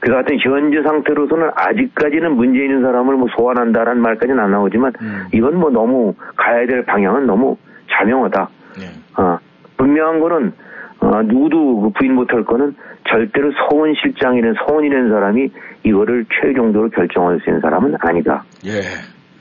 그 0.00 0.10
같은 0.10 0.38
현재 0.38 0.82
상태로서는 0.82 1.50
아직까지는 1.54 2.36
문제 2.36 2.64
있는 2.64 2.82
사람을 2.82 3.16
뭐 3.16 3.28
소환한다라는 3.36 4.00
말까지는 4.00 4.38
안 4.38 4.50
나오지만 4.52 4.92
음. 5.00 5.24
이건 5.32 5.56
뭐 5.56 5.70
너무 5.70 6.14
가야 6.36 6.66
될 6.66 6.84
방향은 6.84 7.26
너무 7.26 7.56
자명하다. 7.90 8.48
예. 8.80 9.20
어, 9.20 9.38
분명한 9.76 10.20
거는 10.20 10.52
어, 11.00 11.22
누구도 11.22 11.80
그 11.80 11.90
부인 11.90 12.14
못할 12.14 12.44
거는 12.44 12.76
절대로 13.08 13.50
서훈 13.52 13.94
실장이는 14.00 14.54
서훈이라는 14.54 15.10
사람이 15.10 15.50
이거를 15.84 16.24
최종적으로 16.40 16.88
결정할 16.90 17.40
수 17.40 17.50
있는 17.50 17.60
사람은 17.60 17.96
아니다. 18.00 18.44
예. 18.64 18.82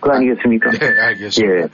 그거 0.02 0.16
아니겠습니까? 0.16 0.72
네, 0.72 0.78
알겠습니다. 1.08 1.68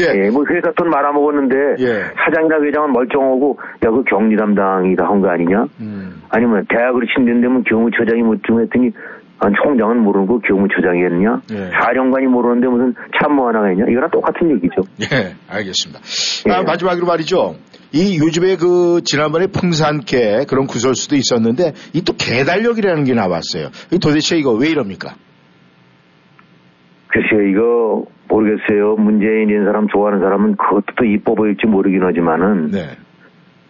예. 0.00 0.24
예, 0.24 0.30
뭐 0.30 0.44
회사 0.50 0.72
돈 0.76 0.88
말아먹었는데 0.90 1.56
예. 1.84 2.02
사장이나 2.24 2.56
회장은 2.64 2.92
멀쩡하고 2.92 3.58
야 3.84 3.90
그 3.90 4.02
격리 4.04 4.36
담당이다 4.36 5.04
한 5.06 5.20
거 5.20 5.28
아니냐? 5.28 5.66
음. 5.80 6.22
아니면 6.30 6.66
대학으로 6.68 7.06
신된다면 7.14 7.62
교무처장이 7.64 8.22
묻좀 8.22 8.62
했더니 8.62 8.90
아, 9.38 9.48
총장은 9.62 9.98
모르고 9.98 10.40
교무처장이겠냐? 10.40 11.40
예. 11.52 11.70
사령관이 11.80 12.26
모르는데 12.26 12.66
무슨 12.68 12.94
참모 13.20 13.46
하나가 13.48 13.70
있냐? 13.72 13.84
이거랑 13.90 14.10
똑같은 14.10 14.50
얘기죠. 14.52 14.82
예, 15.02 15.34
알겠습니다. 15.48 16.00
예. 16.48 16.52
아, 16.52 16.62
마지막으로 16.62 17.06
말이죠. 17.06 17.56
이 17.92 18.18
요즘에 18.18 18.56
그 18.56 19.02
지난번에 19.04 19.46
풍산개 19.48 20.46
그런 20.48 20.66
구설수도 20.66 21.14
있었는데 21.16 21.74
이 21.92 22.02
또 22.02 22.14
개달력이라는 22.16 23.04
게 23.04 23.14
나왔어요. 23.14 23.68
이 23.92 23.98
도대체 23.98 24.36
이거 24.36 24.52
왜 24.52 24.68
이럽니까? 24.70 25.14
글쎄요, 27.14 27.42
이거 27.42 28.04
모르겠어요. 28.28 28.96
문재인이라는 28.96 29.66
사람 29.66 29.88
좋아하는 29.88 30.20
사람은 30.20 30.56
그것도 30.56 30.94
또 30.96 31.04
이뻐 31.04 31.34
보일지 31.34 31.66
모르긴 31.66 32.02
하지만은 32.02 32.70
네. 32.72 32.80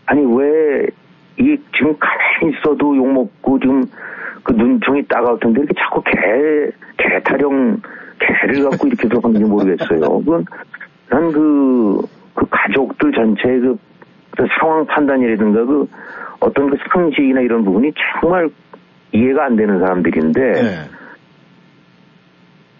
아니 0.06 0.22
왜 0.34 0.88
이 1.38 1.56
지금 1.76 1.96
가만히 1.98 2.56
있어도 2.56 2.96
욕 2.96 3.12
먹고 3.12 3.58
지금 3.58 3.84
그 4.42 4.52
눈총이 4.52 5.06
따가울 5.06 5.40
텐데 5.40 5.62
이렇게 5.62 5.74
자꾸 5.78 6.02
개, 6.02 6.70
개 6.96 7.20
타령, 7.22 7.80
개를 8.18 8.70
갖고 8.70 8.86
이렇게 8.86 9.08
들어가는지 9.08 9.44
모르겠어요. 9.44 10.00
그건 10.00 10.44
난 11.10 11.32
그, 11.32 12.00
그 12.34 12.46
가족들 12.48 13.12
전체의 13.12 13.60
그, 13.60 13.78
그 14.36 14.46
상황 14.58 14.86
판단이라든가 14.86 15.64
그 15.64 15.88
어떤 16.40 16.70
그 16.70 16.76
상식이나 16.92 17.40
이런 17.40 17.64
부분이 17.64 17.92
정말 18.20 18.48
이해가 19.12 19.46
안 19.46 19.56
되는 19.56 19.80
사람들인데 19.80 20.52
네. 20.52 20.70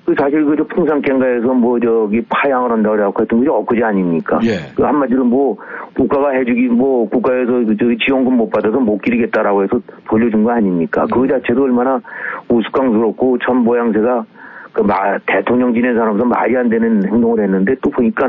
그 0.05 0.15
사실 0.19 0.45
그저 0.45 0.65
풍산갱가에서 0.65 1.47
뭐 1.55 1.81
저기 1.81 2.21
파양을 2.29 2.71
한다고 2.71 2.95
그래갖고 2.95 3.23
했던 3.23 3.43
게 3.43 3.49
엊그제 3.49 3.83
아닙니까? 3.83 4.39
예. 4.45 4.75
그 4.77 4.83
한마디로 4.83 5.25
뭐 5.25 5.57
국가가 5.95 6.31
해주기 6.31 6.69
뭐 6.69 7.09
국가에서 7.09 7.53
그 7.65 7.77
저기 7.79 7.97
지원금 7.99 8.37
못 8.37 8.51
받아서 8.51 8.79
못 8.79 8.99
기리겠다라고 8.99 9.63
해서 9.63 9.81
돌려준 10.07 10.45
거 10.45 10.51
아닙니까? 10.51 11.07
그 11.11 11.27
자체도 11.27 11.63
얼마나 11.63 12.01
우스꽝스럽고 12.49 13.39
전 13.39 13.59
모양새가 13.59 14.27
그 14.75 14.83
마, 14.83 15.17
대통령 15.27 15.73
지낸 15.73 15.95
사람으로서 15.95 16.27
말이 16.27 16.55
안 16.57 16.69
되는 16.69 17.03
행동을 17.09 17.43
했는데 17.43 17.75
또 17.81 17.89
보니까 17.91 18.29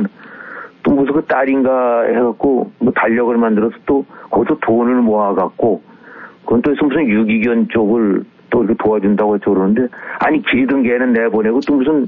또 0.84 0.91
무슨 0.91 1.13
그 1.13 1.26
딸인가 1.26 2.03
해갖고 2.03 2.71
뭐 2.80 2.93
달력을 2.95 3.36
만들어서 3.36 3.76
또 3.86 4.05
거기서 4.30 4.59
돈을 4.61 5.01
모아갖고 5.01 5.82
그건 6.45 6.61
또 6.61 6.71
무슨 6.71 7.07
유기견 7.09 7.67
쪽을 7.69 8.23
또 8.49 8.63
이렇게 8.63 8.75
도와준다고 8.83 9.35
해서 9.35 9.51
그러는데 9.51 9.87
아니 10.19 10.41
기르던 10.41 10.83
개는 10.83 11.13
내보내고 11.13 11.59
또 11.67 11.75
무슨 11.75 12.07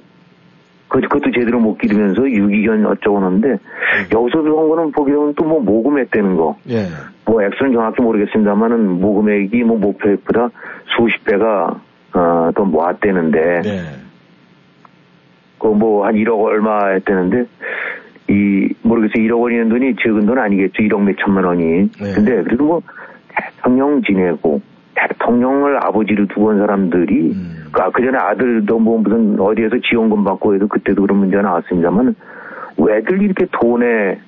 그, 0.87 1.01
그것도 1.01 1.31
제대로 1.31 1.59
못 1.59 1.77
기르면서 1.77 2.29
유기견 2.29 2.85
어쩌고 2.85 3.19
하는데 3.19 3.57
여기서 4.13 4.41
들어온 4.41 4.69
거는 4.69 4.91
보기로는 4.91 5.33
또 5.33 5.45
뭐 5.45 5.59
모금했다는 5.59 6.35
거. 6.37 6.57
예. 6.69 6.87
뭐 7.25 7.43
액수는 7.43 7.73
정확히 7.73 8.01
모르겠습니다만은 8.01 9.01
모금액이 9.01 9.63
뭐 9.63 9.77
목표액보다 9.77 10.49
수십 10.95 11.23
배가 11.25 11.79
어, 12.13 12.49
더 12.55 12.63
모았대는데 12.63 13.61
네. 13.63 13.81
그뭐 15.59 16.05
한 16.05 16.15
1억 16.15 16.41
얼마 16.41 16.87
했다는데 16.89 17.45
이 18.29 18.69
모르겠어요 18.81 19.23
1억 19.27 19.41
원이는 19.41 19.69
돈이 19.69 19.95
적은 20.01 20.25
돈 20.25 20.37
아니겠죠 20.39 20.83
1억 20.83 21.01
몇 21.01 21.15
천만 21.17 21.43
원이 21.43 21.63
네. 21.99 22.13
근데 22.13 22.43
그래도 22.43 22.63
뭐 22.63 22.81
대통령 23.29 24.01
지내고 24.03 24.61
대통령을 24.97 25.77
아버지로 25.85 26.27
두고 26.27 26.47
온 26.47 26.59
사람들이 26.59 27.31
음. 27.31 27.65
그, 27.71 27.91
그 27.91 28.03
전에 28.03 28.17
아들도 28.17 28.79
뭐 28.79 28.97
무슨 28.99 29.39
어디에서 29.39 29.77
지원금 29.89 30.23
받고 30.23 30.55
해도 30.55 30.67
그때도 30.67 31.03
그런 31.03 31.19
문제가 31.19 31.43
나왔습니다만 31.43 32.15
왜들 32.77 33.21
이렇게 33.21 33.45
돈에 33.51 34.19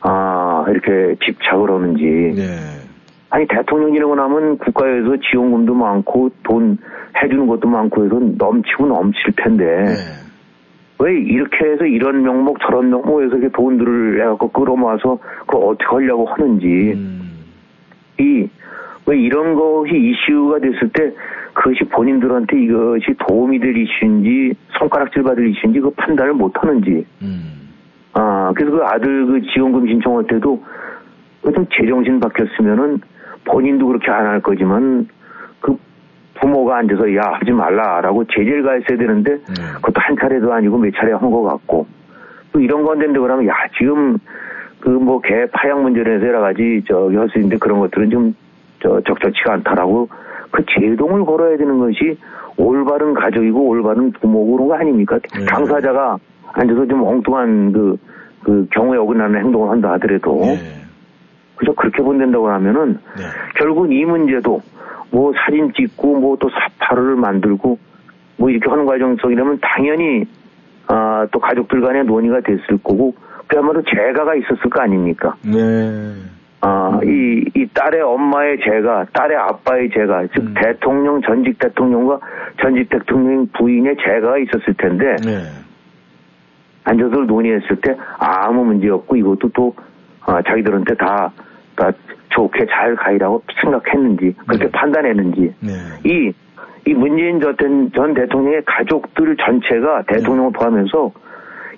아 0.00 0.64
이렇게 0.68 1.16
집착을 1.24 1.70
하는지 1.70 2.04
네. 2.04 2.42
아니 3.30 3.46
대통령 3.48 3.92
지내고 3.92 4.14
나면 4.14 4.58
국가에서 4.58 5.16
지원금도 5.30 5.74
많고 5.74 6.30
돈 6.42 6.78
해주는 7.22 7.46
것도 7.46 7.68
많고 7.68 8.04
해서 8.04 8.20
넘치고 8.36 8.86
넘칠 8.86 9.32
텐데 9.36 9.64
네. 9.64 9.94
왜 10.98 11.14
이렇게 11.18 11.64
해서 11.64 11.84
이런 11.84 12.22
명목 12.22 12.60
저런 12.60 12.90
명목에서 12.90 13.36
이렇게 13.36 13.48
돈들을 13.48 14.20
해갖고 14.20 14.48
끌어모아서 14.50 15.18
그걸 15.46 15.64
어떻게 15.64 15.84
하려고 15.86 16.26
하는지 16.26 16.66
음. 16.94 17.22
이 18.20 18.48
왜 19.06 19.18
이런 19.18 19.54
것이 19.54 19.92
이슈가 19.96 20.58
됐을 20.60 20.88
때 20.92 21.12
그것이 21.54 21.84
본인들한테 21.84 22.60
이것이 22.62 23.14
도움이 23.28 23.58
될 23.58 23.76
이슈인지 23.76 24.54
손가락질 24.78 25.22
받을 25.22 25.48
이슈인지 25.48 25.80
그 25.80 25.90
판단을 25.90 26.34
못 26.34 26.52
하는지 26.56 27.04
음. 27.22 27.68
아 28.14 28.52
그래서 28.54 28.76
그 28.76 28.84
아들 28.84 29.26
그 29.26 29.42
지원금 29.52 29.86
신청할 29.86 30.26
때도 30.28 30.62
그좀 31.42 31.66
제정신 31.72 32.20
바뀌었으면은 32.20 33.00
본인도 33.44 33.86
그렇게 33.88 34.10
안 34.10 34.26
할 34.26 34.40
거지만 34.40 35.08
그 35.60 35.76
부모가 36.40 36.78
앉아서 36.78 37.14
야 37.16 37.22
하지 37.40 37.50
말라라고 37.50 38.24
제재를 38.26 38.62
가했어야 38.62 38.96
되는데 38.96 39.32
네. 39.32 39.72
그것도 39.76 39.94
한 40.00 40.16
차례도 40.20 40.52
아니고 40.52 40.78
몇 40.78 40.94
차례 40.94 41.12
한 41.12 41.30
것 41.30 41.42
같고 41.42 41.86
또 42.52 42.60
이런 42.60 42.82
건데 42.84 43.06
그러면 43.08 43.46
야 43.48 43.54
지금 43.76 44.16
그 44.80 44.90
뭐 44.90 45.20
개 45.20 45.46
파양 45.52 45.82
문제에서 45.82 46.26
여러 46.26 46.40
가지 46.40 46.82
저기 46.86 47.16
할 47.16 47.28
수 47.30 47.38
있는데 47.38 47.56
그런 47.58 47.80
것들은 47.80 48.10
좀 48.10 48.34
저 48.82 49.00
적절치가 49.06 49.54
않다라고 49.54 50.08
그 50.50 50.62
제동을 50.66 51.24
걸어야 51.24 51.56
되는 51.56 51.78
것이 51.78 52.18
올바른 52.56 53.14
가족이고 53.14 53.68
올바른 53.68 54.12
부모고 54.12 54.52
그런 54.56 54.68
거 54.68 54.74
아닙니까? 54.74 55.18
네. 55.34 55.44
당사자가 55.46 56.18
앉아서 56.52 56.86
좀 56.86 57.02
엉뚱한 57.02 57.72
그, 57.72 57.96
그 58.42 58.66
경우에 58.72 58.98
어긋나는 58.98 59.40
행동을 59.40 59.70
한다 59.70 59.92
하더라도 59.92 60.40
네. 60.40 60.58
그래서 61.56 61.74
그렇게 61.74 62.02
본댄다고 62.02 62.48
하면은 62.50 62.98
네. 63.16 63.22
결국 63.56 63.90
이 63.92 64.04
문제도 64.04 64.60
뭐 65.10 65.32
사진 65.36 65.72
찍고 65.74 66.18
뭐 66.20 66.36
또 66.36 66.48
사파를 66.50 67.16
만들고 67.16 67.78
뭐 68.36 68.50
이렇게 68.50 68.68
하는 68.68 68.84
과정 68.84 69.16
속이라면 69.16 69.60
당연히 69.62 70.24
아, 70.88 71.26
또 71.30 71.38
가족들 71.38 71.80
간의 71.80 72.04
논의가 72.04 72.40
됐을 72.40 72.78
거고 72.82 73.14
그야말로 73.46 73.82
재가가 73.82 74.34
있었을 74.34 74.68
거 74.70 74.82
아닙니까? 74.82 75.34
네. 75.42 76.14
아, 76.64 77.00
이, 77.02 77.44
이 77.56 77.66
딸의 77.74 78.00
엄마의 78.02 78.58
재가, 78.64 79.06
딸의 79.12 79.36
아빠의 79.36 79.90
재가, 79.90 80.26
즉 80.32 80.42
음. 80.44 80.54
대통령 80.54 81.20
전직 81.20 81.58
대통령과 81.58 82.20
전직 82.60 82.88
대통령 82.88 83.48
부인의 83.48 83.96
재가가 83.96 84.38
있었을 84.38 84.74
텐데 84.74 85.16
네. 85.24 85.42
앉아서 86.84 87.22
논의했을 87.22 87.76
때 87.82 87.96
아무 88.16 88.64
문제 88.64 88.88
없고 88.88 89.16
이것도 89.16 89.48
또 89.52 89.74
아, 90.20 90.40
자기들한테 90.42 90.94
다, 90.94 91.32
다 91.74 91.90
좋게 92.28 92.66
잘 92.66 92.94
가이라고 92.94 93.42
생각했는지 93.60 94.36
그렇게 94.46 94.66
네. 94.66 94.70
판단했는지 94.70 95.54
네. 95.58 95.72
이, 96.04 96.32
이 96.86 96.94
문재인 96.94 97.40
전, 97.40 97.56
대- 97.56 97.90
전 97.92 98.14
대통령의 98.14 98.62
가족들 98.64 99.36
전체가 99.36 100.02
대통령을 100.02 100.52
포함해서 100.52 101.10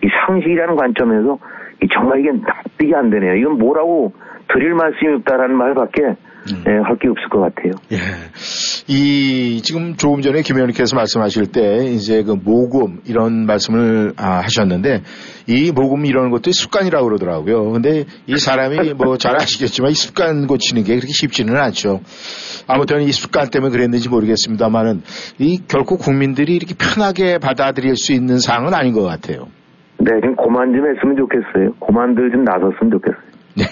이 0.02 0.08
상식이라는 0.26 0.76
관점에서 0.76 1.38
이 1.82 1.88
정말 1.88 2.20
이게 2.20 2.32
납득이 2.32 2.94
안 2.94 3.08
되네요. 3.08 3.34
이건 3.36 3.56
뭐라고 3.56 4.12
드릴 4.52 4.74
말씀이 4.74 5.14
없다라는 5.16 5.56
말밖에 5.56 6.02
예, 6.66 6.72
할게 6.72 7.08
없을 7.08 7.28
것 7.30 7.40
같아요. 7.40 7.72
예. 7.92 7.96
이, 8.86 9.62
지금 9.62 9.94
조금 9.96 10.20
전에 10.20 10.42
김 10.42 10.56
의원님께서 10.56 10.94
말씀하실 10.94 11.52
때, 11.52 11.86
이제 11.86 12.22
그 12.22 12.32
모금, 12.32 13.00
이런 13.06 13.46
말씀을 13.46 14.12
아, 14.18 14.42
하셨는데, 14.42 15.00
이 15.46 15.72
모금 15.74 16.04
이런 16.04 16.30
것도 16.30 16.52
습관이라고 16.52 17.06
그러더라고요. 17.06 17.70
근데 17.72 18.04
이 18.26 18.36
사람이 18.36 18.92
뭐 18.92 19.16
잘 19.16 19.36
아시겠지만, 19.36 19.92
이 19.92 19.94
습관 19.94 20.46
고치는 20.46 20.84
게 20.84 20.96
그렇게 20.96 21.12
쉽지는 21.12 21.56
않죠. 21.56 22.00
아무튼 22.66 23.00
이 23.00 23.12
습관 23.12 23.48
때문에 23.48 23.72
그랬는지 23.72 24.10
모르겠습니다만은, 24.10 25.00
이 25.38 25.62
결코 25.66 25.96
국민들이 25.96 26.56
이렇게 26.56 26.74
편하게 26.74 27.38
받아들일 27.38 27.96
수 27.96 28.12
있는 28.12 28.38
사항은 28.38 28.74
아닌 28.74 28.92
것 28.92 29.02
같아요. 29.02 29.46
네, 29.98 30.10
좀 30.22 30.36
고만 30.36 30.74
좀 30.74 30.84
했으면 30.86 31.16
좋겠어요. 31.16 31.72
고만들 31.78 32.32
좀 32.32 32.44
나섰으면 32.44 32.90
좋겠어요. 32.90 33.24
네. 33.56 33.64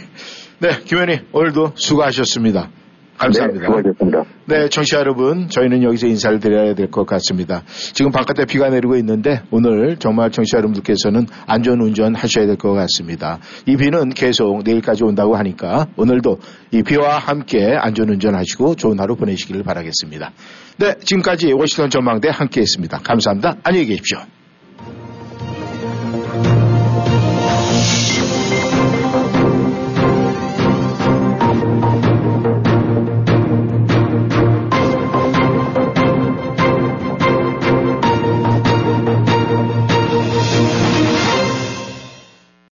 네, 0.62 0.70
김 0.84 0.98
의원님, 0.98 1.26
오늘도 1.32 1.72
수고하셨습니다. 1.74 2.70
감사합니다. 3.18 3.60
네, 3.60 3.66
수고하셨습니다. 3.66 4.24
네, 4.46 4.68
청취자 4.68 4.98
여러분, 5.00 5.48
저희는 5.48 5.82
여기서 5.82 6.06
인사를 6.06 6.38
드려야 6.38 6.74
될 6.76 6.88
것 6.88 7.04
같습니다. 7.04 7.64
지금 7.94 8.12
바깥에 8.12 8.44
비가 8.44 8.68
내리고 8.70 8.94
있는데 8.98 9.42
오늘 9.50 9.96
정말 9.96 10.30
청취자 10.30 10.58
여러분들께서는 10.58 11.26
안전 11.48 11.80
운전 11.80 12.14
하셔야 12.14 12.46
될 12.46 12.56
것 12.56 12.74
같습니다. 12.74 13.40
이 13.66 13.76
비는 13.76 14.10
계속 14.10 14.62
내일까지 14.62 15.02
온다고 15.02 15.34
하니까 15.36 15.86
오늘도 15.96 16.38
이 16.70 16.84
비와 16.84 17.18
함께 17.18 17.74
안전 17.80 18.08
운전 18.10 18.36
하시고 18.36 18.76
좋은 18.76 19.00
하루 19.00 19.16
보내시기를 19.16 19.64
바라겠습니다. 19.64 20.30
네, 20.78 20.94
지금까지 21.04 21.52
워싱턴 21.54 21.90
전망대 21.90 22.28
함께 22.32 22.60
했습니다. 22.60 22.98
감사합니다. 23.02 23.56
안녕히 23.64 23.86
계십시오. 23.86 24.18